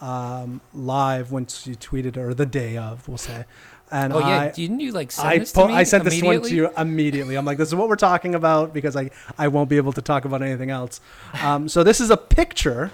um, 0.00 0.62
live 0.72 1.30
once 1.32 1.66
you 1.66 1.74
tweeted, 1.76 2.16
or 2.16 2.32
the 2.32 2.46
day 2.46 2.78
of, 2.78 3.06
we'll 3.06 3.18
say. 3.18 3.44
And 3.92 4.14
Oh 4.14 4.20
yeah, 4.20 4.40
I, 4.40 4.50
didn't 4.50 4.80
you 4.80 4.90
like 4.90 5.12
send 5.12 5.28
I, 5.28 5.38
this 5.38 5.52
po- 5.52 5.62
to 5.62 5.68
me 5.68 5.74
I 5.74 5.82
sent 5.82 6.04
this 6.04 6.20
one 6.22 6.40
to 6.42 6.54
you 6.54 6.70
immediately. 6.78 7.36
I'm 7.36 7.44
like, 7.44 7.58
this 7.58 7.68
is 7.68 7.74
what 7.74 7.88
we're 7.90 7.96
talking 7.96 8.34
about 8.34 8.72
because 8.72 8.96
I, 8.96 9.10
I 9.36 9.48
won't 9.48 9.68
be 9.68 9.76
able 9.76 9.92
to 9.92 10.00
talk 10.02 10.24
about 10.24 10.40
anything 10.40 10.70
else. 10.70 11.00
Um, 11.42 11.68
so 11.68 11.84
this 11.84 12.00
is 12.00 12.08
a 12.08 12.16
picture 12.16 12.90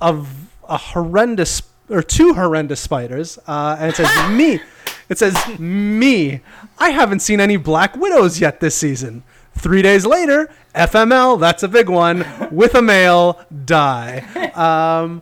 of 0.00 0.28
a 0.68 0.76
horrendous 0.76 1.62
or 1.88 2.02
two 2.02 2.34
horrendous 2.34 2.80
spiders, 2.80 3.38
uh, 3.46 3.76
and 3.78 3.90
it 3.90 3.96
says 3.96 4.30
me. 4.30 4.60
It 5.08 5.18
says 5.18 5.58
me. 5.58 6.40
I 6.78 6.90
haven't 6.90 7.20
seen 7.20 7.40
any 7.40 7.56
black 7.56 7.96
widows 7.96 8.40
yet 8.40 8.60
this 8.60 8.74
season. 8.74 9.22
Three 9.54 9.80
days 9.80 10.04
later, 10.04 10.50
FML. 10.74 11.40
That's 11.40 11.62
a 11.62 11.68
big 11.68 11.88
one 11.88 12.26
with 12.50 12.74
a 12.74 12.82
male 12.82 13.40
die. 13.64 14.24
Um, 14.56 15.20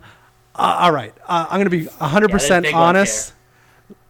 uh, 0.57 0.77
all 0.79 0.93
right, 0.93 1.13
uh, 1.27 1.47
I'm 1.49 1.59
gonna 1.59 1.69
be 1.69 1.87
100 1.87 2.29
Yeah, 2.29 2.33
percent 2.33 2.63
there's 2.63 2.71
big 2.71 2.75
ones 2.79 2.97
honest. 2.97 3.33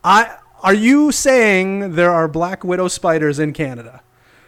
I 0.06 0.38
are 0.64 0.74
you 0.74 1.12
saying 1.12 1.96
there 1.96 2.12
are 2.12 2.28
black 2.28 2.64
widow 2.64 2.88
spiders 2.88 3.40
in 3.40 3.52
Canada? 3.54 4.02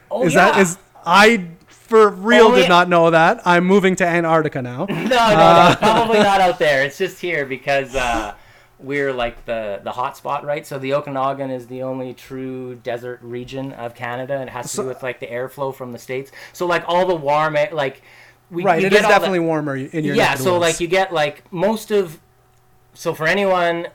Oh, 0.10 0.24
is 0.26 0.34
yeah. 0.34 0.52
that 0.52 0.62
is 0.62 0.78
I 1.06 1.48
for 1.68 2.10
real 2.10 2.48
Only- 2.48 2.62
did 2.62 2.70
not 2.70 2.90
know 2.90 3.10
that. 3.12 3.42
I'm 3.46 3.66
moving 3.66 3.96
to 3.98 4.06
Antarctica 4.06 4.62
now. 4.62 4.86
No, 4.90 4.96
no, 5.06 5.18
Uh, 5.18 5.70
no, 5.70 5.76
probably 5.80 6.20
not 6.20 6.42
out 6.42 6.60
there. 6.60 6.84
It's 6.84 6.98
just 6.98 7.20
here 7.22 7.46
because 7.46 7.96
uh, 7.96 8.34
we're 8.80 9.12
like 9.14 9.46
the 9.46 9.80
the 9.84 9.92
hot 9.92 10.16
spot, 10.18 10.44
right? 10.46 10.66
So 10.68 10.78
the 10.80 10.94
Okanagan 10.94 11.50
is 11.50 11.68
the 11.68 11.84
only 11.84 12.14
true 12.14 12.76
desert 12.76 13.20
region 13.22 13.74
of 13.74 13.96
Canada, 13.96 14.34
and 14.36 14.44
it 14.44 14.52
has 14.52 14.66
to 14.72 14.76
So- 14.78 14.82
do 14.84 14.90
with 14.90 15.02
like 15.04 15.20
the 15.20 15.28
airflow 15.28 15.74
from 15.74 15.92
the 15.92 16.00
states. 16.00 16.32
So 16.54 16.66
like 16.66 16.84
all 16.88 17.06
the 17.06 17.16
warm, 17.16 17.56
air, 17.56 17.70
like 17.72 18.02
we 18.52 18.64
right. 18.64 18.80
It 18.84 18.90
get 18.92 18.94
is 18.94 19.04
all 19.04 19.10
the- 19.10 19.14
definitely 19.16 19.40
warmer 19.40 19.76
in 19.76 20.04
your 20.06 20.16
yeah 20.16 20.24
neck 20.26 20.34
of 20.34 20.38
the 20.40 20.44
so 20.44 20.58
like 20.60 20.80
you 20.80 20.88
get 20.88 21.14
like 21.14 21.52
most 21.52 21.92
of 21.92 22.20
so 22.94 23.14
for 23.14 23.28
anyone 23.28 23.88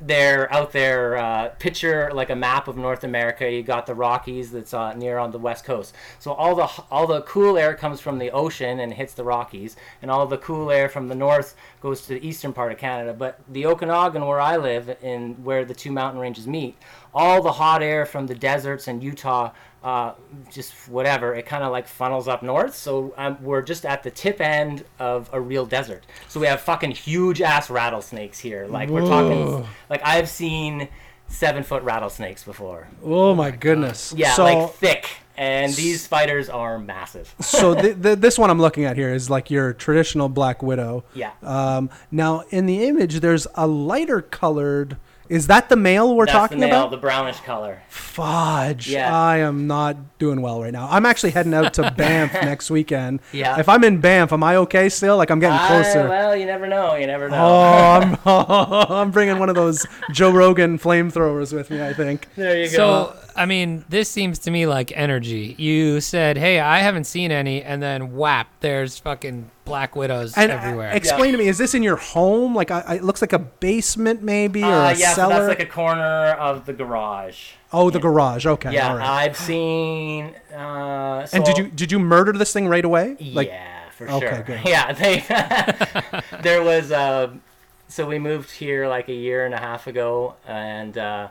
they're 0.00 0.52
out 0.52 0.72
there 0.72 1.16
uh, 1.16 1.48
picture 1.58 2.10
like 2.12 2.30
a 2.30 2.36
map 2.36 2.68
of 2.68 2.76
north 2.76 3.04
america. 3.04 3.50
You 3.50 3.62
got 3.62 3.86
the 3.86 3.94
rockies 3.94 4.50
that's 4.50 4.72
uh, 4.72 4.94
near 4.94 5.18
on 5.18 5.30
the 5.30 5.38
west 5.38 5.64
coast. 5.64 5.94
So 6.18 6.32
all 6.32 6.54
the 6.54 6.66
all 6.90 7.06
the 7.06 7.22
cool 7.22 7.58
air 7.58 7.74
comes 7.74 8.00
from 8.00 8.18
the 8.18 8.30
ocean 8.30 8.80
and 8.80 8.92
hits 8.92 9.14
the 9.14 9.24
rockies 9.24 9.76
and 10.02 10.10
all 10.10 10.26
the 10.26 10.38
cool 10.38 10.70
air 10.70 10.88
from 10.88 11.08
the 11.08 11.14
north 11.14 11.54
goes 11.80 12.02
to 12.02 12.08
the 12.08 12.26
eastern 12.26 12.52
part 12.52 12.72
of 12.72 12.78
canada. 12.78 13.12
But 13.12 13.40
the 13.48 13.66
okanagan 13.66 14.24
where 14.26 14.40
i 14.40 14.56
live 14.56 14.96
in 15.02 15.34
where 15.44 15.64
the 15.64 15.74
two 15.74 15.92
mountain 15.92 16.20
ranges 16.20 16.46
meet 16.46 16.76
all 17.12 17.42
the 17.42 17.52
hot 17.52 17.82
air 17.82 18.06
from 18.06 18.26
the 18.26 18.34
deserts 18.34 18.88
and 18.88 19.02
utah 19.02 19.50
uh, 19.82 20.12
just 20.50 20.72
whatever, 20.88 21.34
it 21.34 21.46
kind 21.46 21.64
of 21.64 21.72
like 21.72 21.88
funnels 21.88 22.28
up 22.28 22.42
north. 22.42 22.74
So 22.74 23.14
um, 23.16 23.38
we're 23.42 23.62
just 23.62 23.86
at 23.86 24.02
the 24.02 24.10
tip 24.10 24.40
end 24.40 24.84
of 24.98 25.30
a 25.32 25.40
real 25.40 25.64
desert. 25.66 26.04
So 26.28 26.38
we 26.40 26.46
have 26.46 26.60
fucking 26.60 26.90
huge 26.92 27.40
ass 27.40 27.70
rattlesnakes 27.70 28.38
here. 28.38 28.66
Like 28.68 28.88
we're 28.90 29.06
talking, 29.06 29.66
like 29.88 30.02
I've 30.04 30.28
seen 30.28 30.88
seven 31.28 31.62
foot 31.62 31.82
rattlesnakes 31.84 32.44
before. 32.44 32.88
oh 33.04 33.34
my 33.34 33.50
goodness. 33.50 34.12
Yeah, 34.16 34.34
So, 34.34 34.44
like 34.44 34.70
thick. 34.74 35.08
And 35.36 35.72
these 35.72 36.02
spiders 36.02 36.50
are 36.50 36.78
massive. 36.78 37.34
so 37.40 37.74
th- 37.74 38.02
th- 38.02 38.18
this 38.18 38.38
one 38.38 38.50
I'm 38.50 38.60
looking 38.60 38.84
at 38.84 38.98
here 38.98 39.14
is 39.14 39.30
like 39.30 39.50
your 39.50 39.72
traditional 39.72 40.28
black 40.28 40.62
widow. 40.62 41.04
Yeah. 41.14 41.30
Um, 41.42 41.88
now 42.10 42.40
in 42.50 42.66
the 42.66 42.84
image, 42.84 43.20
there's 43.20 43.46
a 43.54 43.66
lighter 43.66 44.20
colored. 44.20 44.98
Is 45.30 45.46
that 45.46 45.68
the 45.68 45.76
male 45.76 46.16
we're 46.16 46.26
That's 46.26 46.36
talking 46.36 46.58
the 46.58 46.66
male, 46.66 46.80
about? 46.80 46.90
the 46.90 46.96
brownish 46.96 47.38
color. 47.40 47.80
Fudge. 47.88 48.88
Yeah. 48.90 49.16
I 49.16 49.38
am 49.38 49.68
not 49.68 50.18
doing 50.18 50.42
well 50.42 50.60
right 50.60 50.72
now. 50.72 50.88
I'm 50.90 51.06
actually 51.06 51.30
heading 51.30 51.54
out 51.54 51.72
to 51.74 51.92
Banff 51.96 52.32
next 52.42 52.68
weekend. 52.68 53.20
Yeah. 53.32 53.60
If 53.60 53.68
I'm 53.68 53.84
in 53.84 54.00
Banff, 54.00 54.32
am 54.32 54.42
I 54.42 54.56
okay 54.56 54.88
still? 54.88 55.16
Like 55.16 55.30
I'm 55.30 55.38
getting 55.38 55.64
closer. 55.68 56.08
well, 56.08 56.34
you 56.34 56.46
never 56.46 56.66
know. 56.66 56.96
You 56.96 57.06
never 57.06 57.28
know. 57.28 57.36
Oh, 57.38 58.18
I'm, 58.26 58.90
I'm 58.92 59.10
bringing 59.12 59.38
one 59.38 59.48
of 59.48 59.54
those 59.54 59.86
Joe 60.10 60.32
Rogan 60.32 60.80
flamethrowers 60.80 61.52
with 61.52 61.70
me. 61.70 61.80
I 61.80 61.92
think. 61.92 62.26
there 62.34 62.58
you 62.64 62.68
go. 62.68 63.14
So, 63.16 63.16
I 63.36 63.46
mean, 63.46 63.84
this 63.88 64.08
seems 64.10 64.38
to 64.40 64.50
me 64.50 64.66
like 64.66 64.92
energy. 64.94 65.54
You 65.58 66.00
said, 66.00 66.36
"Hey, 66.36 66.60
I 66.60 66.78
haven't 66.78 67.04
seen 67.04 67.30
any," 67.32 67.62
and 67.62 67.82
then 67.82 68.16
whap, 68.16 68.48
there's 68.60 68.98
fucking 68.98 69.50
black 69.64 69.94
widows 69.96 70.36
And 70.36 70.50
uh, 70.50 70.56
everywhere. 70.56 70.90
explain 70.92 71.32
to 71.32 71.38
me, 71.38 71.46
is 71.46 71.58
this 71.58 71.74
in 71.74 71.82
your 71.82 71.96
home? 71.96 72.54
Like, 72.54 72.70
I, 72.70 72.80
I, 72.86 72.94
it 72.96 73.04
looks 73.04 73.20
like 73.20 73.32
a 73.32 73.38
basement, 73.38 74.22
maybe, 74.22 74.62
or 74.64 74.66
Uh, 74.66 74.90
a 74.90 74.94
yeah, 74.94 75.14
so 75.14 75.28
that's 75.28 75.46
like 75.48 75.60
a 75.60 75.66
corner 75.66 76.32
of 76.32 76.66
the 76.66 76.72
garage. 76.72 77.50
oh, 77.72 77.88
the 77.90 78.00
garage. 78.00 78.46
Okay. 78.46 78.72
Yeah, 78.72 78.90
all 78.90 78.96
right. 78.98 79.08
I've 79.26 79.36
seen. 79.36 80.34
Uh, 80.54 81.26
and 81.32 81.44
did 81.44 81.56
you 81.58 81.68
did 81.68 81.92
you 81.92 81.98
murder 81.98 82.32
this 82.32 82.52
thing 82.52 82.66
right 82.68 82.84
away? 82.84 83.16
Like, 83.20 83.48
yeah, 83.48 83.90
for 83.90 84.06
sure. 84.08 84.16
Okay, 84.16 84.34
sure. 84.34 84.42
good. 84.44 84.60
Yeah, 84.66 84.92
they. 84.92 85.24
there 86.42 86.62
was. 86.62 86.90
Uh, 86.92 87.34
so 87.88 88.06
we 88.06 88.18
moved 88.20 88.50
here 88.52 88.86
like 88.88 89.08
a 89.08 89.12
year 89.14 89.44
and 89.46 89.52
a 89.54 89.58
half 89.58 89.86
ago, 89.88 90.34
and 90.46 90.96
uh, 90.96 91.28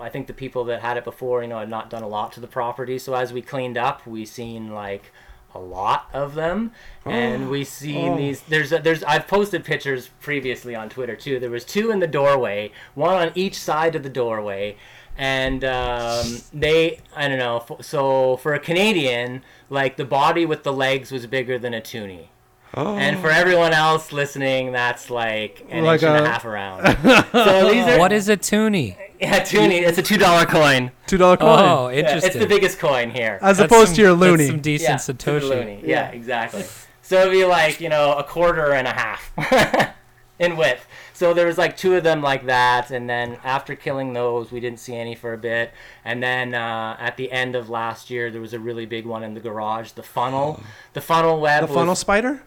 I 0.00 0.08
think 0.08 0.26
the 0.26 0.32
people 0.34 0.64
that 0.64 0.80
had 0.80 0.96
it 0.96 1.04
before, 1.04 1.42
you 1.42 1.48
know, 1.48 1.58
had 1.58 1.68
not 1.70 1.90
done 1.90 2.02
a 2.02 2.08
lot 2.08 2.32
to 2.32 2.40
the 2.40 2.46
property. 2.46 2.98
So 2.98 3.14
as 3.14 3.32
we 3.32 3.42
cleaned 3.42 3.78
up, 3.78 4.06
we 4.06 4.24
seen 4.24 4.72
like 4.72 5.12
a 5.54 5.58
lot 5.58 6.10
of 6.12 6.34
them, 6.34 6.72
and 7.06 7.48
we 7.48 7.64
seen 7.64 8.12
Oh. 8.12 8.16
these. 8.16 8.42
There's 8.42 8.72
a, 8.72 8.78
there's 8.78 9.02
I've 9.04 9.26
posted 9.26 9.64
pictures 9.64 10.10
previously 10.20 10.74
on 10.74 10.88
Twitter 10.90 11.16
too. 11.16 11.40
There 11.40 11.50
was 11.50 11.64
two 11.64 11.90
in 11.90 12.00
the 12.00 12.06
doorway, 12.06 12.72
one 12.94 13.14
on 13.14 13.32
each 13.34 13.54
side 13.58 13.94
of 13.94 14.02
the 14.02 14.10
doorway. 14.10 14.76
And 15.18 15.64
um, 15.64 16.42
they, 16.52 17.00
I 17.16 17.26
don't 17.26 17.38
know. 17.38 17.64
f- 17.70 17.82
So 17.82 18.36
for 18.36 18.52
a 18.52 18.58
Canadian, 18.58 19.42
like 19.70 19.96
the 19.96 20.04
body 20.04 20.44
with 20.44 20.62
the 20.62 20.74
legs 20.74 21.10
was 21.10 21.26
bigger 21.26 21.58
than 21.58 21.72
a 21.72 21.80
toonie. 21.80 22.28
And 22.74 23.18
for 23.20 23.30
everyone 23.30 23.72
else 23.72 24.12
listening, 24.12 24.72
that's 24.72 25.08
like 25.08 25.64
an 25.70 25.84
Like 25.84 26.02
inch 26.02 26.10
and 26.10 26.18
a- 26.18 26.28
a 26.28 26.28
half 26.28 26.44
around. 26.44 26.82
so 27.32 27.70
these 27.72 27.86
are 27.86 27.98
what 27.98 28.12
is 28.12 28.28
a 28.28 28.36
toonie? 28.36 28.98
Yeah, 29.20 29.40
toonie. 29.40 29.78
It's 29.78 29.98
a 29.98 30.02
two 30.02 30.18
dollar 30.18 30.44
coin. 30.46 30.90
two 31.06 31.16
dollar 31.18 31.36
coin, 31.36 31.48
Oh, 31.58 31.88
Yeah, 31.88 32.00
interesting. 32.00 32.30
it's 32.32 32.38
the 32.40 32.46
biggest 32.46 32.78
coin 32.78 33.10
here. 33.10 33.38
as 33.42 33.58
That's 33.58 33.72
opposed 33.72 33.88
some- 33.88 33.96
to 33.96 34.02
your 34.02 34.14
that's 34.16 34.32
loonie. 34.42 34.46
some 34.48 34.60
decent 34.60 34.90
yeah, 34.90 34.96
satoshi. 34.96 35.40
loonie. 35.50 35.80
Yeah, 35.86 36.08
exactly. 36.10 36.64
So 37.02 37.20
it'd 37.20 37.32
be 37.32 37.44
like 37.44 37.80
you 37.80 37.88
know 37.88 38.14
a 38.14 38.24
quarter 38.24 38.72
and 38.72 38.86
a 38.88 38.92
half 38.92 39.92
in 40.38 40.56
width. 40.56 40.86
So 41.14 41.32
there 41.32 41.46
was 41.46 41.56
like 41.56 41.78
two 41.78 41.94
of 41.94 42.04
them 42.04 42.20
like 42.20 42.44
that, 42.44 42.90
and 42.90 43.08
then 43.08 43.38
after 43.42 43.74
killing 43.74 44.12
those, 44.12 44.52
we 44.52 44.60
didn't 44.60 44.80
see 44.80 44.94
any 44.94 45.14
for 45.14 45.32
a 45.32 45.38
bit. 45.38 45.72
And 46.04 46.22
then 46.22 46.52
uh, 46.52 46.96
at 47.00 47.16
the 47.16 47.32
end 47.32 47.56
of 47.56 47.70
last 47.70 48.10
year, 48.10 48.30
there 48.30 48.40
was 48.42 48.52
a 48.52 48.58
really 48.60 48.84
big 48.84 49.06
one 49.06 49.22
in 49.22 49.32
the 49.32 49.40
garage. 49.40 49.92
The 49.92 50.02
funnel, 50.02 50.60
the 50.92 51.00
funnel 51.00 51.40
web. 51.40 51.62
the 51.62 51.68
funnel 51.68 51.92
was- 51.92 52.00
spider. 52.00 52.42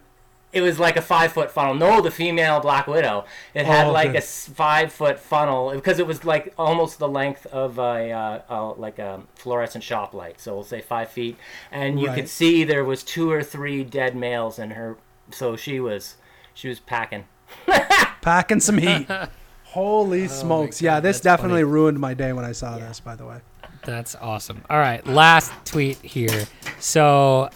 It 0.51 0.61
was 0.61 0.79
like 0.79 0.97
a 0.97 1.01
five 1.01 1.31
foot 1.31 1.51
funnel. 1.51 1.75
No, 1.75 2.01
the 2.01 2.09
female 2.11 2.59
black 2.59 2.87
widow. 2.87 3.25
It 3.53 3.65
had 3.65 3.87
Oh, 3.87 3.91
like 3.91 4.09
good. 4.09 4.15
a 4.15 4.17
s- 4.19 4.49
five 4.53 4.91
foot 4.91 5.19
funnel 5.19 5.71
because 5.73 5.99
it 5.99 6.07
was 6.07 6.25
like 6.25 6.53
almost 6.57 6.97
the 6.99 7.07
length 7.07 7.45
of 7.47 7.77
a 7.77 8.11
uh, 8.11 8.39
uh, 8.49 8.73
like 8.73 8.97
a 8.99 9.21
fluorescent 9.35 9.83
shop 9.83 10.13
light. 10.13 10.39
So 10.41 10.53
we'll 10.55 10.63
say 10.63 10.81
five 10.81 11.09
feet, 11.09 11.37
and 11.71 11.99
you 11.99 12.07
Right. 12.07 12.15
could 12.15 12.29
see 12.29 12.63
there 12.63 12.83
was 12.83 13.03
two 13.03 13.31
or 13.31 13.43
three 13.43 13.83
dead 13.83 14.15
males 14.15 14.57
in 14.59 14.71
her. 14.71 14.97
So 15.31 15.55
she 15.55 15.79
was 15.79 16.15
she 16.53 16.67
was 16.67 16.79
packing. 16.79 17.25
Packing 18.21 18.59
some 18.59 18.77
heat. 18.77 19.07
Holy 19.65 20.27
smokes! 20.27 20.81
yeah, 20.81 20.99
this 20.99 21.17
that's 21.17 21.23
definitely 21.23 21.61
funny. 21.61 21.71
ruined 21.71 21.99
my 21.99 22.13
day 22.15 22.33
when 22.33 22.43
I 22.43 22.51
saw 22.53 22.77
this. 22.77 22.99
By 22.99 23.15
the 23.15 23.25
way. 23.25 23.37
That's 23.85 24.13
awesome. 24.15 24.63
All 24.69 24.77
right, 24.79 25.05
last 25.07 25.51
tweet 25.63 25.97
here. 26.01 26.45
So, 26.79 27.49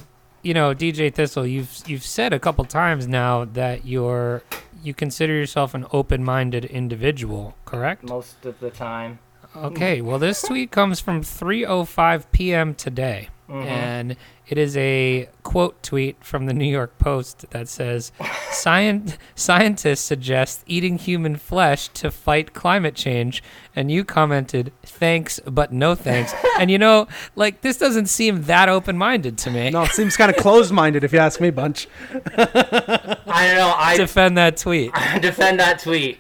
you 0.44 0.54
know, 0.54 0.76
DJ 0.76 1.12
Thistle, 1.14 1.48
you've 1.48 1.82
you've 1.88 2.04
said 2.04 2.34
a 2.34 2.40
couple 2.40 2.64
times 2.66 3.08
now 3.08 3.46
that 3.46 3.86
you're 3.86 4.44
you 4.84 4.94
consider 4.94 5.34
yourself 5.34 5.74
an 5.74 5.86
open-minded 5.94 6.66
individual, 6.66 7.56
correct? 7.66 8.04
Most 8.04 8.46
of 8.46 8.60
the 8.60 8.70
time. 8.70 9.20
Okay, 9.56 10.02
well, 10.02 10.20
this 10.20 10.42
tweet 10.42 10.72
comes 10.72 11.00
from 11.00 11.22
3:05 11.22 12.26
p.m. 12.32 12.76
today, 12.76 13.30
and 13.50 14.16
it 14.48 14.58
is 14.58 14.76
a 14.78 15.30
quote 15.44 15.82
tweet 15.84 16.18
from 16.24 16.46
the 16.48 16.54
New 16.54 16.70
York 16.70 16.98
Post 16.98 17.46
that 17.52 17.68
says, 17.68 18.12
"Scient- 18.52 19.18
"Scientists 19.36 20.02
suggest 20.02 20.64
eating 20.68 20.98
human 20.98 21.36
flesh 21.36 21.88
to 21.90 22.12
fight 22.12 22.54
climate 22.54 22.96
change," 22.96 23.44
and 23.76 23.92
you 23.92 24.04
commented, 24.04 24.72
"Thanks, 24.84 25.40
but 25.46 25.72
no 25.72 25.96
thanks." 25.96 26.34
and 26.60 26.70
you 26.72 26.78
know, 26.78 27.08
like 27.36 27.62
this 27.62 27.78
doesn't 27.78 28.08
seem 28.08 28.44
that 28.44 28.70
open-minded 28.70 29.38
to 29.40 29.52
me. 29.52 29.70
No, 29.70 29.84
it 29.84 29.92
seems 29.92 30.18
kind 30.18 30.30
of 30.32 30.38
closed-minded 30.38 31.04
if 31.04 31.14
you 31.14 31.20
ask 31.20 31.40
me, 31.40 31.50
bunch. 31.50 31.88
I 32.14 33.48
don't 33.48 33.58
know. 33.58 33.74
I 33.78 33.96
Defend 33.98 34.38
that 34.38 34.58
tweet. 34.58 34.94
defend 35.22 35.60
that 35.60 35.80
tweet. 35.80 36.20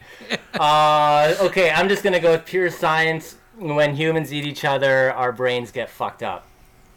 Uh, 0.59 1.35
okay, 1.41 1.71
I'm 1.71 1.89
just 1.89 2.03
gonna 2.03 2.19
go 2.19 2.31
with 2.31 2.45
pure 2.45 2.69
science. 2.69 3.37
When 3.57 3.95
humans 3.95 4.33
eat 4.33 4.45
each 4.45 4.65
other, 4.65 5.13
our 5.13 5.31
brains 5.31 5.71
get 5.71 5.89
fucked 5.89 6.23
up. 6.23 6.47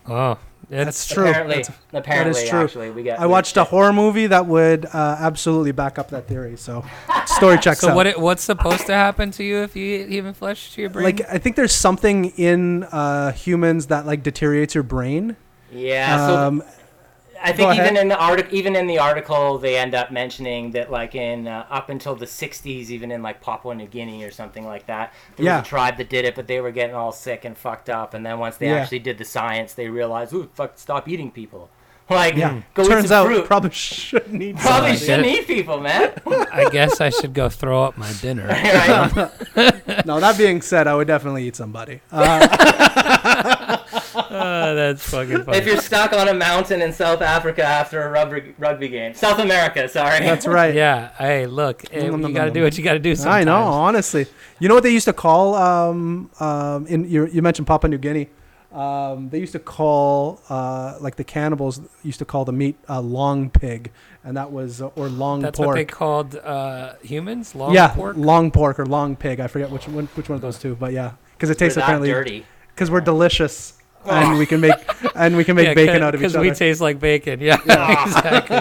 Oh, 0.08 0.38
That's 0.68 1.06
true. 1.06 1.28
Apparently, 1.28 1.56
That's- 1.56 1.78
apparently, 1.92 2.48
true. 2.48 2.62
actually, 2.64 2.90
we 2.90 3.02
get. 3.04 3.20
I 3.20 3.26
watched 3.26 3.56
a 3.56 3.64
horror 3.64 3.92
movie 3.92 4.26
that 4.28 4.46
would 4.46 4.86
uh, 4.86 5.16
absolutely 5.20 5.72
back 5.72 5.98
up 5.98 6.10
that 6.10 6.26
theory. 6.26 6.56
So, 6.56 6.84
story 7.26 7.58
checks 7.58 7.80
so 7.80 7.90
out. 7.90 7.96
what? 7.96 8.06
It, 8.06 8.20
what's 8.20 8.42
supposed 8.42 8.86
to 8.86 8.92
happen 8.94 9.30
to 9.32 9.44
you 9.44 9.58
if 9.62 9.76
you 9.76 10.00
eat 10.00 10.08
human 10.08 10.34
flesh 10.34 10.72
to 10.74 10.80
your 10.80 10.90
brain? 10.90 11.04
like 11.04 11.20
I 11.30 11.38
think 11.38 11.54
there's 11.56 11.74
something 11.74 12.26
in 12.36 12.84
uh, 12.84 13.32
humans 13.32 13.86
that 13.86 14.06
like 14.06 14.22
deteriorates 14.22 14.74
your 14.74 14.82
brain. 14.84 15.36
Yeah, 15.72 16.26
so 16.26 16.36
Um, 16.36 16.62
I 17.48 17.52
think 17.52 17.74
even 17.76 17.96
in 17.96 18.08
the 18.08 18.18
article, 18.18 18.54
even 18.54 18.74
in 18.76 18.86
the 18.86 18.98
article, 18.98 19.58
they 19.58 19.76
end 19.76 19.94
up 19.94 20.10
mentioning 20.10 20.72
that, 20.72 20.90
like 20.90 21.14
in 21.14 21.46
uh, 21.46 21.66
up 21.70 21.88
until 21.90 22.14
the 22.16 22.26
'60s, 22.26 22.90
even 22.90 23.10
in 23.10 23.22
like 23.22 23.40
Papua 23.40 23.74
New 23.74 23.86
Guinea 23.86 24.24
or 24.24 24.30
something 24.30 24.66
like 24.66 24.86
that, 24.86 25.12
there 25.36 25.46
Yeah. 25.46 25.58
was 25.60 25.66
a 25.66 25.68
tribe 25.70 25.96
that 25.98 26.08
did 26.08 26.24
it, 26.24 26.34
but 26.34 26.46
they 26.48 26.60
were 26.60 26.72
getting 26.72 26.96
all 26.96 27.12
sick 27.12 27.44
and 27.44 27.56
fucked 27.56 27.88
up. 27.88 28.14
And 28.14 28.26
then 28.26 28.38
once 28.38 28.56
they 28.56 28.66
Yeah. 28.66 28.76
actually 28.78 28.98
did 29.00 29.18
the 29.18 29.24
science, 29.24 29.74
they 29.74 29.88
realized, 29.88 30.32
"Ooh, 30.34 30.48
fuck, 30.54 30.72
stop 30.76 31.08
eating 31.08 31.30
people." 31.30 31.70
Like, 32.08 32.36
yeah, 32.36 32.60
go 32.74 32.84
eat 32.84 32.88
turns 32.88 33.08
some 33.08 33.22
out 33.24 33.26
fruit. 33.26 33.46
probably 33.46 33.70
shouldn't 33.70 34.40
eat. 34.40 34.56
Probably 34.58 34.90
I 34.90 34.94
shouldn't 34.94 35.26
eat 35.26 35.46
people, 35.48 35.80
man. 35.80 36.12
I 36.52 36.68
guess 36.70 37.00
I 37.00 37.10
should 37.10 37.34
go 37.34 37.48
throw 37.48 37.82
up 37.82 37.96
my 37.98 38.12
dinner. 38.20 38.46
right? 39.56 40.06
No, 40.06 40.20
that 40.20 40.38
being 40.38 40.62
said, 40.62 40.86
I 40.86 40.94
would 40.94 41.08
definitely 41.08 41.48
eat 41.48 41.56
somebody. 41.56 42.00
Uh, 42.12 43.75
Oh, 44.16 44.74
that's 44.74 45.08
fucking 45.08 45.44
funny. 45.44 45.58
if 45.58 45.66
you're 45.66 45.80
stuck 45.80 46.12
on 46.12 46.28
a 46.28 46.34
mountain 46.34 46.80
in 46.82 46.92
South 46.92 47.20
Africa 47.22 47.62
after 47.62 48.02
a 48.02 48.10
rugby 48.10 48.54
rugby 48.58 48.88
game, 48.88 49.14
South 49.14 49.38
America, 49.38 49.88
sorry. 49.88 50.20
that's 50.20 50.46
right. 50.46 50.74
yeah. 50.84 51.10
Hey, 51.16 51.46
look, 51.46 51.84
eh, 51.92 52.08
Nom, 52.08 52.20
nom, 52.20 52.30
you 52.30 52.36
got 52.36 52.46
to 52.46 52.50
do 52.50 52.62
what 52.62 52.76
you 52.76 52.84
got 52.84 52.94
to 52.94 52.98
do. 52.98 53.12
I 53.12 53.14
Sometimes. 53.14 53.46
know, 53.46 53.62
honestly. 53.62 54.26
You 54.58 54.68
know 54.68 54.74
what 54.74 54.82
they 54.82 54.92
used 54.92 55.04
to 55.04 55.12
call 55.12 55.54
um, 55.54 56.30
um, 56.40 56.86
in 56.86 57.08
you, 57.08 57.26
you 57.26 57.42
mentioned 57.42 57.66
Papua 57.66 57.90
New 57.90 57.98
Guinea. 57.98 58.28
Um, 58.72 59.30
they 59.30 59.38
used 59.38 59.52
to 59.52 59.58
call 59.58 60.40
uh, 60.50 60.98
like 61.00 61.16
the 61.16 61.24
cannibals 61.24 61.80
used 62.02 62.18
to 62.18 62.24
call 62.24 62.44
the 62.44 62.52
meat 62.52 62.76
uh, 62.88 63.00
long 63.00 63.48
pig, 63.48 63.90
and 64.22 64.36
that 64.36 64.52
was 64.52 64.82
uh, 64.82 64.88
or 64.88 65.08
long 65.08 65.40
That's 65.40 65.56
pork. 65.56 65.68
what 65.68 65.74
they 65.76 65.84
called 65.84 66.36
uh, 66.36 66.94
humans. 67.02 67.54
Long 67.54 67.72
yeah, 67.72 67.88
pork. 67.88 68.16
long 68.16 68.50
pork 68.50 68.78
or 68.78 68.84
long 68.84 69.16
pig. 69.16 69.40
I 69.40 69.46
forget 69.46 69.70
which 69.70 69.88
one 69.88 70.06
which 70.14 70.28
one 70.28 70.36
of 70.36 70.42
those 70.42 70.58
two, 70.58 70.74
but 70.74 70.92
yeah, 70.92 71.12
because 71.32 71.48
it 71.48 71.58
tastes 71.58 71.76
that 71.76 71.84
apparently 71.84 72.10
dirty. 72.10 72.44
because 72.74 72.90
we're 72.90 73.00
delicious. 73.00 73.75
And 74.08 74.38
we 74.38 74.46
can 74.46 74.60
make 74.60 74.74
and 75.14 75.36
we 75.36 75.44
can 75.44 75.56
make 75.56 75.74
bacon 75.74 76.02
out 76.02 76.14
of 76.14 76.20
each 76.20 76.26
other 76.26 76.28
because 76.28 76.36
other. 76.36 76.42
we 76.48 76.50
taste 76.54 76.80
like 76.80 76.98
bacon. 77.00 77.40
Yeah, 77.46 77.56
exactly. 78.04 78.56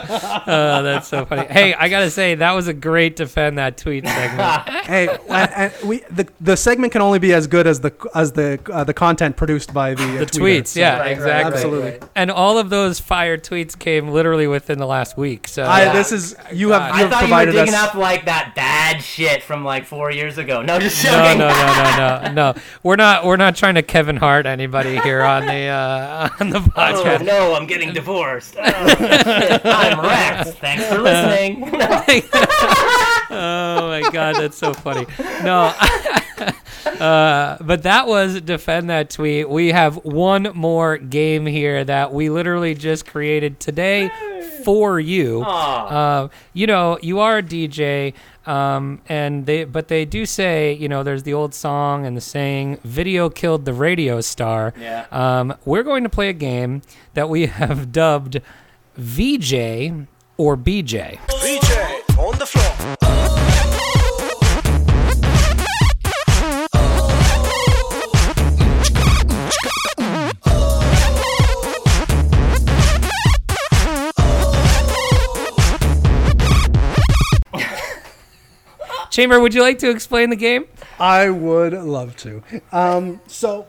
Oh, 0.47 0.83
that's 0.83 1.07
so 1.07 1.25
funny. 1.25 1.47
Hey, 1.47 1.73
I 1.73 1.89
gotta 1.89 2.09
say 2.09 2.35
that 2.35 2.51
was 2.53 2.67
a 2.67 2.73
great 2.73 3.15
defend 3.15 3.57
that 3.57 3.77
tweet 3.77 4.05
segment. 4.07 4.69
hey, 4.85 5.07
and, 5.29 5.51
and 5.53 5.73
we 5.87 5.99
the, 6.11 6.27
the 6.41 6.55
segment 6.57 6.91
can 6.93 7.01
only 7.01 7.19
be 7.19 7.33
as 7.33 7.47
good 7.47 7.67
as 7.67 7.79
the 7.81 7.93
as 8.13 8.31
the 8.33 8.59
uh, 8.71 8.83
the 8.83 8.93
content 8.93 9.35
produced 9.37 9.73
by 9.73 9.93
the 9.93 10.03
uh, 10.03 10.19
The 10.19 10.25
tweeter. 10.25 10.39
tweets, 10.59 10.75
yeah, 10.75 10.93
Right, 10.97 11.01
right, 11.01 11.11
exactly. 11.11 11.53
Absolutely. 11.55 11.91
right. 11.91 12.03
And 12.15 12.31
all 12.31 12.57
of 12.57 12.69
those 12.69 12.99
fire 12.99 13.37
tweets 13.37 13.77
came 13.77 14.09
literally 14.09 14.47
within 14.47 14.77
the 14.79 14.87
last 14.87 15.17
week. 15.17 15.47
So 15.47 15.63
I, 15.63 15.83
Yeah. 15.83 15.93
this 15.93 16.11
is 16.11 16.35
you 16.53 16.69
have, 16.71 16.87
you 16.89 16.93
I 16.93 16.97
have 16.99 17.09
thought 17.11 17.27
you 17.27 17.33
were 17.33 17.45
digging 17.51 17.73
us. 17.73 17.83
up 17.89 17.95
like 17.95 18.25
that 18.25 18.53
bad 18.55 19.01
shit 19.01 19.43
from 19.43 19.63
like 19.63 19.85
four 19.85 20.11
years 20.11 20.37
ago. 20.37 20.61
No, 20.61 20.79
just 20.79 21.03
no, 21.03 21.11
no, 21.11 21.37
no, 21.37 21.47
no, 21.49 22.21
no, 22.27 22.31
no. 22.53 22.61
We're 22.83 22.95
not. 22.95 23.25
We're 23.25 23.35
not 23.37 23.55
trying 23.55 23.75
to 23.75 23.81
Kevin 23.83 24.17
Hart 24.17 24.45
anybody 24.45 24.97
here 24.99 25.21
on 25.35 25.45
the 25.47 25.65
uh, 25.67 26.29
on 26.39 26.49
the 26.49 26.57
Oh, 26.59 26.61
podcast. 26.61 27.25
no, 27.25 27.53
I'm 27.55 27.65
getting 27.67 27.93
divorced. 27.93 28.55
Oh, 28.65 28.87
shit, 28.87 29.61
I'm 29.65 29.99
wrecked. 29.99 30.49
Thanks 30.59 30.85
for 30.87 30.99
listening. 30.99 31.63
oh 33.31 33.87
my 33.89 34.09
god, 34.11 34.35
that's 34.35 34.57
so 34.57 34.73
funny. 34.73 35.05
No. 35.43 35.73
Uh, 36.85 37.57
but 37.61 37.83
that 37.83 38.07
was 38.07 38.41
defend 38.41 38.89
that 38.89 39.09
tweet. 39.09 39.49
We 39.49 39.69
have 39.69 39.97
one 40.05 40.51
more 40.53 40.97
game 40.97 41.45
here 41.45 41.83
that 41.83 42.13
we 42.13 42.29
literally 42.29 42.75
just 42.75 43.05
created 43.05 43.59
today 43.59 44.09
for 44.63 44.99
you. 44.99 45.41
Uh, 45.43 46.29
you 46.53 46.67
know, 46.67 46.97
you 47.01 47.19
are 47.19 47.37
a 47.37 47.43
DJ, 47.43 48.13
um, 48.45 49.01
and 49.07 49.45
they 49.45 49.63
but 49.63 49.87
they 49.87 50.05
do 50.05 50.25
say, 50.25 50.73
you 50.73 50.89
know, 50.89 51.03
there's 51.03 51.23
the 51.23 51.33
old 51.33 51.53
song 51.53 52.05
and 52.05 52.17
the 52.17 52.21
saying, 52.21 52.79
"Video 52.83 53.29
killed 53.29 53.65
the 53.65 53.73
radio 53.73 54.21
star." 54.21 54.73
Yeah. 54.79 55.05
Um, 55.11 55.55
we're 55.65 55.83
going 55.83 56.03
to 56.03 56.09
play 56.09 56.29
a 56.29 56.33
game 56.33 56.81
that 57.13 57.29
we 57.29 57.45
have 57.61 57.91
dubbed 57.91 58.41
VJ 58.95 60.07
or 60.37 60.57
BJ. 60.57 61.19
VJ 61.41 61.74
Chamber, 79.15 79.39
would 79.39 79.53
you 79.53 79.61
like 79.61 79.79
to 79.79 79.89
explain 79.89 80.29
the 80.29 80.35
game? 80.35 80.65
I 80.99 81.29
would 81.29 81.71
love 81.71 82.17
to. 82.17 82.43
Um, 82.73 83.21
so, 83.27 83.65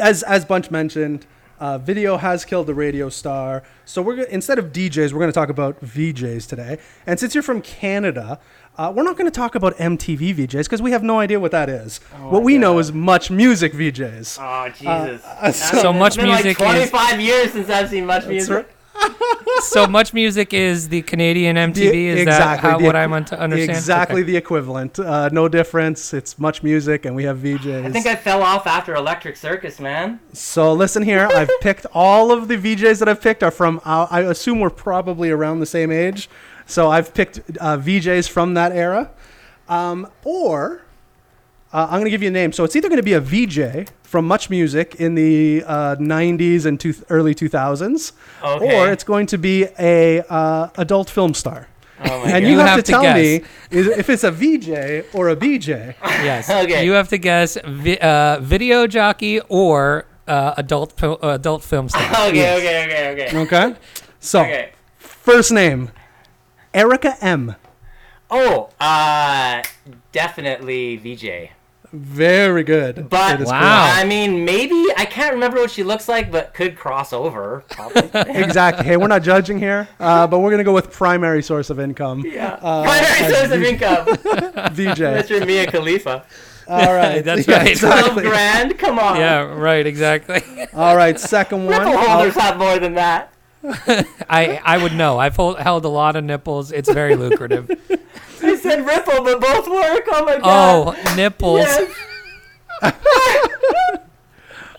as 0.00 0.22
as 0.22 0.44
Bunch 0.44 0.70
mentioned, 0.70 1.26
uh, 1.58 1.78
video 1.78 2.16
has 2.16 2.44
killed 2.44 2.68
the 2.68 2.74
radio 2.74 3.08
star. 3.08 3.64
So 3.84 4.00
we're 4.00 4.14
gonna, 4.14 4.28
instead 4.28 4.60
of 4.60 4.66
DJs, 4.66 5.12
we're 5.12 5.18
going 5.18 5.32
to 5.32 5.40
talk 5.40 5.48
about 5.48 5.80
VJs 5.84 6.48
today. 6.48 6.78
And 7.08 7.18
since 7.18 7.34
you're 7.34 7.42
from 7.42 7.60
Canada, 7.60 8.38
uh, 8.78 8.92
we're 8.94 9.02
not 9.02 9.16
going 9.18 9.28
to 9.28 9.36
talk 9.36 9.56
about 9.56 9.76
MTV 9.78 10.36
VJs 10.36 10.62
because 10.66 10.80
we 10.80 10.92
have 10.92 11.02
no 11.02 11.18
idea 11.18 11.40
what 11.40 11.50
that 11.50 11.68
is. 11.68 11.98
what 12.20 12.44
we 12.44 12.56
know 12.56 12.78
is 12.78 12.92
much 12.92 13.32
music 13.32 13.72
VJs. 13.72 14.38
Oh 14.40 14.68
Jesus! 14.68 15.24
uh, 15.26 15.50
so- 15.52 15.78
I 15.78 15.82
So 15.82 15.92
much 15.92 16.12
it's 16.12 16.16
been 16.18 16.26
music 16.26 16.60
Like 16.60 16.68
Twenty-five 16.76 17.20
years 17.20 17.50
since 17.50 17.68
I've 17.68 17.90
seen 17.90 18.06
much 18.06 18.26
music. 18.28 18.54
right. 18.54 18.68
so 19.62 19.86
much 19.86 20.12
music 20.14 20.52
is 20.54 20.88
the 20.88 21.02
Canadian 21.02 21.56
MTV. 21.56 21.74
The- 21.74 22.08
is 22.08 22.24
that 22.26 22.60
how, 22.60 22.78
the 22.78 22.84
what 22.84 22.96
equi- 22.96 23.14
I'm 23.14 23.24
to 23.26 23.40
understand? 23.40 23.70
Exactly 23.70 24.22
Okay. 24.22 24.30
the 24.32 24.36
equivalent. 24.36 24.98
Uh, 24.98 25.28
no 25.30 25.48
difference. 25.48 26.12
It's 26.14 26.38
much 26.38 26.62
music, 26.62 27.04
and 27.04 27.14
we 27.14 27.24
have 27.24 27.38
VJs. 27.38 27.86
I 27.86 27.90
think 27.90 28.06
I 28.06 28.16
fell 28.16 28.42
off 28.42 28.66
after 28.66 28.94
Electric 28.94 29.36
Circus, 29.36 29.80
man. 29.80 30.20
So 30.32 30.72
listen 30.72 31.02
here, 31.02 31.26
I've 31.34 31.50
picked 31.60 31.86
all 31.92 32.32
of 32.32 32.48
the 32.48 32.56
VJs 32.56 32.98
that 33.00 33.08
I've 33.08 33.20
picked 33.20 33.42
are 33.42 33.50
from. 33.50 33.80
Uh, 33.84 34.06
I 34.10 34.20
assume 34.22 34.60
we're 34.60 34.70
probably 34.70 35.30
around 35.30 35.60
the 35.60 35.66
same 35.66 35.90
age. 35.90 36.28
So 36.66 36.90
I've 36.90 37.12
picked 37.14 37.40
uh, 37.60 37.78
VJs 37.78 38.28
from 38.28 38.54
that 38.54 38.72
era, 38.72 39.10
um, 39.68 40.06
or 40.24 40.82
uh, 41.72 41.84
I'm 41.90 41.94
going 42.00 42.04
to 42.04 42.10
give 42.10 42.22
you 42.22 42.28
a 42.28 42.32
name. 42.32 42.52
So 42.52 42.64
it's 42.64 42.74
either 42.76 42.88
going 42.88 42.96
to 42.98 43.02
be 43.02 43.12
a 43.14 43.20
VJ 43.20 43.88
from 44.02 44.26
Much 44.26 44.50
Music 44.50 44.96
in 44.96 45.14
the 45.14 45.62
uh, 45.66 45.96
90s 45.96 46.66
and 46.66 46.78
two, 46.80 46.94
early 47.10 47.34
2000s, 47.34 48.12
Okay. 48.42 48.76
or 48.76 48.90
it's 48.90 49.04
going 49.04 49.26
to 49.26 49.38
be 49.38 49.66
a 49.78 50.20
uh, 50.28 50.68
adult 50.76 51.08
film 51.08 51.32
star. 51.34 51.68
Oh 52.02 52.04
my 52.24 52.24
and 52.24 52.32
God. 52.32 52.42
you, 52.42 52.48
You 52.48 52.58
have, 52.58 52.68
have 52.68 52.76
to 52.78 52.82
to 52.82 52.92
tell 52.92 53.02
guess. 53.02 53.16
me 53.16 53.44
is, 53.70 53.86
if 53.88 54.08
it's 54.10 54.24
a 54.24 54.30
VJ 54.32 55.14
or 55.14 55.28
a 55.28 55.36
BJ. 55.36 55.94
Yes. 56.24 56.48
Okay. 56.64 56.84
You 56.84 56.92
have 56.92 57.08
to 57.08 57.18
guess 57.18 57.56
vi- 57.64 57.98
uh, 57.98 58.40
video 58.40 58.86
jockey 58.86 59.40
or 59.48 60.06
uh, 60.26 60.54
adult 60.56 60.92
fil- 60.98 61.18
uh, 61.22 61.34
adult 61.34 61.62
film 61.62 61.88
star. 61.88 62.02
Okay, 62.28 62.56
okay, 62.56 62.84
okay, 62.86 63.26
okay. 63.28 63.38
Okay. 63.38 63.76
So 64.18 64.40
Okay. 64.40 64.70
first 64.98 65.52
name, 65.52 65.90
Erica 66.74 67.16
M. 67.20 67.54
Oh, 68.30 68.70
uh, 68.80 69.62
definitely 70.12 70.96
VJ. 70.96 71.50
Very 71.92 72.62
good. 72.62 73.08
But 73.10 73.34
It 73.40 73.42
is 73.42 73.48
Wow. 73.48 73.92
I 73.96 74.04
mean, 74.04 74.44
maybe 74.44 74.86
I 74.96 75.04
can't 75.04 75.34
remember 75.34 75.58
what 75.58 75.70
she 75.72 75.82
looks 75.82 76.08
like, 76.08 76.30
but 76.30 76.54
could 76.54 76.76
cross 76.76 77.12
over. 77.12 77.64
Exactly. 78.14 78.84
Hey, 78.84 78.96
we're 78.96 79.08
not 79.08 79.22
judging 79.22 79.58
here, 79.58 79.88
uh, 79.98 80.26
but 80.26 80.38
we're 80.38 80.50
gonna 80.50 80.62
go 80.64 80.72
with 80.72 80.92
primary 80.92 81.42
source 81.42 81.68
of 81.70 81.80
income. 81.80 82.22
yeah. 82.26 82.58
Uh, 82.62 82.82
Primary 82.84 83.34
source 83.34 83.50
of 83.52 83.62
income. 83.62 84.06
VJ. 84.72 85.00
Mr. 85.00 85.46
Mia 85.46 85.66
Khalifa. 85.66 86.24
All 86.68 86.94
right. 86.94 87.20
That's 87.24 87.48
Yeah, 87.48 87.58
right. 87.58 87.76
Twelve 87.76 87.96
Exactly. 88.18 88.22
grand. 88.22 88.78
Come 88.78 88.98
on. 89.00 89.16
Yeah, 89.16 89.40
right, 89.42 89.84
exactly. 89.84 90.42
All 90.72 90.94
right. 90.96 91.18
Second 91.18 91.66
one. 91.66 91.78
Nipple 91.78 91.98
I'll- 91.98 92.08
holders 92.18 92.34
have 92.34 92.56
more 92.58 92.78
than 92.78 92.94
that. 92.94 93.32
I 94.28 94.60
I 94.64 94.78
would 94.78 94.94
know. 94.94 95.18
I've 95.18 95.36
hold, 95.36 95.58
held 95.58 95.84
a 95.84 95.88
lot 95.88 96.16
of 96.16 96.24
nipples. 96.24 96.72
It's 96.72 96.90
very 96.90 97.14
lucrative. 97.16 97.70
I 98.42 98.56
said 98.56 98.86
ripple, 98.86 99.22
but 99.22 99.40
both 99.40 99.68
work. 99.68 100.04
Oh 100.08 100.24
my 100.24 100.38
god. 100.38 100.96
oh, 101.06 101.14
nipples. 101.16 101.60
Yes. 101.60 101.92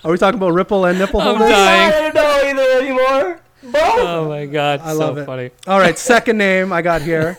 Are 0.03 0.11
we 0.11 0.17
talking 0.17 0.39
about 0.39 0.53
ripple 0.53 0.85
and 0.85 0.97
nipple 0.97 1.21
I'm 1.21 1.27
holders? 1.35 1.49
dying. 1.51 1.93
I 1.93 2.09
don't 2.09 2.15
know 2.15 2.63
either 2.63 2.81
anymore. 2.81 3.39
Both. 3.63 3.73
Oh 3.99 4.27
my 4.27 4.47
god, 4.47 4.79
I 4.83 4.93
so 4.93 4.97
love 4.99 5.17
it. 5.19 5.25
funny. 5.27 5.51
All 5.67 5.77
right. 5.79 5.97
Second 5.99 6.39
name 6.39 6.73
I 6.73 6.81
got 6.81 7.03
here. 7.03 7.37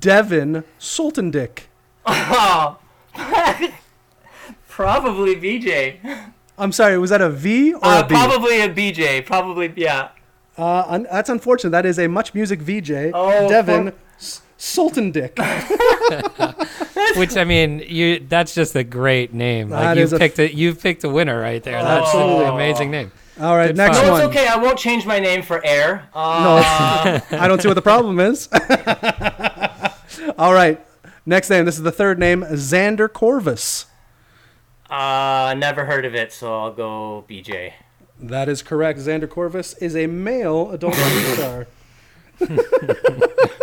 Devon 0.00 0.64
Soltendieck. 0.78 1.60
Oh. 2.04 2.76
Probably 4.68 5.34
BJ. 5.36 5.96
I'm 6.58 6.72
sorry. 6.72 6.98
Was 6.98 7.10
that 7.10 7.20
a 7.22 7.30
V 7.30 7.72
or 7.74 7.80
Uh, 7.84 8.00
a 8.00 8.06
B? 8.06 8.14
probably 8.14 8.60
a 8.60 8.68
BJ. 8.68 9.24
Probably 9.24 9.72
yeah. 9.76 10.10
Uh, 10.58 10.84
un- 10.88 11.06
that's 11.10 11.30
unfortunate. 11.30 11.70
That 11.70 11.86
is 11.86 11.98
a 11.98 12.08
much 12.08 12.34
music 12.34 12.60
VJ. 12.60 13.12
Oh, 13.14 13.48
Devon 13.48 13.84
fuck. 13.86 13.94
S- 14.18 14.42
Soltendieck. 14.58 15.38
Which 17.16 17.36
I 17.36 17.44
mean, 17.44 17.78
you 17.86 18.18
that's 18.28 18.54
just 18.54 18.74
a 18.74 18.82
great 18.84 19.32
name. 19.32 19.70
Like 19.70 19.96
is 19.98 20.10
you 20.10 20.16
a- 20.16 20.18
picked 20.18 20.38
a 20.40 20.52
you 20.54 20.74
picked 20.74 21.04
a 21.04 21.08
winner 21.08 21.40
right 21.40 21.62
there. 21.62 21.80
That's 21.82 22.12
an 22.12 22.20
Absolutely. 22.20 22.44
amazing 22.46 22.90
name. 22.90 23.12
All 23.40 23.56
right. 23.56 23.68
Good 23.68 23.76
next 23.76 23.96
find. 23.98 24.08
No, 24.08 24.12
one. 24.14 24.22
it's 24.22 24.30
okay. 24.36 24.48
I 24.48 24.56
won't 24.56 24.78
change 24.78 25.06
my 25.06 25.20
name 25.20 25.42
for 25.42 25.64
Air. 25.64 26.08
No, 26.14 26.20
Uh, 26.20 27.20
I 27.30 27.46
don't 27.46 27.62
see 27.62 27.68
what 27.68 27.74
the 27.74 27.82
problem 27.82 28.18
is. 28.18 28.48
All 30.38 30.52
right. 30.52 30.84
Next 31.24 31.48
name. 31.50 31.64
This 31.64 31.76
is 31.76 31.82
the 31.82 31.92
third 31.92 32.18
name. 32.18 32.42
Xander 32.42 33.08
Corvus. 33.12 33.86
uh, 34.90 35.54
never 35.56 35.84
heard 35.84 36.04
of 36.04 36.14
it, 36.16 36.32
so 36.32 36.58
I'll 36.58 36.72
go 36.72 37.24
BJ. 37.28 37.74
That 38.20 38.48
is 38.48 38.62
correct. 38.62 38.98
Xander 38.98 39.28
Corvus 39.28 39.74
is 39.74 39.94
a 39.96 40.06
male 40.06 40.70
adult 40.72 40.94
film 40.94 41.34
star. 41.36 41.66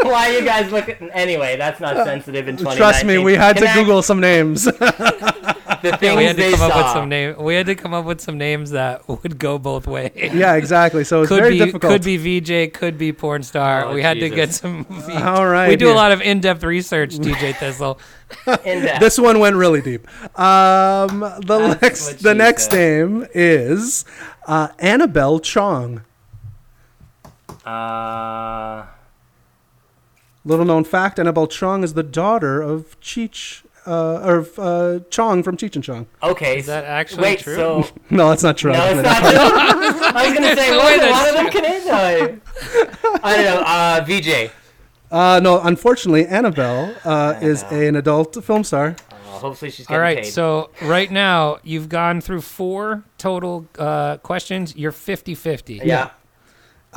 Why 0.03 0.29
are 0.29 0.31
you 0.39 0.45
guys 0.45 0.71
looking? 0.71 1.09
Anyway, 1.11 1.55
that's 1.57 1.79
not 1.79 1.95
sensitive 2.05 2.47
in 2.47 2.57
2019. 2.57 2.77
Trust 2.77 3.05
me, 3.05 3.17
we 3.17 3.33
had 3.35 3.57
to 3.57 3.67
I- 3.69 3.73
Google 3.73 4.01
some 4.01 4.19
names. 4.19 4.63
the 5.81 5.97
things 5.99 6.15
We 6.17 6.25
had 6.25 6.35
to 6.35 6.41
they 6.41 6.51
come 6.53 6.71
up 6.71 6.75
with 6.77 6.93
some 6.93 7.09
name. 7.09 7.35
We 7.41 7.55
had 7.55 7.65
to 7.67 7.75
come 7.75 7.93
up 7.93 8.05
with 8.05 8.21
some 8.21 8.37
names 8.37 8.71
that 8.71 9.07
would 9.09 9.39
go 9.39 9.57
both 9.57 9.87
ways. 9.87 10.11
yeah, 10.15 10.55
exactly. 10.55 11.03
So 11.03 11.21
it's 11.21 11.29
could 11.29 11.39
very 11.41 11.53
be 11.57 11.65
difficult. 11.65 11.91
could 11.91 12.03
be 12.03 12.17
VJ, 12.39 12.73
could 12.73 12.97
be 12.97 13.13
porn 13.13 13.43
star. 13.43 13.85
Oh, 13.85 13.93
we 13.93 14.01
had 14.01 14.15
to 14.15 14.29
Jesus. 14.29 14.35
get 14.35 14.53
some. 14.53 14.85
V- 14.85 15.13
All 15.13 15.45
right. 15.47 15.69
we 15.69 15.75
do 15.75 15.85
here. 15.85 15.93
a 15.93 15.97
lot 15.97 16.11
of 16.11 16.21
in-depth 16.21 16.63
research, 16.63 17.11
DJ 17.15 17.55
Thistle. 17.55 17.99
In 18.65 18.83
depth. 18.83 18.99
This 18.99 19.17
one 19.19 19.39
went 19.39 19.55
really 19.55 19.81
deep. 19.81 20.07
Um, 20.39 21.19
the 21.19 21.75
That's 21.79 21.81
next, 21.81 22.07
what 22.07 22.19
the 22.19 22.31
she 22.33 22.37
next 22.37 22.63
said. 22.71 22.73
name 23.09 23.27
is 23.33 24.03
uh, 24.45 24.69
Annabel 24.79 25.39
Chong. 25.39 26.01
Uh, 27.65 28.85
Little 30.43 30.65
known 30.65 30.83
fact: 30.83 31.17
Annabel 31.19 31.47
Chong 31.47 31.83
is 31.83 31.95
the 31.95 32.03
daughter 32.03 32.61
of 32.61 32.99
Cheech, 33.01 33.63
uh, 33.87 34.19
or 34.23 34.47
uh, 34.59 34.99
Chong 35.09 35.41
from 35.41 35.57
Cheech 35.57 35.73
and 35.75 35.83
Chong. 35.83 36.05
okay. 36.21 36.59
Is 36.59 36.67
that 36.67 36.83
so- 36.83 36.87
actually 36.87 37.21
wait, 37.23 37.39
true? 37.39 37.55
so 37.55 37.87
No, 38.11 38.29
that's 38.29 38.43
not 38.43 38.55
true. 38.57 38.71
no, 38.71 38.85
it's 38.85 39.01
not 39.01 39.17
true. 39.17 39.39
I 39.39 40.25
was 40.29 40.33
gonna 40.37 40.55
say, 40.55 40.69
No 40.71 40.77
what, 40.77 40.99
way 41.01 41.07
a 41.07 41.11
lot 41.11 41.23
that's 41.23 41.29
of 41.29 41.35
them 41.35 41.49
Canadian. 41.51 42.41
I 43.23 43.35
don't 43.35 43.45
know. 43.45 43.63
Uh, 43.65 44.05
VJ. 44.07 44.51
Uh, 45.11 45.39
no, 45.41 45.61
unfortunately, 45.61 46.25
Annabel 46.27 46.93
uh, 47.05 47.35
is 47.41 47.63
an 47.71 47.95
adult 47.95 48.43
film 48.43 48.63
star. 48.63 48.95
Hopefully 49.39 49.71
she's 49.71 49.87
All 49.87 49.93
getting 49.93 50.01
right, 50.01 50.23
paid. 50.23 50.31
so 50.31 50.71
right 50.81 51.09
now 51.11 51.57
you've 51.63 51.89
gone 51.89 52.21
through 52.21 52.41
four 52.41 53.03
total 53.17 53.67
uh, 53.77 54.17
questions. 54.17 54.75
You're 54.75 54.91
50-50. 54.91 55.81
yeah. 55.83 56.11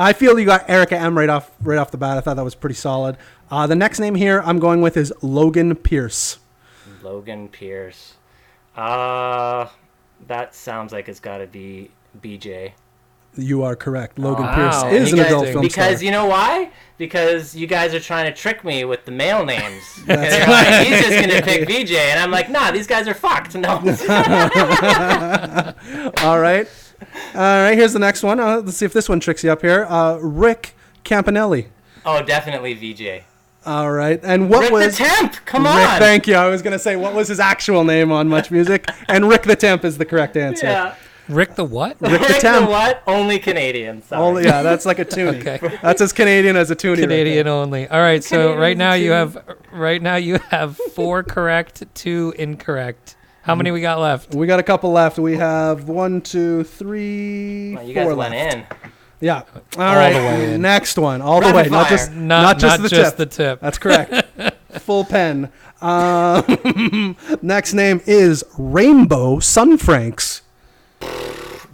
I 0.01 0.13
feel 0.13 0.39
you 0.39 0.47
got 0.47 0.71
Erica 0.71 0.97
M 0.97 1.19
right 1.19 1.29
off 1.29 1.51
right 1.61 1.77
off 1.79 1.91
the 1.91 1.99
bat. 1.99 2.17
I 2.17 2.21
thought 2.21 2.37
that 2.37 2.45
was 2.45 2.55
pretty 2.55 2.77
solid. 2.77 3.17
Uh, 3.51 3.67
the 3.67 3.75
next 3.75 3.99
name 3.99 4.15
here 4.15 4.41
I'm 4.45 4.61
going 4.61 4.81
with 4.81 4.97
is 4.97 5.13
Logan 5.23 5.75
Pierce. 5.75 6.39
Logan 7.03 7.49
Pierce. 7.49 8.15
Uh, 8.77 9.67
that 10.29 10.55
sounds 10.55 10.93
like 10.93 11.09
it's 11.09 11.19
got 11.19 11.39
to 11.39 11.49
be 11.49 11.91
BJ. 12.21 12.73
You 13.39 13.63
are 13.63 13.77
correct. 13.77 14.19
Logan 14.19 14.47
Wow, 14.47 14.89
Pierce 14.91 15.07
is 15.07 15.13
an 15.13 15.21
adult 15.21 15.47
film 15.47 15.63
because 15.63 15.99
star. 15.99 16.05
you 16.05 16.11
know 16.11 16.27
why? 16.27 16.71
Because 16.99 17.55
you 17.55 17.69
guys 17.69 17.95
are 17.95 18.01
trying 18.01 18.27
to 18.27 18.33
trick 18.37 18.65
me 18.65 18.85
with 18.85 19.05
the 19.05 19.13
male 19.13 19.45
names. 19.45 19.85
Because 20.07 20.37
you're 20.37 20.49
like, 20.49 20.87
He's 20.87 21.01
just 21.01 21.21
gonna 21.21 21.43
pick 21.43 21.69
BJ, 21.69 21.95
and 21.97 22.19
I'm 22.19 22.33
like, 22.33 22.51
nah, 22.51 22.73
these 22.73 22.89
guys 22.89 23.07
are 23.07 23.15
fucked. 23.15 23.55
No. 23.55 23.75
All 26.23 26.41
right. 26.41 26.67
All 27.35 27.41
right, 27.41 27.75
here's 27.75 27.93
the 27.93 27.99
next 28.01 28.23
one. 28.23 28.41
Uh, 28.41 28.61
let's 28.65 28.77
see 28.77 28.85
if 28.85 28.93
this 28.93 29.09
one 29.09 29.21
tricks 29.21 29.45
you 29.45 29.53
up 29.53 29.63
here. 29.63 29.87
Uh, 29.89 30.19
Rick 30.21 30.75
Campanelli. 31.05 31.67
oh, 32.05 32.23
definitely 32.23 32.75
VJ. 32.75 33.25
All 33.67 33.91
right. 33.91 34.19
And 34.23 34.49
what 34.51 34.61
Rick 34.63 34.73
was 34.73 34.99
the 34.99 35.05
Temp. 35.05 35.35
Come 35.45 35.65
Rick, 35.65 35.73
on. 35.73 35.99
thank 35.99 36.27
you. 36.27 36.35
I 36.35 36.49
was 36.49 36.63
going 36.63 36.73
to 36.73 36.79
say 36.79 36.97
what 36.97 37.15
was 37.15 37.29
his 37.29 37.39
actual 37.39 37.85
name 37.85 38.11
on 38.11 38.29
Much 38.29 38.51
Music? 38.51 38.89
and 39.09 39.29
Rick 39.29 39.43
the 39.43 39.57
Temp 39.57 39.85
is 39.85 39.99
the 39.99 40.05
correct 40.07 40.37
answer. 40.37 40.67
yeah. 40.67 40.95
Rick 41.29 41.55
the 41.57 41.65
what? 41.65 42.01
Rick 42.01 42.11
the 42.13 42.19
Rick 42.19 42.27
the 42.29 42.35
Temp. 42.41 42.69
what? 42.71 43.03
Only 43.07 43.39
Canadian. 43.39 44.03
Sorry. 44.03 44.23
Only, 44.23 44.45
yeah, 44.45 44.63
that's 44.63 44.87
like 44.87 44.99
a 44.99 45.05
toonie. 45.07 45.39
Okay. 45.41 45.79
That's 45.83 46.01
as 46.01 46.13
Canadian 46.13 46.57
as 46.57 46.71
a 46.71 46.75
toonie. 46.75 47.03
right 47.03 47.09
Canadian 47.09 47.47
only. 47.49 47.87
All 47.89 48.01
right, 48.01 48.23
so 48.25 48.37
Canadian 48.37 48.59
right 48.61 48.77
now 48.77 48.93
you 48.95 49.11
have 49.13 49.39
right 49.73 50.01
now 50.03 50.17
you 50.17 50.39
have 50.51 50.77
four 50.95 51.23
correct, 51.23 51.85
two 51.95 52.33
incorrect. 52.39 53.17
How 53.43 53.55
many 53.55 53.71
we 53.71 53.81
got 53.81 53.99
left? 53.99 54.35
We 54.35 54.47
got 54.47 54.59
a 54.59 54.63
couple 54.63 54.93
left. 54.93 55.19
We 55.19 55.37
have 55.37 55.89
one, 55.89 56.21
two, 56.21 56.65
three, 56.65 57.75
Well, 57.75 57.83
you 57.85 57.95
four 57.95 58.05
guys 58.05 58.17
went 58.17 58.33
left. 58.35 58.55
in. 58.55 58.67
Yeah. 59.21 59.43
All 59.77 59.97
right. 59.97 60.13
the 60.13 60.19
way 60.19 60.55
in. 60.55 60.61
Next 60.63 60.99
one. 60.99 61.23
All 61.23 61.41
the 61.41 61.47
Rapid 61.47 61.73
way. 61.73 61.79
Not 61.79 61.89
just 61.89 62.13
Not, 62.13 62.43
not 62.43 62.59
just 62.59 62.83
the 62.83 62.89
tip. 62.91 63.17
the 63.17 63.27
tip. 63.27 63.61
That's 63.61 63.79
correct. 63.79 64.15
Full 64.81 65.05
pen. 65.05 65.51
Um, 65.81 67.17
next 67.43 67.73
name 67.73 68.01
is 68.07 68.45
Rainbow 68.59 69.39
Sun 69.41 69.79
Francks. 69.79 70.43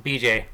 BJ. 0.05 0.45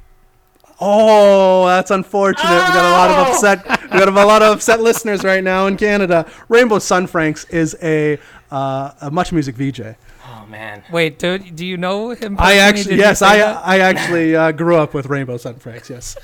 Oh, 0.83 1.67
that's 1.67 1.91
unfortunate. 1.91 2.49
We 2.51 2.57
got 2.57 2.77
a 2.89 2.93
lot 2.93 3.11
of 3.11 3.27
Oh! 3.27 3.33
upset. 3.33 3.81
We 3.93 3.99
got 3.99 4.09
a 4.09 4.13
lot 4.13 4.41
of 4.43 4.55
upset 4.57 4.81
listeners 4.81 5.23
right 5.25 5.45
now 5.45 5.67
in 5.67 5.77
Canada. 5.77 6.27
Rainbow 6.49 6.79
Sun 6.79 7.07
Francks 7.09 7.45
is 7.51 7.77
a 7.83 8.19
uh, 8.51 8.93
a 9.03 9.11
much 9.11 9.31
music 9.33 9.57
VJ. 9.57 9.81
Oh 10.27 10.47
man. 10.49 10.83
Wait, 10.91 11.19
do, 11.19 11.39
do 11.39 11.67
you 11.67 11.77
know 11.77 12.11
him? 12.11 12.37
I 12.39 12.55
actually 12.59 12.93
Did 12.97 12.99
yes, 13.01 13.21
I 13.21 13.39
that? 13.39 13.63
I 13.67 13.81
actually 13.81 14.35
uh, 14.35 14.53
grew 14.53 14.77
up 14.77 14.95
with 14.95 15.07
Rainbow 15.07 15.37
Sun 15.37 15.57
Francks. 15.57 15.91
Yes, 15.91 16.17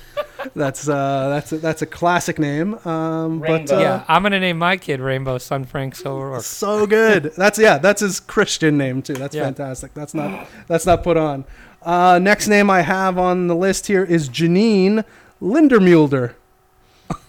that's 0.55 0.89
uh, 0.89 1.29
that's 1.29 1.51
a, 1.51 1.57
that's 1.59 1.81
a 1.83 1.85
classic 1.85 2.39
name. 2.39 2.73
Um, 2.87 3.39
but 3.39 3.71
uh, 3.71 3.77
yeah, 3.77 4.05
I'm 4.07 4.23
gonna 4.23 4.39
name 4.39 4.57
my 4.57 4.77
kid 4.77 5.01
Rainbow 5.01 5.37
Sun 5.37 5.65
Frank 5.65 6.03
O'Rourke. 6.03 6.41
so 6.43 6.87
good. 6.87 7.31
That's 7.37 7.59
yeah, 7.59 7.77
that's 7.77 8.01
his 8.01 8.19
Christian 8.19 8.75
name 8.77 9.03
too. 9.03 9.13
That's 9.13 9.35
Yeah. 9.35 9.43
fantastic. 9.43 9.93
That's 9.93 10.15
not 10.15 10.47
that's 10.67 10.85
not 10.87 11.03
put 11.03 11.15
on. 11.17 11.45
Uh, 11.81 12.19
next 12.21 12.47
name 12.47 12.69
I 12.69 12.81
have 12.81 13.17
on 13.17 13.47
the 13.47 13.55
list 13.55 13.87
here 13.87 14.03
is 14.03 14.29
Janine 14.29 15.03
Lindemulder. 15.41 16.33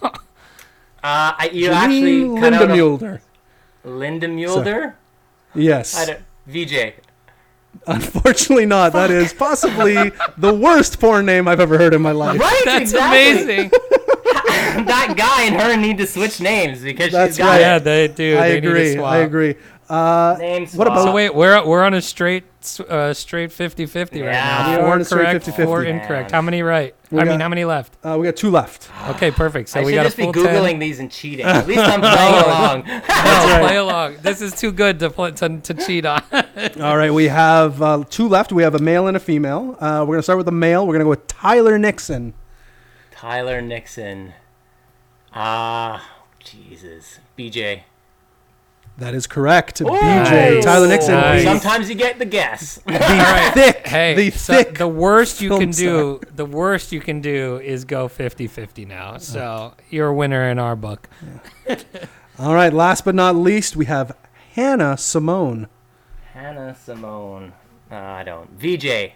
Uh, 1.01 1.31
I, 1.37 1.49
you 1.53 1.69
Janine 1.69 1.73
actually 1.73 2.41
cut 2.41 2.53
out 2.53 2.61
a- 2.63 2.73
Lindemulder. 2.73 3.21
Linda 3.85 4.27
Mulder. 4.27 4.95
Yes. 5.55 6.09
VJ. 6.45 6.93
Unfortunately 7.87 8.65
not. 8.65 8.91
That 8.91 9.09
is 9.09 9.31
possibly 9.31 9.95
the 10.37 10.53
worst 10.53 10.99
porn 10.99 11.25
name 11.25 11.47
I've 11.47 11.61
ever 11.61 11.77
heard 11.77 11.93
in 11.93 12.01
my 12.01 12.11
life. 12.11 12.37
Right. 12.37 12.61
That's 12.65 12.91
exactly. 12.91 13.31
amazing. 13.43 13.69
that 14.85 15.13
guy 15.15 15.43
and 15.43 15.55
her 15.55 15.77
need 15.77 15.97
to 15.99 16.05
switch 16.05 16.41
names 16.41 16.81
because 16.81 17.13
That's 17.13 17.31
she's 17.35 17.37
got 17.37 17.51
right. 17.51 17.61
yeah, 17.61 17.79
they 17.79 18.09
do. 18.09 18.37
I 18.37 18.49
they 18.49 18.53
Need 18.55 18.61
to 18.63 18.69
agree. 18.69 18.93
swap. 18.95 19.11
I 19.13 19.17
agree. 19.19 19.55
Uh, 19.89 20.35
Name 20.39 20.67
What 20.67 20.85
about- 20.87 21.03
So 21.03 21.11
wait, 21.11 21.33
we're 21.33 21.65
we're 21.65 21.83
on 21.83 21.95
a 21.95 22.01
straight 22.01 22.43
uh, 22.89 23.13
straight 23.13 23.49
50-50 23.49 23.95
right 23.97 24.13
Yeah. 24.13 24.31
now. 24.31 24.69
We 24.69 24.75
are 24.75 24.81
Four 24.85 24.97
a 24.99 25.05
straight 25.05 25.25
correct, 25.41 25.45
50-50. 25.47 25.65
four 25.65 25.81
Man. 25.81 25.95
incorrect. 25.99 26.31
How 26.31 26.41
many 26.41 26.61
right? 26.61 26.93
We 27.09 27.19
I 27.19 27.23
mean, 27.23 27.39
how 27.39 27.49
many 27.49 27.65
left? 27.65 27.95
uh, 28.05 28.15
we 28.19 28.25
got 28.27 28.35
two 28.35 28.51
left. 28.51 28.89
Okay, 29.09 29.31
perfect. 29.31 29.69
So 29.69 29.79
I 29.79 29.83
we 29.83 29.91
should 29.93 29.95
got 29.95 30.01
a 30.01 30.09
just 30.09 30.17
be 30.17 30.23
full 30.23 30.33
googling 30.33 30.71
10. 30.73 30.79
these 30.79 30.99
and 30.99 31.09
cheating. 31.09 31.45
At 31.47 31.65
least 31.67 31.79
I'm 31.81 32.01
playing 32.01 32.43
along. 32.43 32.83
No, 33.09 33.65
play 33.67 33.77
along. 33.77 34.17
This 34.21 34.41
is 34.41 34.53
too 34.59 34.71
good 34.71 34.99
to 34.99 35.09
play, 35.09 35.31
to, 35.31 35.59
to 35.59 35.73
cheat 35.73 36.05
on. 36.05 36.21
All 36.79 36.95
right, 36.97 37.11
we 37.11 37.25
have 37.29 37.81
uh, 37.81 38.03
two 38.09 38.27
left. 38.27 38.51
We 38.51 38.61
have 38.63 38.75
a 38.75 38.79
male 38.79 39.07
and 39.07 39.17
a 39.17 39.19
female. 39.19 39.75
Uh, 39.79 40.05
we're 40.07 40.15
gonna 40.15 40.23
start 40.23 40.37
with 40.37 40.45
the 40.45 40.51
male. 40.51 40.85
We're 40.85 40.93
gonna 40.93 41.05
go 41.05 41.09
with 41.11 41.25
Tyler 41.27 41.79
Nixon. 41.79 42.33
Tyler 43.11 43.61
Nixon. 43.61 44.33
Ah, 45.33 46.07
Jesus. 46.39 47.19
BJ. 47.37 47.81
That 48.99 49.13
is 49.15 49.27
correct. 49.27 49.79
BJ 49.79 49.89
Nice. 50.55 50.63
Tyler 50.65 50.87
Nixon. 50.87 51.13
Nice. 51.15 51.43
The, 51.45 51.57
Sometimes 51.59 51.89
you 51.89 51.95
get 51.95 52.19
the 52.19 52.25
guess. 52.25 52.75
the 52.85 53.51
thick, 53.53 53.87
Hey, 53.87 54.13
the 54.15 54.29
so 54.31 54.53
thick. 54.53 54.77
the 54.77 54.87
worst 54.87 55.41
you 55.41 55.57
can 55.57 55.71
do, 55.71 56.19
the 56.35 56.45
worst 56.45 56.91
you 56.91 56.99
can 56.99 57.21
do 57.21 57.57
is 57.59 57.85
go 57.85 58.07
50-50 58.09 58.85
now. 58.87 59.17
So 59.17 59.73
you're 59.89 60.07
a 60.07 60.13
winner 60.13 60.49
in 60.49 60.59
our 60.59 60.75
book. 60.75 61.09
All 62.39 62.53
right. 62.53 62.73
Last 62.73 63.05
but 63.05 63.15
not 63.15 63.35
least, 63.35 63.75
we 63.75 63.85
have 63.85 64.15
Hannah 64.53 64.97
Simone. 64.97 65.67
Hannah 66.33 66.75
Simone. 66.75 67.53
Uh, 67.91 67.95
I 67.95 68.23
don't. 68.23 68.49
VJ. 68.59 69.13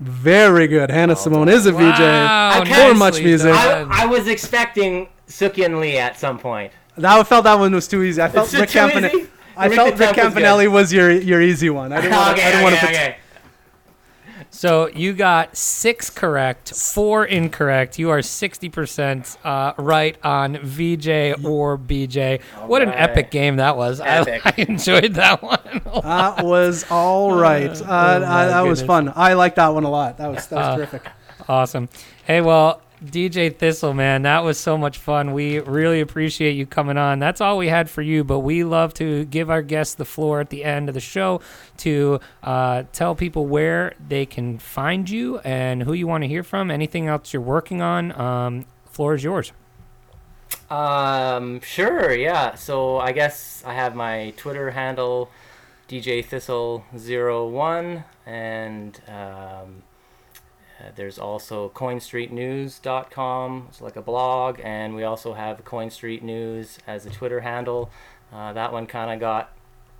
Very 0.00 0.66
good. 0.66 0.90
Hannah 0.90 1.16
Simone 1.16 1.48
is 1.48 1.64
a 1.66 1.72
VJ. 1.72 1.80
Wow, 2.00 2.60
Okay. 2.62 2.88
For 2.90 2.94
much 2.94 3.22
music. 3.22 3.54
I, 3.54 3.86
I 4.02 4.06
was 4.06 4.28
expecting 4.28 5.08
Sook-Yin 5.26 5.80
Lee 5.80 5.96
at 5.96 6.18
some 6.18 6.38
point. 6.38 6.72
That 6.96 7.18
I 7.18 7.22
felt 7.24 7.44
that 7.44 7.58
one 7.58 7.72
was 7.74 7.88
too 7.88 8.02
easy. 8.02 8.20
I 8.22 8.28
felt 8.28 8.52
Is 8.52 8.58
Rick 8.60 8.70
Campanelli. 8.70 9.28
I 9.56 9.66
Rick 9.66 9.76
felt 9.76 9.98
Rick 9.98 10.14
Temp 10.16 10.34
was 10.34 10.68
was 10.68 10.92
your 10.92 11.10
your 11.10 11.40
easy 11.40 11.70
one. 11.70 11.92
I 11.92 12.00
didn't 12.00 12.16
want 12.16 12.26
to. 12.36 12.42
okay, 12.42 12.48
I 12.48 12.50
didn't 12.50 12.62
want 12.64 12.74
to 12.76 12.80
put. 12.80 12.90
okay. 12.90 13.16
So 14.50 14.88
you 14.88 15.12
got 15.12 15.54
six 15.54 16.08
correct, 16.08 16.74
four 16.74 17.26
incorrect. 17.26 17.98
You 17.98 18.08
are 18.08 18.20
60% 18.20 19.36
uh, 19.44 19.74
right 19.76 20.16
on 20.24 20.56
VJ 20.62 21.44
or 21.44 21.76
BJ. 21.76 22.40
what 22.66 22.80
an 22.80 22.88
epic 22.88 23.30
game 23.30 23.56
that 23.56 23.76
was. 23.76 24.00
I, 24.00 24.06
Epic. 24.08 24.42
I 24.46 24.54
enjoyed 24.62 25.14
that 25.14 25.42
one. 25.42 25.58
That 26.02 26.44
was 26.44 26.86
all 26.90 27.34
right. 27.36 27.70
Uh, 27.82 27.84
I- 28.26 28.46
that 28.46 28.60
was 28.62 28.80
fun. 28.82 29.12
I 29.14 29.34
liked 29.34 29.56
that 29.56 29.68
one 29.68 29.84
a 29.84 29.90
lot. 29.90 30.16
That 30.18 30.28
was 30.28 30.46
that 30.46 30.56
was 30.56 30.76
terrific. 30.76 31.06
Awesome. 31.48 31.88
Hey, 32.24 32.40
well, 32.40 32.80
DJ 33.04 33.54
Thistle, 33.54 33.92
man, 33.92 34.22
that 34.22 34.42
was 34.42 34.58
so 34.58 34.78
much 34.78 34.96
fun. 34.98 35.32
We 35.32 35.58
really 35.58 36.00
appreciate 36.00 36.52
you 36.52 36.64
coming 36.64 36.96
on. 36.96 37.18
That's 37.18 37.40
all 37.40 37.58
we 37.58 37.68
had 37.68 37.90
for 37.90 38.00
you, 38.00 38.24
but 38.24 38.40
we 38.40 38.64
love 38.64 38.94
to 38.94 39.26
give 39.26 39.50
our 39.50 39.62
guests 39.62 39.94
the 39.94 40.06
floor 40.06 40.40
at 40.40 40.48
the 40.48 40.64
end 40.64 40.88
of 40.88 40.94
the 40.94 41.00
show 41.00 41.40
to 41.78 42.20
uh, 42.42 42.84
tell 42.92 43.14
people 43.14 43.46
where 43.46 43.94
they 44.08 44.24
can 44.24 44.58
find 44.58 45.10
you 45.10 45.38
and 45.40 45.82
who 45.82 45.92
you 45.92 46.06
want 46.06 46.24
to 46.24 46.28
hear 46.28 46.42
from. 46.42 46.70
Anything 46.70 47.06
else 47.06 47.32
you're 47.32 47.42
working 47.42 47.82
on, 47.82 48.18
um, 48.18 48.66
floor 48.86 49.14
is 49.14 49.22
yours. 49.22 49.52
Um, 50.70 51.60
sure, 51.60 52.14
yeah. 52.14 52.54
So 52.54 52.98
I 52.98 53.12
guess 53.12 53.62
I 53.66 53.74
have 53.74 53.94
my 53.94 54.32
Twitter 54.36 54.70
handle, 54.70 55.30
DJ 55.88 56.24
Thistle01, 56.24 58.04
and 58.24 59.00
um, 59.06 59.82
uh, 60.80 60.90
there's 60.94 61.18
also 61.18 61.70
CoinStreetNews.com. 61.70 63.66
It's 63.68 63.80
like 63.80 63.96
a 63.96 64.02
blog, 64.02 64.60
and 64.62 64.94
we 64.94 65.04
also 65.04 65.32
have 65.34 65.64
coinstreetnews 65.64 66.78
as 66.86 67.06
a 67.06 67.10
Twitter 67.10 67.40
handle. 67.40 67.90
Uh, 68.32 68.52
that 68.52 68.72
one 68.72 68.86
kind 68.86 69.10
of 69.10 69.18
got 69.20 69.52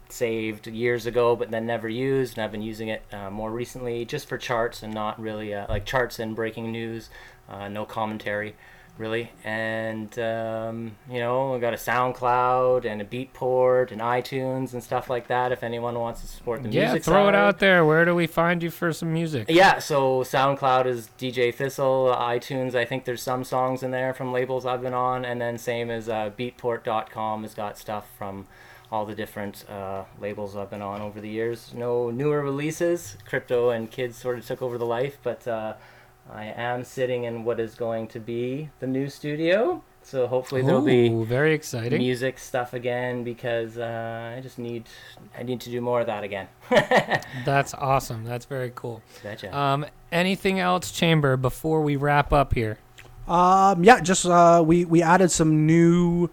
saved 0.08 0.66
years 0.66 1.06
ago, 1.06 1.34
but 1.34 1.50
then 1.50 1.66
never 1.66 1.88
used, 1.88 2.36
and 2.36 2.44
I've 2.44 2.52
been 2.52 2.62
using 2.62 2.88
it 2.88 3.02
uh, 3.12 3.30
more 3.30 3.50
recently 3.50 4.04
just 4.04 4.28
for 4.28 4.38
charts 4.38 4.82
and 4.82 4.92
not 4.92 5.18
really 5.20 5.54
uh, 5.54 5.66
like 5.68 5.84
charts 5.86 6.18
and 6.18 6.36
breaking 6.36 6.70
news, 6.70 7.08
uh, 7.48 7.68
no 7.68 7.84
commentary 7.84 8.54
really. 8.98 9.30
And 9.44 10.16
um, 10.18 10.96
you 11.10 11.18
know, 11.18 11.52
we 11.52 11.58
got 11.60 11.72
a 11.74 11.76
SoundCloud 11.76 12.84
and 12.84 13.00
a 13.00 13.04
Beatport 13.04 13.90
and 13.92 14.00
iTunes 14.00 14.72
and 14.72 14.82
stuff 14.82 15.10
like 15.10 15.28
that. 15.28 15.52
If 15.52 15.62
anyone 15.62 15.98
wants 15.98 16.20
to 16.22 16.26
support 16.26 16.62
the 16.62 16.70
Yeah, 16.70 16.86
music, 16.92 17.04
throw 17.04 17.28
it 17.28 17.34
out 17.34 17.58
there. 17.58 17.84
Where 17.84 18.04
do 18.04 18.14
we 18.14 18.26
find 18.26 18.62
you 18.62 18.70
for 18.70 18.92
some 18.92 19.12
music? 19.12 19.46
Yeah, 19.48 19.78
so 19.78 20.20
SoundCloud 20.22 20.86
is 20.86 21.10
DJ 21.18 21.54
Thistle. 21.54 22.14
iTunes, 22.18 22.74
I 22.74 22.84
think 22.84 23.04
there's 23.04 23.22
some 23.22 23.44
songs 23.44 23.82
in 23.82 23.90
there 23.90 24.14
from 24.14 24.32
labels 24.32 24.64
I've 24.66 24.82
been 24.82 24.94
on, 24.94 25.24
and 25.24 25.40
then 25.40 25.58
same 25.58 25.90
as 25.90 26.08
uh, 26.08 26.30
Beatport.com 26.38 27.42
has 27.42 27.54
got 27.54 27.78
stuff 27.78 28.06
from 28.16 28.46
all 28.92 29.04
the 29.04 29.14
different 29.16 29.68
uh, 29.68 30.04
labels 30.20 30.56
I've 30.56 30.70
been 30.70 30.80
on 30.82 31.00
over 31.02 31.20
the 31.20 31.28
years. 31.28 31.72
No 31.74 32.10
newer 32.10 32.40
releases. 32.40 33.16
Crypto 33.24 33.70
and 33.70 33.90
kids 33.90 34.16
sort 34.16 34.38
of 34.38 34.46
took 34.46 34.62
over 34.62 34.78
the 34.78 34.86
life, 34.86 35.18
but 35.24 35.46
uh, 35.48 35.74
I 36.32 36.46
am 36.56 36.84
sitting 36.84 37.24
in 37.24 37.44
what 37.44 37.60
is 37.60 37.74
going 37.74 38.08
to 38.08 38.20
be 38.20 38.70
the 38.80 38.86
new 38.86 39.08
studio. 39.08 39.82
So 40.02 40.28
hopefully 40.28 40.62
there'll 40.62 40.82
be 40.82 41.08
Ooh, 41.08 41.24
very 41.24 41.52
exciting. 41.52 41.98
music 41.98 42.38
stuff 42.38 42.74
again 42.74 43.24
because 43.24 43.76
uh, 43.76 44.34
I 44.36 44.40
just 44.40 44.56
need 44.56 44.84
I 45.36 45.42
need 45.42 45.60
to 45.62 45.70
do 45.70 45.80
more 45.80 46.00
of 46.00 46.06
that 46.06 46.22
again. 46.22 46.46
That's 47.44 47.74
awesome. 47.74 48.24
That's 48.24 48.44
very 48.44 48.70
cool. 48.74 49.02
Betcha. 49.24 49.56
Um, 49.56 49.84
anything 50.12 50.60
else, 50.60 50.92
Chamber, 50.92 51.36
before 51.36 51.82
we 51.82 51.96
wrap 51.96 52.32
up 52.32 52.54
here? 52.54 52.78
Um, 53.26 53.82
yeah, 53.82 54.00
just 54.00 54.26
uh, 54.26 54.62
we 54.64 54.84
we 54.84 55.02
added 55.02 55.32
some 55.32 55.66
new 55.66 56.30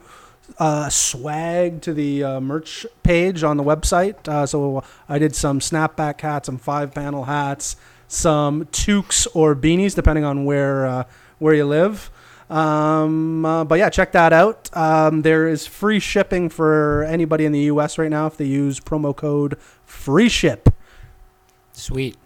uh, 0.60 0.90
swag 0.90 1.82
to 1.82 1.94
the 1.94 2.24
uh, 2.24 2.40
merch 2.40 2.86
page 3.02 3.44
on 3.44 3.58
the 3.58 3.64
website. 3.64 4.28
Uh, 4.28 4.46
so 4.46 4.84
I 5.10 5.18
did 5.18 5.36
some 5.36 5.60
snapback 5.60 6.22
hats, 6.22 6.46
some 6.46 6.58
five 6.58 6.94
panel 6.94 7.26
hats, 7.26 7.76
some 8.14 8.66
toques 8.66 9.28
or 9.34 9.56
beanies, 9.56 9.96
depending 9.96 10.24
on 10.24 10.46
where 10.46 10.86
uh, 10.86 11.04
where 11.40 11.54
you 11.54 11.66
live. 11.66 12.12
Um, 12.50 13.46
uh, 13.46 13.64
but 13.64 13.80
yeah, 13.80 13.90
check 13.90 14.12
that 14.12 14.32
out. 14.34 14.70
Um, 14.74 15.24
there 15.24 15.48
is 15.48 15.66
free 15.66 16.00
shipping 16.00 16.50
for 16.50 17.04
anybody 17.04 17.46
in 17.46 17.52
the 17.52 17.62
U.S. 17.62 17.98
right 17.98 18.12
now 18.12 18.28
if 18.28 18.38
they 18.38 18.46
use 18.46 18.80
promo 18.80 19.16
code 19.16 19.58
free 19.86 20.30
ship. 20.30 20.70
Sweet. 21.72 22.18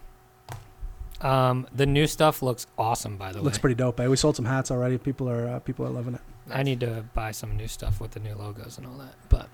Um, 1.21 1.67
the 1.73 1.85
new 1.85 2.05
stuff 2.05 2.41
looks 2.41 2.67
awesome, 2.77 3.17
by 3.17 3.31
the 3.31 3.39
way. 3.39 3.45
Looks 3.45 3.57
pretty 3.57 3.75
dope. 3.75 3.99
Eh? 3.99 4.07
We 4.07 4.17
sold 4.17 4.35
some 4.35 4.45
hats 4.45 4.69
already. 4.69 4.97
People 4.97 5.29
are 5.29 5.47
uh, 5.47 5.59
people 5.59 5.85
are 5.85 5.89
loving 5.89 6.15
it. 6.15 6.21
I 6.51 6.63
need 6.63 6.79
to 6.81 7.03
buy 7.13 7.31
some 7.31 7.55
new 7.55 7.67
stuff 7.67 7.99
with 7.99 8.11
the 8.11 8.19
new 8.19 8.35
logos 8.35 8.77
and 8.77 8.87
all 8.87 8.97
that. 8.97 9.13
But 9.29 9.49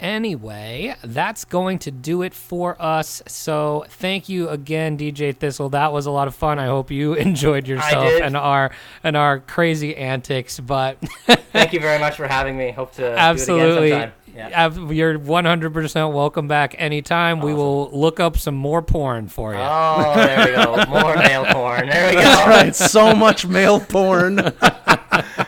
anyway, 0.00 0.94
that's 1.02 1.44
going 1.44 1.78
to 1.80 1.90
do 1.90 2.22
it 2.22 2.34
for 2.34 2.80
us. 2.80 3.22
So 3.26 3.84
thank 3.88 4.28
you 4.28 4.48
again, 4.48 4.96
DJ 4.98 5.36
Thistle. 5.36 5.68
That 5.70 5.92
was 5.92 6.06
a 6.06 6.10
lot 6.10 6.28
of 6.28 6.34
fun. 6.34 6.58
I 6.58 6.66
hope 6.66 6.90
you 6.90 7.14
enjoyed 7.26 7.66
yourself 7.66 8.12
and 8.22 8.36
our 8.36 8.70
and 9.02 9.16
our 9.16 9.40
crazy 9.40 9.96
antics. 9.96 10.60
But 10.60 10.98
Thank 11.52 11.72
you 11.72 11.80
very 11.80 11.98
much 11.98 12.16
for 12.16 12.26
having 12.26 12.56
me. 12.56 12.70
Hope 12.70 12.92
to 12.94 13.18
absolutely, 13.18 13.66
do 13.88 13.94
it 13.94 13.96
again 13.96 14.00
sometime. 14.00 14.12
Yeah. 14.36 14.90
you're 14.90 15.18
100% 15.18 16.12
welcome 16.12 16.46
back 16.46 16.74
anytime. 16.76 17.40
We 17.40 17.54
will 17.54 17.90
look 17.90 18.20
up 18.20 18.36
some 18.36 18.54
more 18.54 18.82
porn 18.82 19.28
for 19.28 19.54
you. 19.54 19.60
Oh, 19.60 20.12
there 20.14 20.46
we 20.46 20.52
go. 20.52 20.84
More 20.86 21.16
male 21.16 21.46
porn. 21.46 21.88
There 21.88 22.10
we 22.10 22.16
go. 22.16 22.46
right, 22.46 22.74
so 22.74 23.14
much 23.14 23.46
male 23.46 23.80
porn. 23.80 24.36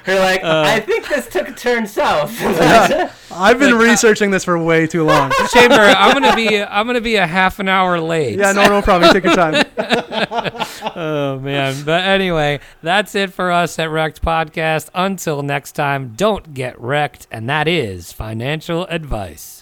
You're 0.07 0.19
like, 0.19 0.43
uh, 0.43 0.65
I 0.67 0.81
think 0.81 1.09
this 1.09 1.29
took 1.29 1.49
a 1.49 1.53
turn 1.53 1.87
south. 1.87 2.33
I've 3.33 3.59
been 3.59 3.75
uh, 3.75 3.79
researching 3.79 4.31
this 4.31 4.45
for 4.45 4.59
way 4.59 4.87
too 4.87 5.05
long. 5.05 5.33
Chamber, 5.53 5.75
I'm 5.75 6.13
gonna 6.13 6.35
be 6.35 6.63
I'm 6.63 6.87
gonna 6.87 7.01
be 7.01 7.17
a 7.17 7.27
half 7.27 7.59
an 7.59 7.69
hour 7.69 8.01
late. 8.01 8.39
Yeah, 8.39 8.53
no, 8.53 8.69
no 8.69 8.83
problem. 8.83 9.13
Take 9.13 9.25
your 9.25 9.35
time. 9.35 9.65
Oh 10.97 11.39
man. 11.41 11.83
But 11.85 12.05
anyway, 12.05 12.61
that's 12.83 13.15
it 13.15 13.33
for 13.33 13.51
us 13.51 13.79
at 13.79 13.91
Wrecked 13.91 14.23
Podcast. 14.23 14.91
Until 14.95 15.43
next 15.43 15.73
time, 15.73 16.15
don't 16.17 16.55
get 16.55 16.81
wrecked, 16.81 17.27
and 17.31 17.49
that 17.49 17.69
is 17.69 18.13
financial 18.13 18.87
advice. 18.87 19.58